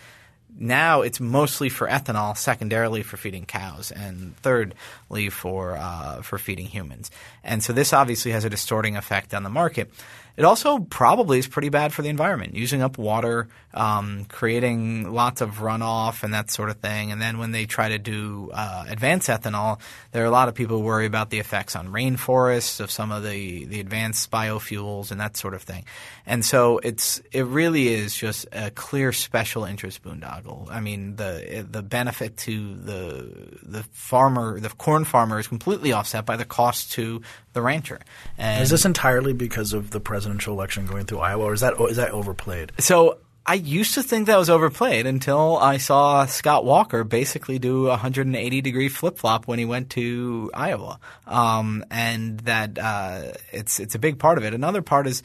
Now 0.62 1.04
it's 1.04 1.22
mostly 1.22 1.70
for 1.70 1.88
ethanol, 1.88 2.36
secondarily 2.36 3.02
for 3.02 3.16
feeding 3.16 3.46
cows, 3.46 3.92
and 3.92 4.36
thirdly 4.38 5.30
for 5.30 5.78
uh, 5.78 6.22
for 6.22 6.38
feeding 6.38 6.68
humans. 6.68 7.10
And 7.46 7.64
so 7.64 7.72
this 7.72 7.94
obviously 7.94 8.32
has 8.32 8.44
a 8.44 8.50
distorting 8.50 8.98
effect 8.98 9.34
on 9.34 9.44
the 9.44 9.50
market. 9.50 9.90
It 10.38 10.46
also 10.46 10.80
probably 10.80 11.40
is 11.40 11.48
pretty 11.48 11.70
bad 11.70 11.94
for 11.94 12.02
the 12.02 12.10
environment, 12.10 12.56
using 12.56 12.82
up 12.82 12.98
water, 12.98 13.50
um, 13.74 14.26
creating 14.26 15.12
lots 15.12 15.42
of 15.42 15.56
runoff 15.58 16.24
and 16.24 16.34
that 16.34 16.50
sort 16.50 16.70
of 16.70 16.78
thing. 16.78 17.12
And 17.12 17.22
then 17.22 17.38
when 17.38 17.52
they 17.52 17.66
try 17.66 17.90
to 17.90 18.00
do 18.00 18.50
uh, 18.54 18.86
advanced 18.88 19.28
ethanol, 19.28 19.80
there 20.12 20.24
are 20.24 20.28
a 20.28 20.32
lot 20.32 20.48
of 20.48 20.56
people 20.56 20.78
who 20.78 20.84
worry 20.84 21.06
about 21.06 21.30
the 21.30 21.40
effects 21.40 21.76
on 21.76 21.90
rainforests 21.90 22.80
of 22.80 22.90
some 22.90 23.12
of 23.12 23.24
the, 23.24 23.66
the 23.66 23.80
advanced 23.80 24.32
biofuels 24.32 25.12
and 25.12 25.20
that 25.20 25.36
sort 25.36 25.54
of 25.54 25.62
thing. 25.62 25.84
And 26.26 26.46
so 26.46 26.80
it's 26.80 27.22
it 27.32 27.46
really 27.46 27.90
is 27.90 28.16
just 28.16 28.46
a 28.52 28.72
clear 28.72 29.12
special 29.12 29.66
interest 29.66 30.04
boondoggle. 30.04 30.70
I 30.70 30.80
mean, 30.80 31.16
the 31.16 31.66
the 31.70 31.82
benefit 31.82 32.38
to 32.38 32.76
the 32.76 33.58
the 33.64 33.84
farmer, 33.92 34.60
the 34.60 34.70
corn 34.70 35.06
farmer, 35.06 35.40
is 35.40 35.48
completely 35.48 35.92
offset 35.92 36.26
by 36.26 36.38
the 36.38 36.46
cost 36.46 36.92
to 36.94 37.22
the 37.54 37.62
rancher. 37.62 38.00
And 38.38 38.62
is 38.62 38.70
this 38.70 38.86
entirely 38.86 39.34
because 39.34 39.74
of 39.74 39.90
the 39.90 40.00
presidential 40.20 40.54
election 40.54 40.86
going 40.86 41.06
through 41.06 41.20
Iowa, 41.20 41.46
or 41.46 41.54
is 41.54 41.62
that 41.62 41.80
is 41.80 41.96
that 41.96 42.12
overplayed? 42.12 42.74
So 42.80 43.20
I 43.46 43.54
used 43.54 43.94
to 43.94 44.04
think 44.04 44.28
that 44.28 44.38
was 44.38 44.50
overplayed 44.50 45.06
until 45.06 45.58
I 45.58 45.78
saw 45.78 46.26
Scott 46.26 46.66
Walker 46.66 47.06
basically 47.06 47.58
do 47.58 47.86
a 47.86 47.92
180 47.92 48.60
degree 48.62 48.90
flip 48.90 49.18
flop 49.18 49.48
when 49.48 49.60
he 49.60 49.66
went 49.66 49.92
to 49.92 50.52
Iowa, 50.54 51.00
um, 51.26 51.86
and 51.90 52.42
that 52.42 52.78
uh, 52.78 53.32
it's 53.54 53.80
it's 53.80 53.96
a 53.96 54.00
big 54.00 54.20
part 54.20 54.38
of 54.38 54.44
it. 54.44 54.54
Another 54.54 54.82
part 54.82 55.08
is 55.08 55.24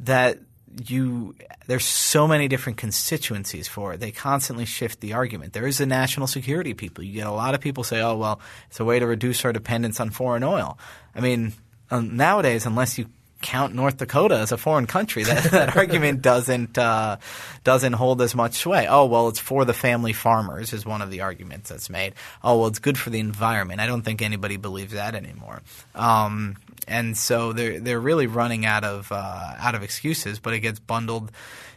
that 0.00 0.40
you 0.84 1.36
there's 1.68 1.84
so 1.84 2.26
many 2.26 2.48
different 2.48 2.76
constituencies 2.78 3.68
for 3.68 3.92
it. 3.92 4.00
They 4.00 4.10
constantly 4.10 4.64
shift 4.64 5.00
the 5.00 5.12
argument. 5.12 5.52
There 5.52 5.68
is 5.68 5.78
the 5.78 5.86
national 5.86 6.26
security 6.26 6.74
people. 6.74 7.04
You 7.04 7.12
get 7.12 7.28
a 7.28 7.30
lot 7.30 7.54
of 7.54 7.60
people 7.60 7.84
say, 7.84 8.00
"Oh, 8.00 8.16
well, 8.16 8.40
it's 8.66 8.80
a 8.80 8.84
way 8.84 8.98
to 8.98 9.06
reduce 9.06 9.44
our 9.44 9.52
dependence 9.52 10.00
on 10.00 10.10
foreign 10.10 10.42
oil." 10.42 10.76
I 11.14 11.20
mean, 11.20 11.52
um, 11.92 12.16
nowadays, 12.16 12.66
unless 12.66 12.98
you 12.98 13.06
count 13.44 13.74
North 13.74 13.98
Dakota 13.98 14.38
as 14.38 14.50
a 14.50 14.56
foreign 14.56 14.86
country, 14.86 15.22
that, 15.22 15.44
that 15.52 15.76
argument 15.76 16.22
doesn't 16.22 16.76
uh, 16.76 17.18
doesn't 17.62 17.92
hold 17.92 18.20
as 18.22 18.34
much 18.34 18.54
sway. 18.54 18.86
Oh 18.88 19.04
well, 19.04 19.28
it's 19.28 19.38
for 19.38 19.64
the 19.64 19.74
family 19.74 20.12
farmers 20.12 20.72
is 20.72 20.84
one 20.84 21.02
of 21.02 21.10
the 21.10 21.20
arguments 21.20 21.68
that's 21.68 21.88
made. 21.88 22.14
Oh 22.42 22.58
well, 22.58 22.68
it's 22.68 22.80
good 22.80 22.98
for 22.98 23.10
the 23.10 23.20
environment. 23.20 23.80
I 23.80 23.86
don't 23.86 24.02
think 24.02 24.22
anybody 24.22 24.56
believes 24.56 24.94
that 24.94 25.14
anymore. 25.14 25.62
Um, 25.94 26.56
and 26.88 27.16
so 27.16 27.52
they're 27.52 27.78
they're 27.78 28.00
really 28.00 28.26
running 28.26 28.66
out 28.66 28.82
of 28.82 29.12
uh, 29.12 29.54
out 29.58 29.74
of 29.74 29.82
excuses, 29.82 30.40
but 30.40 30.54
it 30.54 30.60
gets 30.60 30.80
bundled 30.80 31.30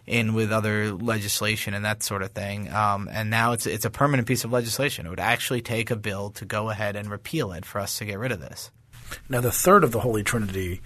in 0.07 0.33
with 0.33 0.53
other 0.53 0.93
legislation 0.93 1.73
and 1.73 1.83
that 1.83 2.01
sort 2.01 2.21
of 2.21 2.31
thing. 2.31 2.71
Um, 2.71 3.09
and 3.11 3.29
now 3.29 3.51
it's 3.51 3.67
it's 3.67 3.85
a 3.85 3.89
permanent 3.89 4.27
piece 4.27 4.45
of 4.45 4.51
legislation. 4.51 5.05
It 5.05 5.09
would 5.09 5.19
actually 5.19 5.61
take 5.61 5.91
a 5.91 5.97
bill 5.97 6.29
to 6.31 6.45
go 6.45 6.69
ahead 6.69 6.95
and 6.95 7.11
repeal 7.11 7.51
it 7.51 7.65
for 7.65 7.79
us 7.79 7.97
to 7.97 8.05
get 8.05 8.17
rid 8.17 8.31
of 8.31 8.39
this. 8.39 8.71
Now, 9.29 9.41
the 9.41 9.51
third 9.51 9.83
of 9.83 9.91
the 9.91 10.01
Holy 10.01 10.23
Trinity 10.23 10.81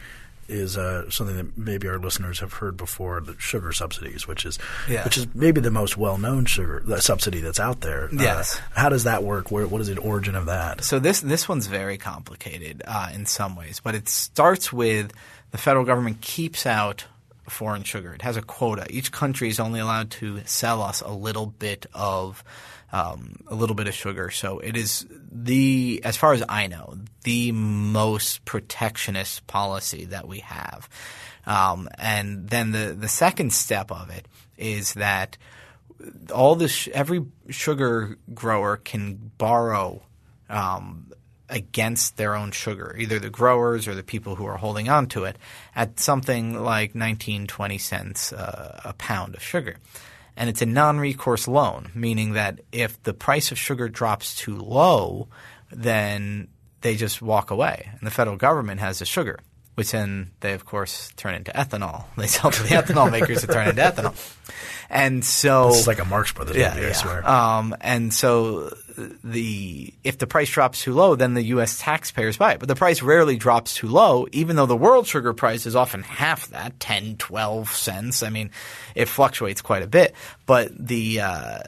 is 0.52 0.78
uh, 0.78 1.10
something 1.10 1.36
that 1.38 1.58
maybe 1.58 1.88
our 1.88 1.98
listeners 1.98 2.40
have 2.40 2.54
heard 2.54 2.78
before: 2.78 3.22
the 3.22 3.36
sugar 3.40 3.72
subsidies, 3.72 4.28
which 4.28 4.46
is 4.46 4.58
which 5.04 5.18
is 5.18 5.28
maybe 5.34 5.62
the 5.62 5.72
most 5.72 5.98
well-known 5.98 6.46
sugar 6.46 6.84
subsidy 7.00 7.40
that's 7.40 7.60
out 7.60 7.82
there. 7.82 8.06
Uh, 8.06 8.10
yes. 8.20 8.58
Uh, 8.58 8.62
how 8.82 8.90
does 8.90 9.06
that 9.06 9.24
work? 9.24 9.52
Where, 9.52 9.66
what 9.66 9.82
is 9.82 9.88
the 9.88 9.98
origin 10.00 10.36
of 10.36 10.46
that? 10.48 10.84
So 10.84 11.00
this 11.00 11.22
this 11.22 11.48
one's 11.50 11.68
very 11.68 11.98
complicated 11.98 12.84
uh, 12.86 13.10
in 13.14 13.26
some 13.26 13.56
ways, 13.56 13.80
but 13.84 13.96
it 13.96 14.10
starts 14.10 14.72
with 14.72 15.12
the 15.52 15.58
federal 15.58 15.86
government 15.86 16.22
keeps 16.22 16.66
out 16.66 17.06
foreign 17.50 17.84
sugar. 17.84 18.14
It 18.14 18.22
has 18.22 18.38
a 18.38 18.42
quota. 18.42 18.86
Each 18.90 19.12
country 19.12 19.50
is 19.50 19.60
only 19.60 19.80
allowed 19.80 20.12
to 20.12 20.42
sell 20.46 20.82
us 20.82 21.02
a 21.02 21.12
little 21.12 21.48
bit 21.48 21.86
of 21.94 22.44
um, 22.94 23.38
a 23.48 23.56
little 23.56 23.76
bit 23.76 23.88
of 23.88 23.94
sugar. 23.94 24.30
So 24.32 24.60
it 24.60 24.76
is 24.76 25.06
the, 25.32 26.02
as 26.04 26.18
far 26.18 26.34
as 26.34 26.44
I 26.50 26.68
know, 26.68 26.98
the 27.24 27.52
most 27.54 28.44
protectionist 28.44 29.48
policy 29.48 30.06
that 30.06 30.28
we 30.28 30.40
have. 30.40 30.90
Um, 31.46 31.90
and 31.98 32.50
then 32.50 32.72
the 32.72 32.96
the 32.98 33.08
second 33.08 33.52
step 33.52 33.92
of 33.92 34.12
it 34.12 34.28
is 34.58 34.94
that 34.94 35.38
all 36.34 36.56
this 36.56 36.88
every 36.94 37.26
sugar 37.50 38.18
grower 38.34 38.78
can 38.78 39.32
borrow 39.38 40.04
um, 40.50 41.12
against 41.52 42.18
their 42.18 42.36
own 42.36 42.52
sugar, 42.52 42.96
either 42.98 43.20
the 43.20 43.30
growers 43.30 43.88
or 43.88 43.94
the 43.94 44.04
people 44.04 44.36
who 44.36 44.46
are 44.46 44.58
holding 44.58 44.90
on 44.90 45.06
to 45.08 45.26
it, 45.26 45.38
at 45.76 46.00
something 46.00 46.64
like 46.64 46.96
19, 46.96 47.46
20 47.46 47.78
cents 47.78 48.34
uh, 48.34 48.82
a 48.84 48.94
pound 48.94 49.36
of 49.36 49.44
sugar. 49.44 49.76
And 50.36 50.50
it's 50.50 50.62
a 50.62 50.66
non-recourse 50.66 51.48
loan, 51.48 51.92
meaning 51.94 52.34
that 52.34 52.62
if 52.72 53.02
the 53.04 53.14
price 53.14 53.52
of 53.52 53.60
sugar 53.60 53.90
drops 53.90 54.36
too 54.36 54.56
low, 54.56 55.28
then 55.70 56.48
they 56.80 56.96
just 56.96 57.22
walk 57.22 57.52
away, 57.52 57.90
and 57.92 58.02
the 58.02 58.12
federal 58.12 58.38
government 58.38 58.80
has 58.80 59.00
the 59.00 59.06
sugar, 59.06 59.40
which 59.82 59.94
then 59.94 60.30
they 60.42 60.54
of 60.54 60.64
course 60.64 61.12
turn 61.18 61.34
into 61.34 61.52
ethanol. 61.54 62.06
They 62.16 62.28
sell 62.28 62.52
to 62.52 62.62
the 62.62 62.70
ethanol 62.70 63.12
makers 63.12 63.42
to 63.42 63.48
turn 63.48 63.68
into 63.68 63.82
ethanol, 63.82 64.14
and 64.92 65.26
so 65.26 65.70
it's 65.70 65.88
like 65.88 65.98
a 65.98 66.06
Marx 66.06 66.32
Brothers 66.32 66.56
yeah, 66.56 66.76
movie, 66.76 66.82
yeah. 66.84 66.90
I 66.90 66.92
swear. 66.92 67.28
Um, 67.28 67.76
and 67.82 68.14
so 68.14 68.76
the 69.24 69.92
if 70.04 70.20
the 70.20 70.28
price 70.28 70.52
drops 70.52 70.84
too 70.84 70.94
low, 70.94 71.16
then 71.16 71.34
the 71.34 71.42
U.S. 71.56 71.80
taxpayers 71.80 72.38
buy 72.38 72.54
it. 72.54 72.60
But 72.60 72.68
the 72.68 72.76
price 72.76 73.02
rarely 73.02 73.38
drops 73.38 73.74
too 73.74 73.88
low, 73.88 74.28
even 74.32 74.56
though 74.56 74.68
the 74.68 74.78
world 74.78 75.08
sugar 75.08 75.34
price 75.34 75.66
is 75.66 75.76
often 75.76 76.04
half 76.04 76.50
that, 76.50 76.80
10, 76.80 77.18
12 77.18 77.70
cents. 77.70 78.22
I 78.22 78.30
mean, 78.30 78.52
it 78.94 79.08
fluctuates 79.08 79.62
quite 79.62 79.82
a 79.82 79.88
bit. 79.88 80.14
But 80.46 80.70
the 80.78 81.22
uh, 81.22 81.60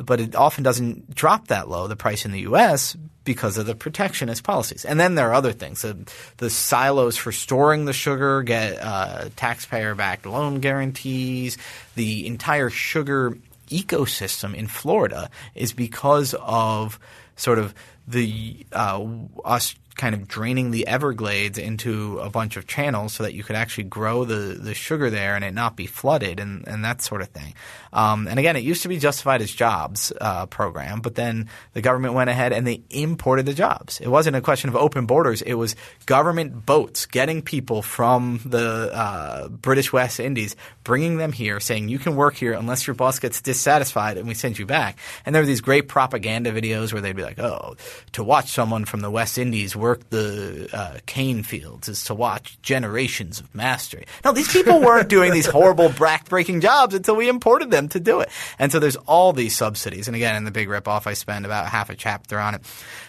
but 0.00 0.20
it 0.20 0.34
often 0.34 0.64
doesn't 0.64 1.14
drop 1.14 1.48
that 1.48 1.68
low, 1.68 1.86
the 1.88 1.96
price 1.96 2.24
in 2.24 2.32
the 2.32 2.40
U.S., 2.40 2.96
because 3.24 3.56
of 3.56 3.66
the 3.66 3.74
protectionist 3.74 4.42
policies. 4.42 4.84
And 4.84 4.98
then 4.98 5.14
there 5.14 5.30
are 5.30 5.34
other 5.34 5.52
things. 5.52 5.82
The, 5.82 5.96
the 6.38 6.50
silos 6.50 7.16
for 7.16 7.30
storing 7.30 7.84
the 7.84 7.92
sugar 7.92 8.42
get 8.42 8.78
uh, 8.80 9.28
taxpayer-backed 9.36 10.26
loan 10.26 10.60
guarantees. 10.60 11.56
The 11.94 12.26
entire 12.26 12.70
sugar 12.70 13.38
ecosystem 13.68 14.54
in 14.54 14.66
Florida 14.66 15.30
is 15.54 15.72
because 15.72 16.34
of 16.40 16.98
sort 17.36 17.58
of 17.58 17.74
the 18.08 18.66
uh, 18.72 19.06
us 19.44 19.74
kind 20.02 20.16
of 20.16 20.26
draining 20.26 20.72
the 20.72 20.84
Everglades 20.88 21.58
into 21.58 22.18
a 22.18 22.28
bunch 22.28 22.56
of 22.56 22.66
channels 22.66 23.12
so 23.12 23.22
that 23.22 23.34
you 23.34 23.44
could 23.44 23.54
actually 23.54 23.84
grow 23.84 24.24
the, 24.24 24.58
the 24.60 24.74
sugar 24.74 25.10
there 25.10 25.36
and 25.36 25.44
it 25.44 25.54
not 25.54 25.76
be 25.76 25.86
flooded 25.86 26.40
and, 26.40 26.66
and 26.66 26.84
that 26.84 27.00
sort 27.00 27.22
of 27.22 27.28
thing. 27.28 27.54
Um, 27.92 28.26
and 28.26 28.36
again, 28.36 28.56
it 28.56 28.64
used 28.64 28.82
to 28.82 28.88
be 28.88 28.98
justified 28.98 29.42
as 29.42 29.52
jobs 29.52 30.12
uh, 30.20 30.46
program, 30.46 31.02
but 31.02 31.14
then 31.14 31.48
the 31.74 31.82
government 31.82 32.14
went 32.14 32.30
ahead 32.30 32.52
and 32.52 32.66
they 32.66 32.82
imported 32.90 33.46
the 33.46 33.54
jobs. 33.54 34.00
It 34.00 34.08
wasn't 34.08 34.34
a 34.34 34.40
question 34.40 34.70
of 34.70 34.76
open 34.76 35.06
borders; 35.06 35.40
it 35.42 35.54
was 35.54 35.76
government 36.06 36.66
boats 36.66 37.06
getting 37.06 37.42
people 37.42 37.82
from 37.82 38.40
the 38.44 38.90
uh, 38.92 39.48
British 39.48 39.92
West 39.92 40.18
Indies, 40.18 40.56
bringing 40.82 41.18
them 41.18 41.30
here, 41.30 41.60
saying 41.60 41.90
you 41.90 41.98
can 41.98 42.16
work 42.16 42.34
here 42.34 42.54
unless 42.54 42.86
your 42.86 42.94
boss 42.94 43.18
gets 43.18 43.40
dissatisfied 43.42 44.16
and 44.16 44.26
we 44.26 44.34
send 44.34 44.58
you 44.58 44.66
back. 44.66 44.98
And 45.26 45.34
there 45.34 45.42
were 45.42 45.46
these 45.46 45.60
great 45.60 45.86
propaganda 45.86 46.50
videos 46.50 46.92
where 46.92 47.02
they'd 47.02 47.14
be 47.14 47.22
like, 47.22 47.38
"Oh, 47.38 47.76
to 48.12 48.24
watch 48.24 48.50
someone 48.50 48.86
from 48.86 49.00
the 49.00 49.10
West 49.10 49.36
Indies 49.36 49.76
work 49.76 49.91
the 49.96 50.68
uh, 50.72 50.98
cane 51.06 51.42
fields 51.42 51.88
is 51.88 52.04
to 52.04 52.14
watch 52.14 52.60
generations 52.62 53.40
of 53.40 53.54
mastery." 53.54 54.06
Now, 54.24 54.32
these 54.32 54.52
people 54.52 54.80
weren't 54.80 55.08
doing 55.08 55.32
these 55.32 55.46
horrible 55.46 55.88
back-breaking 55.98 56.60
jobs 56.60 56.94
until 56.94 57.16
we 57.16 57.28
imported 57.28 57.70
them 57.70 57.88
to 57.90 58.00
do 58.00 58.20
it. 58.20 58.28
And 58.58 58.70
so 58.70 58.78
there's 58.78 58.96
all 58.96 59.32
these 59.32 59.56
subsidies. 59.56 60.06
And 60.08 60.16
again, 60.16 60.36
in 60.36 60.44
the 60.44 60.50
big 60.50 60.68
ripoff, 60.68 61.06
I 61.06 61.14
spend 61.14 61.44
about 61.44 61.66
half 61.66 61.90
a 61.90 61.94
chapter 61.94 62.38
on 62.38 62.54
it, 62.54 62.62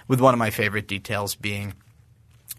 with 0.08 0.20
one 0.20 0.34
of 0.34 0.40
my 0.40 0.50
favorite 0.50 0.88
details 0.88 1.36
being 1.36 1.74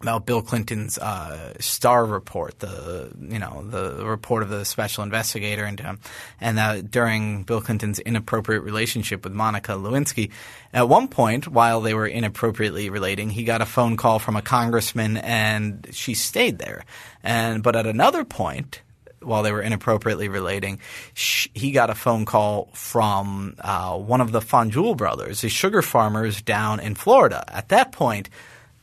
about 0.01 0.25
Bill 0.25 0.41
Clinton's 0.41 0.97
uh, 0.97 1.53
Starr 1.59 2.05
report, 2.05 2.59
the 2.59 3.11
you 3.17 3.39
know 3.39 3.63
the 3.67 4.05
report 4.05 4.43
of 4.43 4.49
the 4.49 4.65
special 4.65 5.03
investigator 5.03 5.65
into 5.65 5.83
him, 5.83 5.99
and 6.41 6.59
uh, 6.59 6.81
during 6.81 7.43
Bill 7.43 7.61
Clinton's 7.61 7.99
inappropriate 7.99 8.63
relationship 8.63 9.23
with 9.23 9.33
Monica 9.33 9.73
Lewinsky, 9.73 10.31
at 10.73 10.89
one 10.89 11.07
point 11.07 11.47
while 11.47 11.81
they 11.81 11.93
were 11.93 12.07
inappropriately 12.07 12.89
relating, 12.89 13.29
he 13.29 13.45
got 13.45 13.61
a 13.61 13.65
phone 13.65 13.95
call 13.95 14.19
from 14.19 14.35
a 14.35 14.41
congressman, 14.41 15.17
and 15.17 15.87
she 15.91 16.13
stayed 16.13 16.59
there, 16.59 16.83
and 17.23 17.63
but 17.63 17.75
at 17.75 17.87
another 17.87 18.25
point 18.25 18.81
while 19.21 19.43
they 19.43 19.51
were 19.51 19.61
inappropriately 19.61 20.29
relating, 20.29 20.79
sh- 21.13 21.47
he 21.53 21.71
got 21.71 21.89
a 21.89 21.95
phone 21.95 22.25
call 22.25 22.69
from 22.73 23.55
uh, 23.59 23.97
one 23.97 24.21
of 24.21 24.31
the 24.31 24.39
Fanjul 24.39 24.95
brothers, 24.95 25.41
the 25.41 25.49
sugar 25.49 25.81
farmers 25.81 26.41
down 26.41 26.79
in 26.79 26.95
Florida. 26.95 27.43
At 27.47 27.69
that 27.69 27.91
point, 27.91 28.29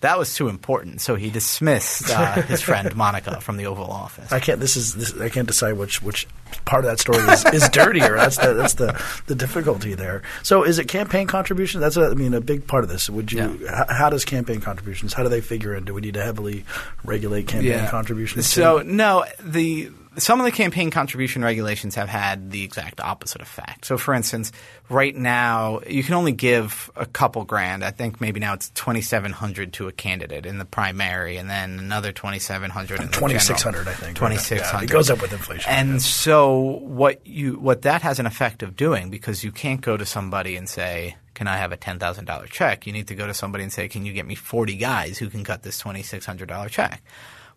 that 0.02 0.18
was 0.18 0.34
too 0.34 0.48
important, 0.48 1.00
so 1.00 1.14
he 1.14 1.30
dismissed 1.30 2.10
uh, 2.10 2.42
his 2.42 2.60
friend 2.60 2.94
Monica 2.96 3.40
from 3.40 3.56
the 3.56 3.66
Oval 3.66 3.90
Office. 3.90 4.32
I 4.32 4.40
can't. 4.40 4.60
This 4.60 4.76
is. 4.76 4.94
This, 4.94 5.18
I 5.18 5.28
can't 5.28 5.46
decide 5.46 5.72
which 5.74 6.02
which 6.02 6.26
part 6.64 6.84
of 6.84 6.90
that 6.90 6.98
story 6.98 7.18
is, 7.18 7.44
is 7.46 7.68
dirtier. 7.70 8.16
That's 8.16 8.36
the 8.36 8.52
that's 8.54 8.74
the 8.74 9.00
the 9.26 9.34
difficulty 9.34 9.94
there. 9.94 10.22
So, 10.42 10.64
is 10.64 10.78
it 10.78 10.88
campaign 10.88 11.26
contributions? 11.28 11.82
That's 11.82 11.96
a, 11.96 12.06
I 12.06 12.14
mean 12.14 12.34
a 12.34 12.40
big 12.40 12.66
part 12.66 12.84
of 12.84 12.90
this. 12.90 13.08
Would 13.08 13.32
you? 13.32 13.58
Yeah. 13.62 13.82
H- 13.82 13.90
how 13.90 14.10
does 14.10 14.24
campaign 14.24 14.60
contributions? 14.60 15.12
How 15.12 15.22
do 15.22 15.28
they 15.28 15.40
figure 15.40 15.74
in? 15.74 15.84
Do 15.84 15.94
we 15.94 16.00
need 16.00 16.14
to 16.14 16.22
heavily 16.22 16.64
regulate 17.04 17.46
campaign 17.46 17.86
contributions? 17.88 18.48
So 18.48 18.80
too? 18.80 18.88
no, 18.88 19.24
the 19.40 19.90
some 20.18 20.40
of 20.40 20.44
the 20.44 20.52
campaign 20.52 20.90
contribution 20.90 21.42
regulations 21.42 21.94
have 21.94 22.08
had 22.08 22.50
the 22.50 22.64
exact 22.64 23.00
opposite 23.00 23.40
effect. 23.40 23.84
So, 23.84 23.96
for 23.96 24.14
instance, 24.14 24.52
right 24.88 25.14
now 25.14 25.80
you 25.86 26.02
can 26.02 26.14
only 26.14 26.32
give 26.32 26.90
a 26.96 27.06
couple 27.06 27.44
grand. 27.44 27.84
I 27.84 27.90
think 27.90 28.20
maybe 28.20 28.40
now 28.40 28.54
it's 28.54 28.70
twenty 28.74 29.00
seven 29.00 29.32
hundred 29.32 29.72
to 29.74 29.88
a 29.88 29.92
candidate 29.92 30.46
in 30.46 30.58
the 30.58 30.64
primary, 30.64 31.36
and 31.36 31.48
then 31.48 31.78
another 31.78 32.12
twenty 32.12 32.38
seven 32.38 32.70
hundred. 32.70 33.00
Twenty 33.12 33.38
six 33.38 33.62
hundred, 33.62 33.88
I 33.88 33.94
think 33.94 34.16
Twenty 34.16 34.36
six 34.36 34.68
hundred. 34.70 34.88
Yeah, 34.88 34.90
it 34.90 34.92
goes 34.92 35.10
up 35.10 35.22
with 35.22 35.32
inflation. 35.32 35.70
And 35.70 35.92
yeah. 35.92 35.98
so 35.98 36.80
what 36.82 37.26
you 37.26 37.54
what 37.54 37.82
that 37.82 38.02
has 38.02 38.18
an 38.18 38.26
effect 38.26 38.62
of 38.62 38.76
doing 38.76 39.10
because 39.10 39.42
you 39.42 39.52
can't 39.52 39.80
go 39.80 39.96
to 39.96 40.04
somebody 40.04 40.56
and 40.56 40.68
say, 40.68 41.16
"Can 41.34 41.48
I 41.48 41.56
have 41.56 41.72
a 41.72 41.76
ten 41.76 41.98
thousand 41.98 42.26
dollar 42.26 42.46
check?" 42.46 42.86
You 42.86 42.92
need 42.92 43.08
to 43.08 43.14
go 43.14 43.26
to 43.26 43.34
somebody 43.34 43.64
and 43.64 43.72
say, 43.72 43.88
"Can 43.88 44.04
you 44.04 44.12
get 44.12 44.26
me 44.26 44.34
forty 44.34 44.76
guys 44.76 45.18
who 45.18 45.28
can 45.28 45.44
cut 45.44 45.62
this 45.62 45.78
twenty 45.78 46.02
six 46.02 46.26
hundred 46.26 46.48
dollar 46.48 46.68
check?" 46.68 47.02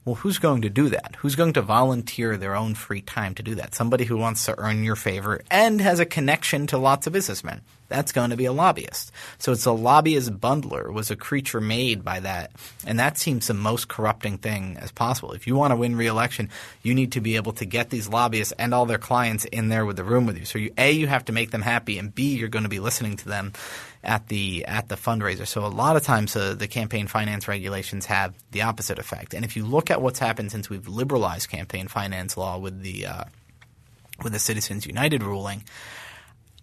Well, 0.06 0.16
who's 0.16 0.38
going 0.38 0.62
to 0.62 0.70
do 0.70 0.90
that? 0.90 1.16
Who's 1.18 1.36
going 1.36 1.54
to 1.54 1.64
volunteer 1.64 2.38
their 2.38 2.56
own 2.56 2.76
free 2.76 3.02
time 3.02 3.34
to 3.36 3.44
do 3.44 3.56
that? 3.56 3.74
Somebody 3.74 4.06
who 4.06 4.18
wants 4.18 4.46
to 4.46 4.54
earn 4.60 4.84
your 4.84 4.96
favor 4.96 5.42
and 5.50 5.82
has 5.82 6.00
a 6.00 6.06
connection 6.06 6.68
to 6.68 6.78
lots 6.78 7.08
of 7.08 7.14
businessmen. 7.14 7.62
That's 7.88 8.12
going 8.12 8.32
to 8.32 8.38
be 8.38 8.46
a 8.46 8.52
lobbyist. 8.52 9.12
So 9.38 9.52
it's 9.52 9.66
a 9.66 9.72
lobbyist 9.72 10.40
bundler 10.40 10.92
was 10.92 11.12
a 11.12 11.16
creature 11.16 11.62
made 11.62 12.04
by 12.04 12.20
that. 12.22 12.52
And 12.86 13.00
that 13.00 13.18
seems 13.18 13.48
the 13.48 13.54
most 13.54 13.88
corrupting 13.88 14.40
thing 14.40 14.78
as 14.80 14.92
possible. 14.92 15.34
If 15.34 15.48
you 15.48 15.56
want 15.56 15.72
to 15.72 15.76
win 15.76 15.96
re-election, 15.96 16.50
you 16.82 16.94
need 16.94 17.12
to 17.14 17.22
be 17.22 17.36
able 17.36 17.54
to 17.54 17.66
get 17.66 17.90
these 17.90 18.08
lobbyists 18.08 18.54
and 18.58 18.74
all 18.74 18.86
their 18.86 18.98
clients 18.98 19.46
in 19.46 19.70
there 19.70 19.86
with 19.86 19.98
the 19.98 20.04
room 20.04 20.26
with 20.26 20.38
you. 20.38 20.46
So 20.46 20.58
you, 20.58 20.72
A, 20.78 20.92
you 20.92 21.08
have 21.08 21.26
to 21.26 21.32
make 21.32 21.52
them 21.52 21.62
happy 21.62 22.00
and 22.00 22.14
B, 22.14 22.36
you're 22.36 22.50
going 22.50 22.64
to 22.64 22.70
be 22.70 22.80
listening 22.80 23.18
to 23.18 23.30
them 23.30 23.54
at 24.04 24.28
the 24.28 24.66
at 24.66 24.88
the 24.88 24.96
fundraiser. 24.96 25.48
So 25.48 25.66
a 25.66 25.68
lot 25.68 25.96
of 25.96 26.04
times 26.04 26.36
uh, 26.36 26.54
the 26.54 26.68
campaign 26.68 27.08
finance 27.08 27.48
regulations 27.48 28.06
have 28.06 28.36
the 28.52 28.62
opposite 28.62 29.00
effect. 29.00 29.34
And 29.34 29.44
if 29.44 29.56
you 29.56 29.66
look 29.66 29.90
at 29.90 30.02
what's 30.02 30.20
happened 30.20 30.52
since 30.52 30.70
we've 30.70 30.88
liberalized 30.88 31.50
campaign 31.50 31.88
finance 31.88 32.38
law 32.38 32.58
with 32.58 32.82
the 32.82 33.08
uh, 33.08 33.24
with 34.24 34.34
the 34.34 34.40
Citizens 34.40 34.86
United 34.86 35.24
ruling, 35.24 35.64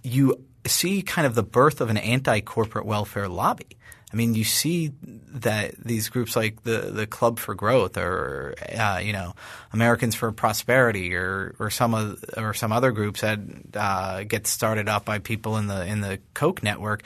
you 0.03 0.43
see 0.67 1.03
kind 1.03 1.27
of 1.27 1.35
the 1.35 1.43
birth 1.43 1.81
of 1.81 1.91
an 1.91 1.97
anti-corporate 1.97 2.87
welfare 2.87 3.29
lobby. 3.29 3.67
I 4.13 4.17
mean, 4.17 4.35
you 4.35 4.45
see 4.45 4.93
that 5.03 5.75
these 5.83 6.11
groups 6.11 6.37
like 6.37 6.63
the 6.65 6.91
the 6.93 7.07
Club 7.07 7.39
for 7.39 7.55
Growth 7.55 7.97
or 7.97 8.55
uh, 8.77 9.01
you 9.03 9.15
know 9.15 9.35
Americans 9.73 10.15
for 10.15 10.31
Prosperity 10.33 11.15
or 11.15 11.55
or 11.59 11.71
some 11.71 11.95
of, 11.95 12.23
or 12.37 12.53
some 12.53 12.73
other 12.73 12.93
groups 12.93 13.23
that 13.23 13.39
uh, 13.75 14.25
get 14.25 14.47
started 14.47 14.89
up 14.89 15.07
by 15.07 15.19
people 15.19 15.57
in 15.57 15.67
the 15.67 15.87
in 15.87 16.03
the 16.03 16.19
Koch 16.35 16.63
network, 16.63 17.03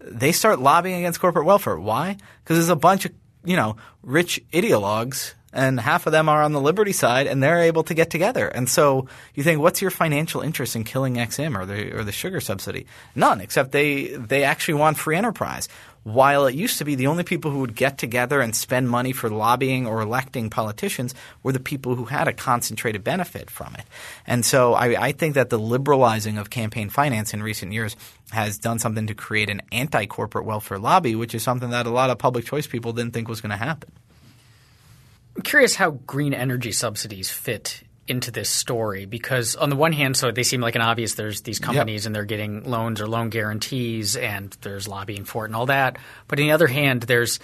they 0.00 0.32
start 0.32 0.60
lobbying 0.60 0.98
against 0.98 1.18
corporate 1.18 1.46
welfare. 1.46 1.78
Why? 1.78 2.18
Because 2.44 2.58
there's 2.58 2.68
a 2.68 2.76
bunch 2.76 3.06
of 3.06 3.12
you 3.42 3.56
know 3.56 3.76
rich 4.02 4.42
ideologues 4.52 5.32
and 5.52 5.80
half 5.80 6.06
of 6.06 6.12
them 6.12 6.28
are 6.28 6.42
on 6.42 6.52
the 6.52 6.60
liberty 6.60 6.92
side, 6.92 7.26
and 7.26 7.42
they're 7.42 7.62
able 7.62 7.82
to 7.84 7.94
get 7.94 8.10
together. 8.10 8.46
And 8.46 8.68
so 8.68 9.08
you 9.34 9.42
think, 9.42 9.60
what's 9.60 9.82
your 9.82 9.90
financial 9.90 10.42
interest 10.42 10.76
in 10.76 10.84
killing 10.84 11.18
Ex-Im 11.18 11.56
or 11.56 11.66
the 11.66 11.96
or 11.96 12.04
the 12.04 12.12
sugar 12.12 12.40
subsidy? 12.40 12.86
None, 13.14 13.40
except 13.40 13.72
they 13.72 14.08
they 14.08 14.44
actually 14.44 14.74
want 14.74 14.98
free 14.98 15.16
enterprise. 15.16 15.68
While 16.02 16.46
it 16.46 16.54
used 16.54 16.78
to 16.78 16.86
be 16.86 16.94
the 16.94 17.08
only 17.08 17.24
people 17.24 17.50
who 17.50 17.58
would 17.58 17.76
get 17.76 17.98
together 17.98 18.40
and 18.40 18.56
spend 18.56 18.88
money 18.88 19.12
for 19.12 19.28
lobbying 19.28 19.86
or 19.86 20.00
electing 20.00 20.48
politicians 20.48 21.14
were 21.42 21.52
the 21.52 21.60
people 21.60 21.94
who 21.94 22.06
had 22.06 22.26
a 22.26 22.32
concentrated 22.32 23.04
benefit 23.04 23.50
from 23.50 23.74
it. 23.74 23.84
And 24.26 24.42
so 24.42 24.72
I, 24.72 25.08
I 25.08 25.12
think 25.12 25.34
that 25.34 25.50
the 25.50 25.58
liberalizing 25.58 26.38
of 26.38 26.48
campaign 26.48 26.88
finance 26.88 27.34
in 27.34 27.42
recent 27.42 27.74
years 27.74 27.96
has 28.30 28.56
done 28.56 28.78
something 28.78 29.08
to 29.08 29.14
create 29.14 29.50
an 29.50 29.60
anti-corporate 29.72 30.46
welfare 30.46 30.78
lobby, 30.78 31.14
which 31.14 31.34
is 31.34 31.42
something 31.42 31.68
that 31.68 31.84
a 31.84 31.90
lot 31.90 32.08
of 32.08 32.16
public 32.16 32.46
choice 32.46 32.66
people 32.66 32.94
didn't 32.94 33.12
think 33.12 33.28
was 33.28 33.42
going 33.42 33.50
to 33.50 33.56
happen. 33.58 33.92
I'm 35.36 35.42
curious 35.42 35.74
how 35.74 35.90
green 35.90 36.34
energy 36.34 36.72
subsidies 36.72 37.30
fit 37.30 37.82
into 38.08 38.30
this 38.32 38.50
story 38.50 39.04
because 39.06 39.54
on 39.54 39.70
the 39.70 39.76
one 39.76 39.92
hand, 39.92 40.16
so 40.16 40.30
they 40.32 40.42
seem 40.42 40.60
like 40.60 40.74
an 40.74 40.82
obvious. 40.82 41.14
There's 41.14 41.42
these 41.42 41.60
companies 41.60 42.02
Yep. 42.02 42.06
and 42.08 42.16
they're 42.16 42.24
getting 42.24 42.64
loans 42.68 43.00
or 43.00 43.06
loan 43.06 43.30
guarantees, 43.30 44.16
and 44.16 44.56
there's 44.62 44.88
lobbying 44.88 45.24
for 45.24 45.44
it 45.44 45.48
and 45.48 45.56
all 45.56 45.66
that. 45.66 45.96
But 46.26 46.40
on 46.40 46.46
the 46.46 46.52
other 46.52 46.66
hand, 46.66 47.02
there's 47.02 47.38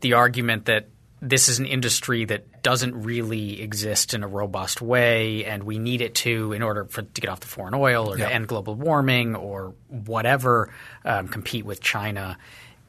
the 0.00 0.12
argument 0.14 0.66
that 0.66 0.88
this 1.22 1.48
is 1.48 1.58
an 1.58 1.66
industry 1.66 2.24
that 2.26 2.62
doesn't 2.62 3.02
really 3.02 3.60
exist 3.62 4.12
in 4.14 4.22
a 4.22 4.28
robust 4.28 4.80
way, 4.82 5.44
and 5.46 5.62
we 5.64 5.78
need 5.78 6.00
it 6.02 6.14
to 6.16 6.52
in 6.52 6.62
order 6.62 6.84
for, 6.86 7.02
to 7.02 7.20
get 7.20 7.28
off 7.30 7.40
the 7.40 7.46
foreign 7.46 7.74
oil 7.74 8.10
or 8.12 8.18
Yep. 8.18 8.28
to 8.28 8.34
end 8.34 8.48
global 8.48 8.74
warming 8.74 9.34
or 9.36 9.74
whatever, 9.88 10.70
um, 11.04 11.28
compete 11.28 11.64
with 11.64 11.80
China. 11.80 12.36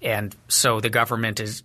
And 0.02 0.36
so 0.48 0.80
the 0.82 0.90
government 0.90 1.40
is 1.40 1.64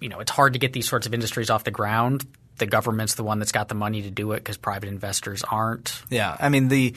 you 0.00 0.08
know, 0.08 0.20
it's 0.20 0.30
hard 0.30 0.54
to 0.54 0.58
get 0.58 0.72
these 0.72 0.88
sorts 0.88 1.06
of 1.06 1.14
industries 1.14 1.50
off 1.50 1.64
the 1.64 1.70
ground. 1.70 2.26
The 2.58 2.66
government's 2.66 3.14
the 3.14 3.24
one 3.24 3.38
that's 3.38 3.52
got 3.52 3.68
the 3.68 3.74
money 3.74 4.02
to 4.02 4.10
do 4.10 4.32
it 4.32 4.38
because 4.38 4.56
private 4.56 4.88
investors 4.88 5.44
aren't. 5.44 6.02
Yeah, 6.10 6.36
I 6.38 6.48
mean 6.48 6.68
the, 6.68 6.94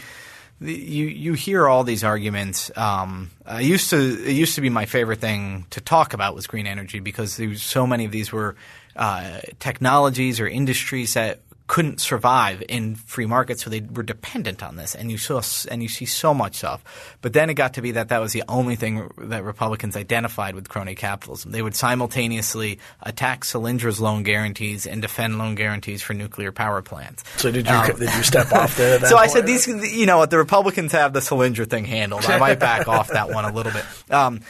you 0.60 1.06
you 1.08 1.34
hear 1.34 1.68
all 1.68 1.84
these 1.84 2.04
arguments. 2.04 2.72
Um, 2.76 3.32
I 3.46 3.62
used 3.62 3.90
to 3.92 3.98
it 3.98 4.34
used 4.34 4.56
to 4.56 4.62
be 4.62 4.70
my 4.70 4.86
favorite 4.86 5.20
thing 5.20 5.66
to 5.72 5.82
talk 5.82 6.14
about 6.14 6.36
was 6.36 6.48
green 6.48 6.68
energy 6.68 7.00
because 7.00 7.38
there 7.38 7.50
was 7.50 7.64
so 7.64 7.88
many 7.88 8.06
of 8.06 8.12
these 8.12 8.32
were 8.32 8.56
uh, 8.96 9.40
technologies 9.60 10.40
or 10.40 10.48
industries 10.48 11.14
that 11.14 11.40
couldn't 11.68 12.02
survive 12.02 12.62
in 12.68 12.96
free 12.96 13.26
markets, 13.26 13.64
so 13.64 13.70
they 13.70 13.80
were 13.80 14.04
dependent 14.04 14.62
on 14.62 14.76
this. 14.76 14.96
And 14.96 15.10
you 15.10 15.18
saw 15.18 15.42
and 15.72 15.82
you 15.82 15.88
see 15.88 16.06
so 16.06 16.34
much 16.34 16.58
stuff. 16.58 17.18
But 17.22 17.34
then 17.34 17.50
it 17.50 17.54
got 17.54 17.76
to 17.76 17.82
be 17.82 17.92
that 17.92 18.10
that 18.10 18.20
was 18.20 18.34
the 18.34 18.44
only 18.50 18.76
thing 18.76 19.10
that 19.18 19.44
Republicans 19.44 19.96
identified 19.96 20.56
with 20.56 20.68
crony 20.68 20.96
capitalism. 20.96 21.52
They 21.52 21.62
would 21.62 21.76
simultaneously 21.76 22.80
attack 23.02 23.44
Solyndra's 23.44 24.02
loan 24.02 24.24
guarantees 24.24 24.86
and 24.86 25.02
defend 25.02 25.38
loan 25.38 25.56
guarantees 25.56 26.02
for 26.02 26.14
nuclear 26.14 26.52
power 26.52 26.82
plants. 26.82 27.24
So 27.38 27.50
did 27.50 27.68
you 27.68 27.94
did 27.98 28.14
you 28.14 28.24
step 28.24 28.52
off 28.52 28.78
there? 28.78 29.00
So 29.14 29.18
I 29.18 29.28
said 29.28 29.46
these, 29.46 29.68
you 29.68 30.06
know 30.06 30.18
what, 30.18 30.30
the 30.32 30.38
Republicans 30.38 30.92
have 30.94 31.14
the 31.14 31.20
Solyndra 31.20 31.70
thing 31.70 31.86
handled. 31.86 32.26
I 32.26 32.38
might 32.38 32.60
back 32.60 32.88
off 32.88 33.10
that 33.10 33.30
one 33.30 33.46
a 33.46 33.52
little 33.52 33.72
bit. 33.72 33.86
Um, 34.10 34.42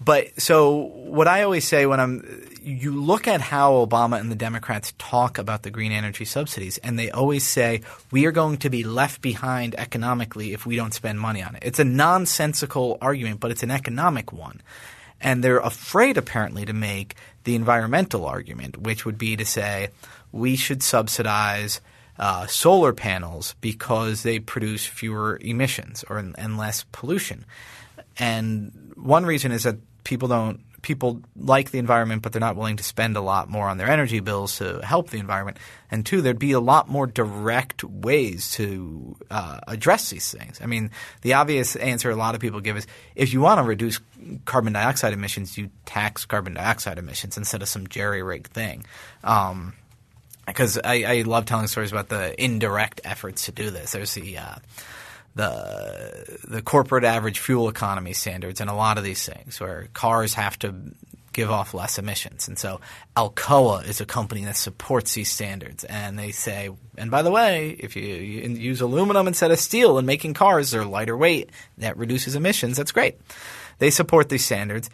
but 0.00 0.40
so 0.40 0.76
what 0.76 1.28
I 1.28 1.42
always 1.42 1.66
say 1.66 1.86
when 1.86 2.00
I'm, 2.00 2.48
you 2.62 3.00
look 3.00 3.26
at 3.26 3.40
how 3.40 3.72
Obama 3.84 4.20
and 4.20 4.30
the 4.30 4.36
Democrats 4.36 4.92
talk 4.98 5.38
about 5.38 5.62
the 5.62 5.70
green 5.70 5.92
energy 5.92 6.24
subsidies, 6.24 6.78
and 6.78 6.98
they 6.98 7.10
always 7.10 7.46
say 7.46 7.82
we 8.10 8.26
are 8.26 8.32
going 8.32 8.58
to 8.58 8.70
be 8.70 8.84
left 8.84 9.20
behind 9.20 9.74
economically 9.74 10.52
if 10.52 10.66
we 10.66 10.76
don't 10.76 10.94
spend 10.94 11.20
money 11.20 11.42
on 11.42 11.54
it. 11.54 11.62
It's 11.64 11.78
a 11.78 11.84
nonsensical 11.84 12.98
argument, 13.00 13.40
but 13.40 13.50
it's 13.50 13.62
an 13.62 13.70
economic 13.70 14.32
one. 14.32 14.60
And 15.20 15.44
they're 15.44 15.58
afraid, 15.58 16.16
apparently, 16.16 16.64
to 16.64 16.72
make 16.72 17.14
the 17.44 17.54
environmental 17.54 18.24
argument, 18.26 18.78
which 18.78 19.04
would 19.04 19.18
be 19.18 19.36
to 19.36 19.44
say 19.44 19.90
we 20.32 20.56
should 20.56 20.82
subsidize 20.82 21.80
uh, 22.18 22.46
solar 22.46 22.92
panels 22.92 23.54
because 23.60 24.22
they 24.22 24.38
produce 24.38 24.86
fewer 24.86 25.38
emissions 25.42 26.04
or 26.08 26.18
and 26.18 26.58
less 26.58 26.84
pollution. 26.92 27.44
And 28.18 28.92
one 28.96 29.24
reason 29.24 29.52
is 29.52 29.62
that 29.64 29.76
people 30.04 30.28
don't 30.28 30.60
people 30.82 31.20
like 31.36 31.70
the 31.70 31.78
environment, 31.78 32.22
but 32.22 32.32
they're 32.32 32.40
not 32.40 32.56
willing 32.56 32.76
to 32.76 32.84
spend 32.84 33.16
a 33.16 33.20
lot 33.20 33.48
more 33.48 33.68
on 33.68 33.78
their 33.78 33.88
energy 33.88 34.20
bills 34.20 34.58
to 34.58 34.80
help 34.82 35.10
the 35.10 35.18
environment. 35.18 35.58
And 35.90 36.04
two, 36.04 36.20
there'd 36.20 36.38
be 36.38 36.52
a 36.52 36.60
lot 36.60 36.88
more 36.88 37.06
direct 37.06 37.84
ways 37.84 38.52
to 38.52 39.16
uh, 39.30 39.60
address 39.66 40.10
these 40.10 40.30
things. 40.30 40.60
I 40.62 40.66
mean, 40.66 40.90
the 41.22 41.34
obvious 41.34 41.76
answer 41.76 42.10
a 42.10 42.16
lot 42.16 42.34
of 42.34 42.40
people 42.40 42.60
give 42.60 42.76
is 42.76 42.86
if 43.14 43.32
you 43.32 43.40
want 43.40 43.58
to 43.58 43.64
reduce 43.64 44.00
carbon 44.44 44.72
dioxide 44.72 45.12
emissions, 45.12 45.58
you 45.58 45.70
tax 45.84 46.24
carbon 46.24 46.54
dioxide 46.54 46.98
emissions 46.98 47.36
instead 47.36 47.62
of 47.62 47.68
some 47.68 47.86
jerry 47.86 48.22
rig 48.22 48.48
thing. 48.48 48.84
Um, 49.24 49.74
because 50.46 50.78
I, 50.82 51.04
I 51.04 51.22
love 51.22 51.44
telling 51.44 51.68
stories 51.68 51.92
about 51.92 52.08
the 52.08 52.42
indirect 52.42 53.00
efforts 53.04 53.46
to 53.46 53.52
do 53.52 53.70
this. 53.70 53.92
There's 53.92 54.14
the 54.14 54.38
uh, 54.38 54.56
the 55.34 56.38
the 56.48 56.62
corporate 56.62 57.04
average 57.04 57.38
fuel 57.38 57.68
economy 57.68 58.12
standards 58.12 58.60
and 58.60 58.68
a 58.68 58.74
lot 58.74 58.98
of 58.98 59.04
these 59.04 59.24
things 59.24 59.60
where 59.60 59.88
cars 59.92 60.34
have 60.34 60.58
to 60.58 60.74
give 61.32 61.50
off 61.50 61.74
less 61.74 61.98
emissions. 61.98 62.48
And 62.48 62.58
so 62.58 62.80
Alcoa 63.16 63.86
is 63.86 64.00
a 64.00 64.06
company 64.06 64.44
that 64.44 64.56
supports 64.56 65.14
these 65.14 65.30
standards. 65.30 65.84
And 65.84 66.18
they 66.18 66.32
say, 66.32 66.70
and 66.98 67.10
by 67.10 67.22
the 67.22 67.30
way, 67.30 67.70
if 67.78 67.94
you, 67.96 68.02
you 68.02 68.48
use 68.48 68.80
aluminum 68.80 69.28
instead 69.28 69.50
of 69.50 69.58
steel 69.58 69.98
in 69.98 70.06
making 70.06 70.34
cars, 70.34 70.70
they're 70.70 70.84
lighter 70.84 71.16
weight. 71.16 71.50
That 71.78 71.96
reduces 71.96 72.34
emissions. 72.34 72.76
That's 72.76 72.92
great. 72.92 73.20
They 73.78 73.90
support 73.90 74.28
these 74.28 74.44
standards. 74.44 74.90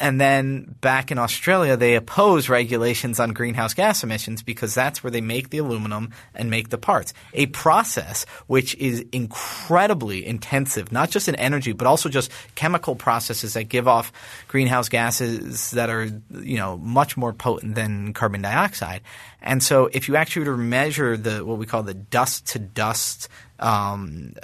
And 0.00 0.20
then 0.20 0.74
back 0.80 1.10
in 1.10 1.18
Australia, 1.18 1.76
they 1.76 1.94
oppose 1.94 2.48
regulations 2.48 3.20
on 3.20 3.32
greenhouse 3.32 3.74
gas 3.74 4.02
emissions 4.02 4.42
because 4.42 4.74
that's 4.74 5.04
where 5.04 5.10
they 5.10 5.20
make 5.20 5.50
the 5.50 5.58
aluminum 5.58 6.10
and 6.34 6.50
make 6.50 6.70
the 6.70 6.78
parts. 6.78 7.14
A 7.32 7.46
process 7.46 8.26
which 8.46 8.74
is 8.76 9.04
incredibly 9.12 10.26
intensive, 10.26 10.90
not 10.90 11.10
just 11.10 11.28
in 11.28 11.34
energy, 11.36 11.72
but 11.72 11.86
also 11.86 12.08
just 12.08 12.30
chemical 12.54 12.96
processes 12.96 13.54
that 13.54 13.64
give 13.64 13.86
off 13.86 14.12
greenhouse 14.48 14.88
gases 14.88 15.70
that 15.72 15.90
are, 15.90 16.08
you 16.40 16.56
know, 16.56 16.76
much 16.78 17.16
more 17.16 17.32
potent 17.32 17.74
than 17.74 18.12
carbon 18.12 18.42
dioxide. 18.42 19.00
And 19.40 19.62
so 19.62 19.88
if 19.92 20.08
you 20.08 20.16
actually 20.16 20.48
were 20.48 20.56
to 20.56 20.62
measure 20.62 21.16
the 21.16 21.44
what 21.44 21.58
we 21.58 21.66
call 21.66 21.82
the 21.82 21.94
dust 21.94 22.46
to 22.48 22.58
dust 22.58 23.28
um, 23.60 24.34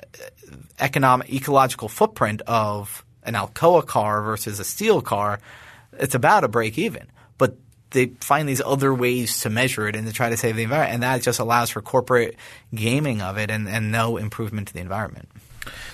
economic 0.78 1.32
ecological 1.32 1.88
footprint 1.88 2.42
of 2.46 3.05
an 3.25 3.35
Alcoa 3.35 3.87
car 3.87 4.23
versus 4.23 4.61
a 4.61 4.64
steel 4.64 5.01
car, 5.01 5.41
it's 5.93 6.14
about 6.14 6.45
a 6.45 6.49
break 6.49 6.79
even. 6.79 7.07
But 7.39 7.57
they 7.91 8.07
find 8.21 8.49
these 8.49 8.62
other 8.64 8.95
ways 8.95 9.41
to 9.41 9.51
measure 9.51 9.89
it 9.89 9.97
and 9.97 10.07
to 10.07 10.12
try 10.12 10.31
to 10.31 10.37
save 10.37 10.57
the 10.57 10.62
environment, 10.62 10.95
and 10.95 11.03
that 11.03 11.23
just 11.23 11.39
allows 11.39 11.71
for 11.71 11.83
corporate 11.83 12.37
gaming 12.75 13.21
of 13.21 13.39
it 13.39 13.51
and, 13.51 13.68
and 13.68 13.91
no 13.91 14.16
improvement 14.16 14.68
to 14.68 14.75
the 14.75 14.81
environment. 14.81 15.29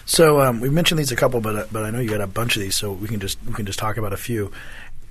So 0.04 0.40
um, 0.40 0.60
we 0.60 0.70
mentioned 0.70 1.00
these 1.00 1.10
a 1.10 1.16
couple, 1.16 1.40
but 1.40 1.72
but 1.72 1.82
I 1.82 1.90
know 1.90 1.98
you 1.98 2.08
got 2.08 2.20
a 2.20 2.28
bunch 2.28 2.56
of 2.56 2.62
these, 2.62 2.76
so 2.76 2.92
we 2.92 3.08
can 3.08 3.18
just 3.18 3.38
we 3.44 3.52
can 3.52 3.66
just 3.66 3.78
talk 3.78 3.96
about 3.96 4.12
a 4.12 4.16
few 4.16 4.52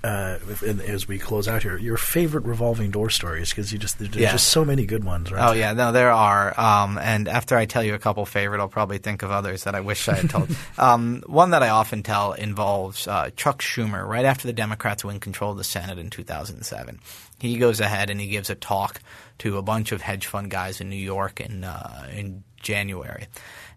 uh, 0.06 0.38
as 0.86 1.08
we 1.08 1.18
close 1.18 1.48
out 1.48 1.64
here, 1.64 1.78
your 1.78 1.98
favorite 1.98 2.46
revolving 2.46 2.92
door 2.92 3.10
stories 3.10 3.50
because 3.50 3.74
you 3.74 3.80
just 3.80 3.98
there's 3.98 4.16
yeah. 4.16 4.32
just 4.32 4.50
so 4.50 4.64
many 4.64 4.86
good 4.86 5.04
ones, 5.04 5.32
right? 5.32 5.50
Oh 5.50 5.54
yeah, 5.54 5.74
no, 5.74 5.92
there 5.92 6.12
are. 6.12 6.60
Um, 6.60 7.00
and 7.00 7.28
after 7.28 7.58
I 7.58 7.66
tell 7.66 7.84
you 7.84 7.96
a 7.96 8.00
couple 8.00 8.24
favorite, 8.28 8.60
I'll 8.62 8.70
probably 8.70 9.00
think 9.00 9.24
of 9.24 9.32
others 9.32 9.64
that 9.64 9.74
I 9.74 9.80
wish 9.80 10.08
I 10.08 10.16
had 10.18 10.30
told. 10.30 10.56
um, 10.78 11.24
one 11.26 11.50
that 11.52 11.64
I 11.64 11.70
often 11.70 12.04
tell 12.04 12.34
involves 12.34 13.08
uh, 13.08 13.32
Chuck 13.36 13.64
Schumer. 13.64 14.08
Right 14.08 14.26
after 14.26 14.46
the 14.46 14.54
Democrats 14.54 15.04
win 15.04 15.20
control 15.20 15.52
of 15.52 15.58
the 15.58 15.64
Senate 15.64 15.98
in 15.98 16.12
2007, 16.12 17.00
he 17.40 17.58
goes 17.58 17.80
ahead 17.80 18.12
and 18.12 18.22
he 18.22 18.28
gives 18.28 18.52
a 18.52 18.56
talk 18.56 19.02
to 19.40 19.58
a 19.58 19.64
bunch 19.64 19.92
of 19.92 20.02
hedge 20.02 20.28
fund 20.28 20.52
guys 20.52 20.82
in 20.82 20.90
New 20.90 20.96
York 20.98 21.42
in 21.42 21.64
uh, 21.64 22.08
in 22.14 22.44
January, 22.62 23.26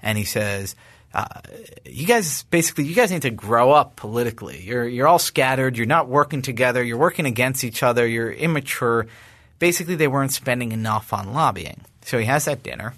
and 0.02 0.18
he 0.18 0.24
says 0.24 0.76
uh, 1.18 1.40
you 1.84 2.06
guys 2.06 2.44
basically 2.44 2.84
you 2.84 2.94
guys 2.94 3.10
need 3.10 3.22
to 3.22 3.30
grow 3.30 3.72
up 3.72 3.96
politically. 3.96 4.60
You're 4.60 4.86
you're 4.86 5.08
all 5.08 5.18
scattered. 5.18 5.76
You're 5.76 5.86
not 5.86 6.08
working 6.08 6.42
together. 6.42 6.82
You're 6.82 6.98
working 6.98 7.26
against 7.26 7.64
each 7.64 7.82
other. 7.82 8.06
You're 8.06 8.30
immature. 8.30 9.06
Basically, 9.58 9.96
they 9.96 10.06
weren't 10.06 10.32
spending 10.32 10.70
enough 10.70 11.12
on 11.12 11.32
lobbying. 11.32 11.80
So 12.02 12.18
he 12.18 12.26
has 12.26 12.44
that 12.44 12.62
dinner, 12.62 12.94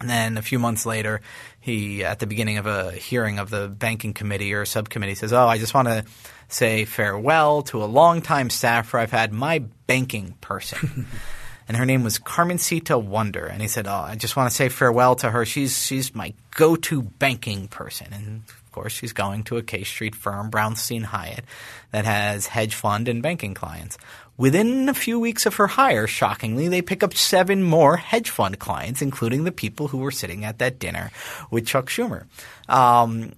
and 0.00 0.08
then 0.08 0.38
a 0.38 0.42
few 0.42 0.60
months 0.60 0.86
later, 0.86 1.20
he 1.58 2.04
at 2.04 2.20
the 2.20 2.28
beginning 2.28 2.58
of 2.58 2.66
a 2.66 2.92
hearing 2.92 3.40
of 3.40 3.50
the 3.50 3.66
banking 3.66 4.14
committee 4.14 4.54
or 4.54 4.64
subcommittee 4.64 5.16
says, 5.16 5.32
"Oh, 5.32 5.48
I 5.48 5.58
just 5.58 5.74
want 5.74 5.88
to." 5.88 6.04
Say 6.48 6.84
farewell 6.84 7.62
to 7.62 7.82
a 7.82 7.86
longtime 7.86 8.50
staffer 8.50 8.98
I've 8.98 9.10
had, 9.10 9.32
my 9.32 9.64
banking 9.88 10.36
person. 10.40 11.08
and 11.68 11.76
her 11.76 11.86
name 11.86 12.02
was 12.04 12.18
Carmencita 12.18 12.94
Whonder. 12.94 13.50
And 13.50 13.60
he 13.60 13.68
said, 13.68 13.86
"Oh, 13.86 13.92
I 13.92 14.14
just 14.14 14.36
want 14.36 14.50
to 14.50 14.56
say 14.56 14.68
farewell 14.68 15.16
to 15.16 15.30
her. 15.30 15.44
She's 15.44 15.84
she's 15.84 16.14
my 16.14 16.34
go-to 16.54 17.02
banking 17.02 17.68
person." 17.68 18.08
And 18.12 18.42
of 18.48 18.72
course, 18.72 18.92
she's 18.92 19.12
going 19.12 19.44
to 19.44 19.56
a 19.56 19.62
K 19.62 19.84
Street 19.84 20.14
firm, 20.14 20.50
Brownstein 20.50 21.04
Hyatt, 21.04 21.44
that 21.90 22.04
has 22.04 22.46
hedge 22.46 22.74
fund 22.74 23.08
and 23.08 23.22
banking 23.22 23.54
clients. 23.54 23.98
Within 24.38 24.90
a 24.90 24.94
few 24.94 25.18
weeks 25.18 25.46
of 25.46 25.54
her 25.54 25.66
hire, 25.66 26.06
shockingly, 26.06 26.68
they 26.68 26.82
pick 26.82 27.02
up 27.02 27.14
seven 27.14 27.62
more 27.62 27.96
hedge 27.96 28.28
fund 28.28 28.58
clients, 28.58 29.00
including 29.00 29.44
the 29.44 29.52
people 29.52 29.88
who 29.88 29.98
were 29.98 30.10
sitting 30.10 30.44
at 30.44 30.58
that 30.58 30.78
dinner 30.78 31.10
with 31.50 31.66
Chuck 31.66 31.86
Schumer. 31.86 32.26
Um, 32.68 33.32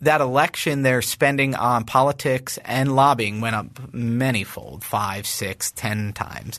that 0.00 0.20
election, 0.22 0.82
their 0.82 1.02
spending 1.02 1.54
on 1.54 1.84
politics 1.84 2.58
and 2.64 2.96
lobbying 2.96 3.40
went 3.42 3.56
up 3.56 3.74
manyfold, 3.92 4.84
five, 4.84 5.26
six, 5.26 5.70
ten 5.72 6.12
times 6.14 6.58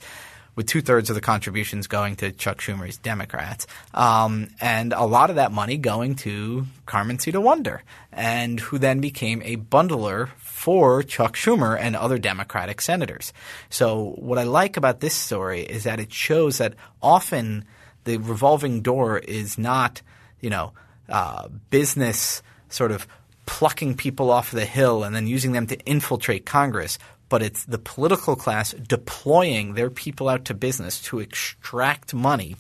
with 0.60 0.68
two 0.68 0.82
thirds 0.82 1.10
of 1.10 1.16
the 1.16 1.22
contributions 1.22 1.88
going 1.88 2.18
to 2.18 2.34
Chuck 2.34 2.57
Schumer's 2.57 2.97
Democrats, 2.97 3.66
um, 3.93 4.49
and 4.60 4.91
a 4.91 5.05
lot 5.05 5.30
of 5.30 5.38
that 5.38 5.53
money 5.53 5.78
going 5.78 6.16
to 6.16 6.66
Carmencita 6.86 7.39
Whonder, 7.39 7.80
and 8.12 8.60
who 8.60 8.78
then 8.78 8.99
became 8.99 9.41
a 9.45 9.55
bundler 9.55 10.28
for 10.36 11.01
Chuck 11.01 11.38
Schumer 11.38 11.80
and 11.80 11.95
other 11.95 12.18
Democratic 12.18 12.82
senators. 12.82 13.32
So 13.70 14.16
what 14.18 14.38
I 14.38 14.43
like 14.43 14.76
about 14.76 14.99
this 14.99 15.14
story 15.14 15.62
is 15.62 15.86
that 15.86 16.01
it 16.01 16.12
shows 16.12 16.57
that 16.57 16.74
often 17.01 17.64
the 18.03 18.18
revolving 18.18 18.82
door 18.82 19.18
is 19.18 19.57
not, 19.57 20.01
you 20.41 20.49
know, 20.49 20.74
uh, 21.07 21.47
business 21.70 22.43
sort 22.68 22.91
of 22.91 23.07
plucking 23.45 23.95
people 23.95 24.30
off 24.30 24.51
the 24.51 24.66
hill 24.66 25.05
and 25.05 25.16
then 25.16 25.26
using 25.26 25.53
them 25.53 25.68
to 25.68 25.80
infiltrate 25.86 26.45
Congress 26.45 26.99
but 27.30 27.41
it's 27.41 27.63
the 27.65 27.77
political 27.77 28.36
class 28.36 28.73
deploying 28.73 29.75
their 29.75 29.89
people 29.89 30.27
out 30.27 30.45
to 30.45 30.53
business 30.53 30.99
to 31.01 31.19
extract 31.19 32.13
money 32.13 32.55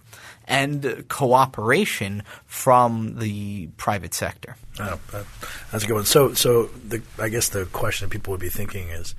and 0.47 1.05
cooperation 1.09 2.23
from 2.45 3.19
the 3.19 3.67
private 3.77 4.13
sector. 4.13 4.55
Oh, 4.79 4.99
that's 5.71 5.83
a 5.83 5.87
good 5.87 5.93
one. 5.93 6.05
So, 6.05 6.33
so 6.33 6.65
the, 6.87 7.01
I 7.17 7.29
guess 7.29 7.49
the 7.49 7.65
question 7.65 8.07
that 8.07 8.11
people 8.11 8.31
would 8.31 8.39
be 8.39 8.49
thinking 8.49 8.89
is, 8.89 9.13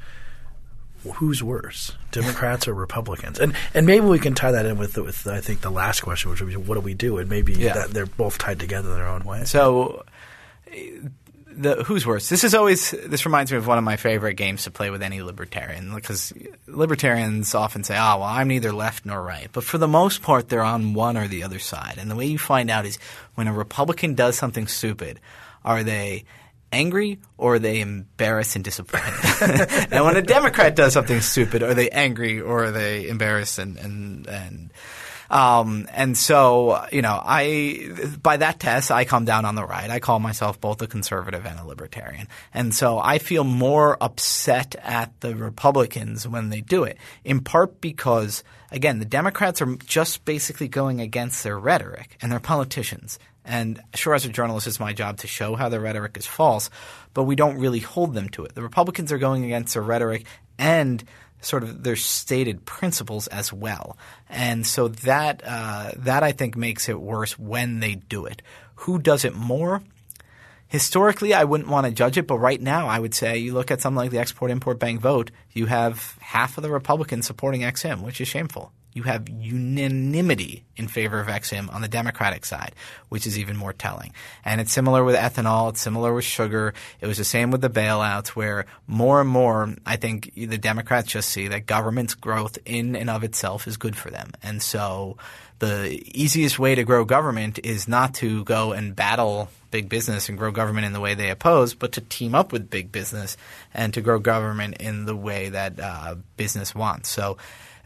who's 1.15 1.43
worse, 1.43 1.93
Democrats 2.11 2.69
or 2.69 2.75
Republicans? 2.75 3.39
And 3.39 3.55
and 3.75 3.87
maybe 3.87 4.07
we 4.07 4.19
can 4.19 4.35
tie 4.35 4.53
that 4.53 4.67
in 4.67 4.77
with 4.77 4.99
with 4.99 5.27
I 5.27 5.41
think 5.41 5.61
the 5.61 5.71
last 5.71 6.01
question, 6.01 6.31
which 6.31 6.41
would 6.41 6.51
be 6.51 6.57
what 6.57 6.75
do 6.75 6.81
we 6.81 6.95
do? 6.95 7.19
And 7.19 7.31
maybe 7.31 7.55
yeah. 7.55 7.75
that 7.75 7.91
they're 7.91 8.07
both 8.07 8.39
tied 8.39 8.59
together 8.59 8.91
in 8.91 8.97
their 8.97 9.09
own 9.09 9.25
way. 9.25 9.45
So 9.45 10.05
the 11.53 11.85
who's 11.85 12.07
worse. 12.07 12.29
This 12.29 12.45
is 12.45 12.55
always 12.55 12.91
this 12.91 13.25
reminds 13.25 13.51
me 13.53 13.59
of 13.59 13.67
one 13.67 13.79
of 13.79 13.85
my 13.85 13.97
favorite 13.97 14.35
games 14.35 14.65
to 14.65 14.71
play 14.71 14.91
with 14.91 15.03
any 15.03 15.23
libertarian 15.23 15.95
because 15.95 16.33
libertarians 16.67 17.55
often 17.55 17.85
say, 17.85 17.95
"Oh, 17.95 18.19
well, 18.19 18.23
I'm 18.25 18.49
neither 18.49 18.73
left 18.73 19.05
nor 19.07 19.23
right," 19.23 19.49
but 19.53 19.65
for 19.65 19.79
the 19.79 19.89
most 19.89 20.23
part, 20.23 20.49
they're 20.49 20.63
on 20.63 20.95
one 20.95 21.17
or 21.17 21.29
the 21.29 21.43
other 21.43 21.59
side. 21.59 21.97
And 21.99 22.11
the 22.11 22.17
way 22.17 22.27
you 22.27 22.39
find 22.39 22.71
out 22.71 22.87
is 22.87 22.99
when 23.35 23.49
a 23.49 23.53
Republican 23.53 24.15
does 24.15 24.37
something 24.37 24.67
stupid, 24.67 25.21
are 25.65 25.83
they 25.83 26.25
angry 26.73 27.19
or 27.37 27.55
are 27.55 27.59
they 27.59 27.81
embarrassed 27.81 28.55
and 28.55 28.65
disappointed? 28.65 29.13
and 29.91 30.05
when 30.05 30.17
a 30.17 30.23
Democrat 30.23 30.77
does 30.77 30.93
something 30.93 31.21
stupid, 31.21 31.63
are 31.63 31.75
they 31.75 31.91
angry 31.91 32.41
or 32.41 32.65
are 32.65 32.71
they 32.71 33.09
embarrassed 33.09 33.59
and 33.59 33.77
and 33.79 34.27
and 34.27 34.73
um, 35.31 35.87
and 35.93 36.19
so, 36.19 36.85
you 36.91 37.03
know, 37.03 37.21
I 37.25 37.89
by 38.21 38.39
that 38.39 38.59
test, 38.59 38.91
I 38.91 39.05
come 39.05 39.25
down 39.25 39.45
on 39.45 39.55
the 39.55 39.65
right. 39.65 39.89
I 39.89 40.01
call 40.01 40.19
myself 40.19 40.61
both 40.61 40.83
a 40.83 40.89
conservative 40.89 41.47
and 41.47 41.59
a 41.59 41.65
libertarian, 41.65 42.27
and 42.53 42.75
so 42.75 42.99
I 42.99 43.19
feel 43.19 43.45
more 43.45 43.97
upset 44.01 44.75
at 44.83 45.19
the 45.21 45.37
Republicans 45.37 46.27
when 46.27 46.51
they 46.51 46.61
do 46.61 46.83
it. 46.83 46.99
In 47.25 47.41
part 47.41 47.81
because, 47.81 48.43
again, 48.73 48.99
the 48.99 49.05
Democrats 49.05 49.63
are 49.63 49.77
just 49.77 50.25
basically 50.25 50.67
going 50.67 51.01
against 51.01 51.45
their 51.45 51.59
rhetoric 51.59 52.17
and 52.21 52.33
their 52.33 52.41
politicians. 52.41 53.19
And 53.45 53.83
sure, 53.95 54.15
as 54.15 54.25
a 54.25 54.29
journalist, 54.29 54.67
it's 54.67 54.81
my 54.81 54.93
job 54.93 55.19
to 55.19 55.27
show 55.27 55.55
how 55.55 55.69
their 55.69 55.81
rhetoric 55.81 56.17
is 56.17 56.27
false, 56.27 56.71
but 57.15 57.25
we 57.25 57.37
don't 57.37 57.59
really 57.59 57.79
hold 57.81 58.15
them 58.15 58.29
to 58.31 58.45
it. 58.45 58.55
The 58.55 58.63
Republicans 58.63 59.13
are 59.13 59.19
going 59.19 59.45
against 59.45 59.75
their 59.75 59.83
rhetoric 59.83 60.27
and 60.59 61.03
sort 61.41 61.63
of 61.63 61.83
their 61.83 61.97
stated 61.97 62.65
principles 62.65 63.27
as 63.29 63.53
well. 63.53 63.97
And 64.29 64.67
so 64.67 64.89
that 64.89 65.43
uh, 65.45 65.93
that 65.97 66.23
I 66.23 66.33
think 66.33 66.57
makes 66.57 66.89
it 66.89 67.01
worse 67.01 67.39
when 67.39 67.81
they 67.81 67.97
do 67.97 68.27
it. 68.27 68.43
Who 68.77 68.99
does 68.99 69.25
it 69.25 69.35
more? 69.35 69.83
Historically, 70.69 71.35
I 71.35 71.45
wouldn't 71.45 71.69
want 71.69 71.87
to 71.87 71.93
judge 71.93 72.17
it, 72.17 72.29
but 72.29 72.39
right 72.39 72.61
now, 72.61 72.87
I 72.87 73.01
would 73.01 73.13
say 73.13 73.39
you 73.39 73.53
look 73.53 73.73
at 73.73 73.81
something 73.81 73.97
like 73.97 74.13
the 74.13 74.19
Export 74.21 74.53
Import 74.53 74.79
Bank 74.79 75.01
vote, 75.01 75.33
you 75.53 75.67
have 75.67 76.17
half 76.21 76.57
of 76.57 76.63
the 76.63 76.71
Republicans 76.71 77.27
supporting 77.27 77.65
Ex-Im, 77.65 78.03
which 78.03 78.21
is 78.21 78.29
shameful 78.29 78.73
you 78.93 79.05
have 79.05 79.29
unanimity 79.29 80.65
in 80.77 80.89
favor 80.89 81.21
of 81.21 81.29
Ex-Im 81.29 81.71
on 81.71 81.83
the 81.83 81.89
Democratic 81.89 82.45
side, 82.45 82.75
which 83.09 83.27
is 83.27 83.39
even 83.39 83.57
more 83.57 83.73
telling. 83.73 84.13
And 84.45 84.61
it's 84.61 84.73
similar 84.73 85.05
with 85.05 85.15
ethanol. 85.15 85.71
It's 85.71 85.81
similar 85.81 86.13
with 86.13 86.25
sugar. 86.25 86.75
It 87.01 87.07
was 87.07 87.19
the 87.19 87.25
same 87.25 87.51
with 87.51 87.61
the 87.61 87.71
bailouts, 87.71 88.29
where 88.29 88.67
more 88.87 89.21
and 89.21 89.29
more, 89.29 89.75
I 89.87 89.97
think 89.97 90.33
the 90.35 90.59
Democrats 90.59 91.09
just 91.09 91.29
see 91.29 91.49
that 91.49 91.67
government's 91.67 92.15
growth 92.15 92.59
in 92.65 92.97
and 92.97 93.11
of 93.11 93.25
itself 93.25 93.67
is 93.67 93.77
good 93.77 93.97
for 93.97 94.11
them. 94.11 94.33
And 94.43 94.63
so 94.63 95.17
the 95.61 96.01
easiest 96.15 96.59
way 96.59 96.75
to 96.75 96.85
grow 96.85 97.05
government 97.05 97.61
is 97.63 97.87
not 97.87 98.15
to 98.15 98.45
go 98.45 98.73
and 98.73 98.97
battle 98.97 99.51
big 99.71 99.89
business 99.89 100.29
and 100.29 100.37
grow 100.37 100.51
government 100.51 100.87
in 100.87 100.93
the 100.93 101.01
way 101.01 101.15
they 101.15 101.31
oppose, 101.31 101.75
but 101.75 101.93
to 101.93 102.01
team 102.01 102.35
up 102.35 102.51
with 102.51 102.71
big 102.71 102.91
business 102.91 103.37
and 103.73 103.95
to 103.95 104.01
grow 104.01 104.19
government 104.19 104.79
in 104.79 105.05
the 105.05 105.15
way 105.15 105.51
that 105.51 105.79
uh, 105.79 106.17
business 106.37 106.75
wants. 106.75 107.09
So 107.09 107.37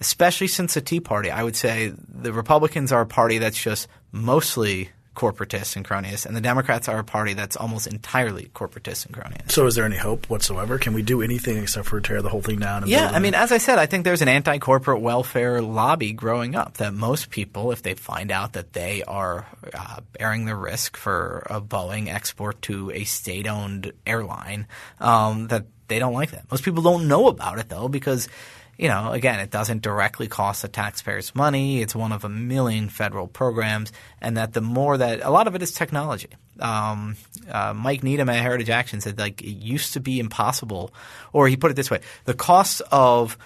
especially 0.01 0.49
since 0.49 0.75
the 0.75 0.81
Tea 0.81 1.01
Party. 1.01 1.31
I 1.31 1.43
would 1.43 1.57
say 1.57 1.93
the 2.09 2.33
Republicans 2.33 2.93
are 2.93 3.03
a 3.03 3.07
party 3.07 3.39
that's 3.39 3.61
just 3.61 3.89
mostly 4.13 4.91
corporatists 5.15 5.77
and 5.77 5.85
cronyist, 5.85 6.27
and 6.27 6.37
the 6.37 6.41
Democrats 6.41 6.89
are 6.89 6.99
a 6.99 7.05
party 7.05 7.35
that's 7.35 7.57
almost 7.57 7.87
entirely 7.87 8.51
corporatists 8.55 9.07
and 9.07 9.15
cronyist. 9.15 9.53
So, 9.53 9.67
is 9.67 9.75
there 9.75 9.85
any 9.85 9.97
hope 9.97 10.29
whatsoever? 10.29 10.79
Can 10.79 10.93
we 10.93 11.03
do 11.03 11.23
anything 11.23 11.59
except 11.59 11.87
for 11.87 12.01
tear 12.01 12.21
the 12.21 12.29
whole 12.29 12.43
thing 12.43 12.59
down? 12.59 12.85
yeah, 12.87 13.11
I 13.13 13.19
mean, 13.21 13.35
as 13.35 13.53
I 13.53 13.59
said, 13.59 13.79
I 13.79 13.87
think 13.87 14.05
there's 14.05 14.23
an 14.23 14.29
anti-corporate 14.29 15.01
welfare 15.01 15.63
lobby 15.63 16.13
growing 16.13 16.55
up 16.55 16.79
that 16.79 16.95
most 16.95 17.31
people, 17.31 17.73
if 17.73 17.83
they 17.83 17.95
find 17.95 18.31
out 18.31 18.55
that 18.55 18.73
they 18.73 19.03
are 19.05 19.47
uh, 19.73 20.01
bearing 20.19 20.47
the 20.47 20.57
risk 20.57 20.97
for 20.97 21.47
a 21.49 21.61
Boeing 21.61 22.13
export 22.13 22.61
to 22.63 22.91
a 22.91 23.05
state-owned 23.05 23.93
airline, 24.07 24.67
um, 25.01 25.49
that 25.49 25.67
they 25.89 25.99
don't 25.99 26.15
like 26.15 26.33
that. 26.33 26.51
Most 26.51 26.65
people 26.65 26.83
don't 26.83 27.09
know 27.09 27.29
about 27.29 27.59
it 27.59 27.69
though 27.69 27.89
because 27.89 28.29
you 28.79 28.89
know, 28.89 29.13
again, 29.13 29.41
it 29.41 29.51
doesn't 29.51 29.83
directly 29.83 30.27
cost 30.27 30.63
the 30.63 30.69
taxpayers 30.69 31.35
money. 31.35 31.81
It's 31.81 31.95
one 31.95 32.13
of 32.13 32.25
a 32.25 32.29
million 32.29 32.89
federal 32.89 33.27
programs, 33.27 33.93
and 34.21 34.37
that 34.37 34.53
the 34.53 34.61
more 34.61 34.97
that 34.97 35.21
a 35.23 35.31
lot 35.31 35.47
of 35.47 35.55
it 35.55 35.63
is 35.63 35.73
technology. 35.73 36.31
Um, 36.59 37.17
uh, 37.49 37.75
Mike 37.75 38.03
Needham 38.03 38.29
at 38.29 38.41
Heritage 38.41 38.71
Action 38.71 39.01
said 39.01 39.19
like 39.19 39.43
it 39.43 39.51
used 39.51 39.95
to 39.95 40.01
be 40.01 40.19
impossible, 40.19 40.93
or 41.33 41.49
he 41.49 41.57
put 41.57 41.71
it 41.71 41.75
this 41.75 41.91
way: 41.91 42.01
the 42.25 42.35
cost 42.35 42.83
of 42.91 43.39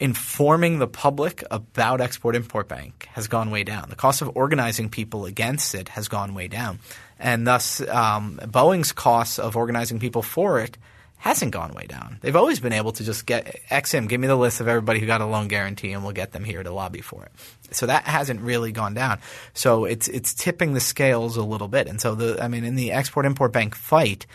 informing 0.00 0.78
the 0.78 0.88
public 0.88 1.44
about 1.50 2.00
Export 2.00 2.34
Import 2.34 2.68
Bank 2.68 3.08
has 3.12 3.28
gone 3.28 3.50
way 3.50 3.64
down. 3.64 3.88
The 3.90 3.96
cost 3.96 4.22
of 4.22 4.30
organizing 4.34 4.90
people 4.90 5.24
against 5.24 5.74
it 5.74 5.90
has 5.90 6.08
gone 6.08 6.34
way 6.34 6.48
down, 6.48 6.80
and 7.18 7.46
thus 7.46 7.80
um, 7.88 8.40
Boeing's 8.42 8.92
costs 8.92 9.38
of 9.38 9.56
organizing 9.56 9.98
people 9.98 10.22
for 10.22 10.60
it 10.60 10.78
hasn't 11.24 11.52
gone 11.52 11.72
way 11.72 11.86
down. 11.86 12.18
They've 12.20 12.36
always 12.36 12.60
been 12.60 12.74
able 12.74 12.92
to 12.92 13.02
just 13.02 13.24
get 13.24 13.58
Ex-Im, 13.70 14.08
give 14.08 14.20
me 14.20 14.26
the 14.26 14.36
list 14.36 14.60
of 14.60 14.68
everybody 14.68 15.00
who 15.00 15.06
got 15.06 15.22
a 15.22 15.26
loan 15.26 15.48
guarantee 15.48 15.92
and 15.92 16.04
we'll 16.04 16.12
get 16.12 16.32
them 16.32 16.44
here 16.44 16.62
to 16.62 16.70
lobby 16.70 17.00
for 17.00 17.24
it. 17.24 17.32
So 17.70 17.86
that 17.86 18.04
hasn't 18.04 18.42
really 18.42 18.72
gone 18.72 18.92
down. 18.92 19.20
So 19.54 19.86
it's 19.86 20.06
it's 20.08 20.34
tipping 20.34 20.74
the 20.74 20.80
scales 20.80 21.38
a 21.38 21.42
little 21.42 21.66
bit. 21.66 21.88
And 21.88 21.98
so 21.98 22.14
the 22.14 22.44
I 22.44 22.48
mean 22.48 22.62
in 22.62 22.74
the 22.74 22.92
Export 22.92 23.24
Import 23.24 23.54
Bank 23.54 23.74
fight, 23.74 24.26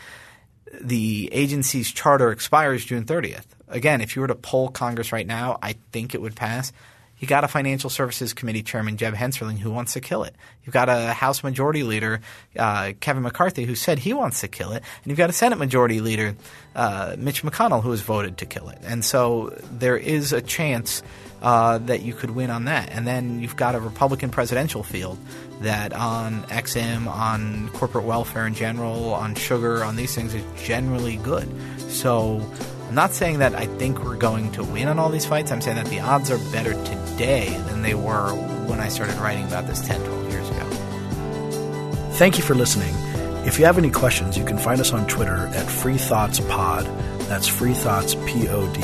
the 0.81 1.29
agency's 1.31 1.91
charter 1.91 2.31
expires 2.31 2.83
June 2.83 3.05
30th. 3.05 3.45
Again, 3.67 4.01
if 4.01 4.15
you 4.15 4.23
were 4.23 4.27
to 4.27 4.33
poll 4.33 4.69
Congress 4.69 5.11
right 5.11 5.27
now, 5.27 5.59
I 5.61 5.75
think 5.91 6.15
it 6.15 6.23
would 6.23 6.35
pass. 6.35 6.73
You 7.19 7.27
got 7.27 7.43
a 7.43 7.47
Financial 7.47 7.89
Services 7.89 8.33
Committee 8.33 8.63
Chairman 8.63 8.97
Jeb 8.97 9.13
Hensarling 9.13 9.57
who 9.57 9.71
wants 9.71 9.93
to 9.93 10.01
kill 10.01 10.23
it. 10.23 10.35
You've 10.63 10.73
got 10.73 10.89
a 10.89 11.13
House 11.13 11.43
Majority 11.43 11.83
Leader 11.83 12.21
uh, 12.57 12.93
Kevin 12.99 13.23
McCarthy 13.23 13.65
who 13.65 13.75
said 13.75 13.99
he 13.99 14.13
wants 14.13 14.41
to 14.41 14.47
kill 14.47 14.71
it, 14.71 14.83
and 15.03 15.05
you've 15.05 15.17
got 15.17 15.29
a 15.29 15.33
Senate 15.33 15.57
Majority 15.57 16.01
Leader 16.01 16.35
uh, 16.75 17.15
Mitch 17.17 17.43
McConnell 17.43 17.83
who 17.83 17.91
has 17.91 18.01
voted 18.01 18.37
to 18.37 18.45
kill 18.45 18.69
it. 18.69 18.79
And 18.83 19.03
so 19.03 19.57
there 19.71 19.97
is 19.97 20.33
a 20.33 20.41
chance 20.41 21.03
uh, 21.41 21.77
that 21.79 22.01
you 22.01 22.13
could 22.13 22.31
win 22.31 22.49
on 22.49 22.65
that. 22.65 22.89
And 22.91 23.07
then 23.07 23.41
you've 23.41 23.55
got 23.55 23.75
a 23.75 23.79
Republican 23.79 24.29
presidential 24.29 24.83
field 24.83 25.17
that 25.61 25.93
on 25.93 26.45
Ex-Im, 26.49 27.07
on 27.07 27.69
corporate 27.69 28.05
welfare 28.05 28.45
in 28.45 28.53
general, 28.53 29.13
on 29.13 29.35
sugar, 29.35 29.83
on 29.83 29.95
these 29.95 30.15
things 30.15 30.33
is 30.33 30.43
generally 30.61 31.17
good. 31.17 31.49
So 31.89 32.41
I'm 32.89 32.95
not 32.95 33.13
saying 33.13 33.37
that 33.37 33.53
I 33.53 33.67
think 33.67 34.03
we're 34.03 34.17
going 34.17 34.51
to 34.53 34.63
win 34.63 34.87
on 34.87 34.97
all 34.97 35.09
these 35.09 35.27
fights. 35.27 35.51
I'm 35.51 35.61
saying 35.61 35.77
that 35.77 35.85
the 35.85 35.99
odds 35.99 36.31
are 36.31 36.39
better 36.51 36.73
today 36.85 37.55
than 37.67 37.83
they 37.83 37.93
were 37.93 38.31
when 38.65 38.79
I 38.79 38.87
started 38.87 39.15
writing 39.17 39.45
about 39.45 39.67
this 39.67 39.79
10, 39.85 40.03
12 40.03 40.31
years 40.31 40.49
ago. 40.49 40.67
Thank 42.13 42.39
you 42.39 42.43
for 42.43 42.55
listening. 42.55 42.95
If 43.45 43.59
you 43.59 43.65
have 43.65 43.77
any 43.77 43.91
questions, 43.91 44.39
you 44.39 44.43
can 44.43 44.57
find 44.57 44.81
us 44.81 44.91
on 44.91 45.05
Twitter 45.05 45.51
at 45.53 45.69
Free 45.69 45.99
Thoughts 45.99 46.39
Pod. 46.39 46.87
That's 47.27 47.47
Free 47.47 47.75
Thoughts 47.75 48.15
P 48.25 48.47
O 48.49 48.67
D. 48.73 48.81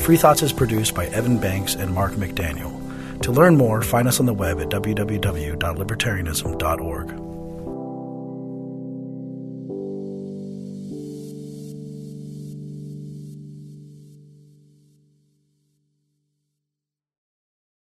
Free 0.00 0.16
Thoughts 0.16 0.42
is 0.42 0.52
produced 0.52 0.96
by 0.96 1.06
Evan 1.06 1.38
Banks 1.38 1.76
and 1.76 1.94
Mark 1.94 2.14
McDaniel. 2.14 2.76
To 3.22 3.30
learn 3.30 3.56
more, 3.56 3.82
find 3.82 4.08
us 4.08 4.18
on 4.18 4.26
the 4.26 4.34
web 4.34 4.60
at 4.60 4.68
www.libertarianism.org. 4.68 7.31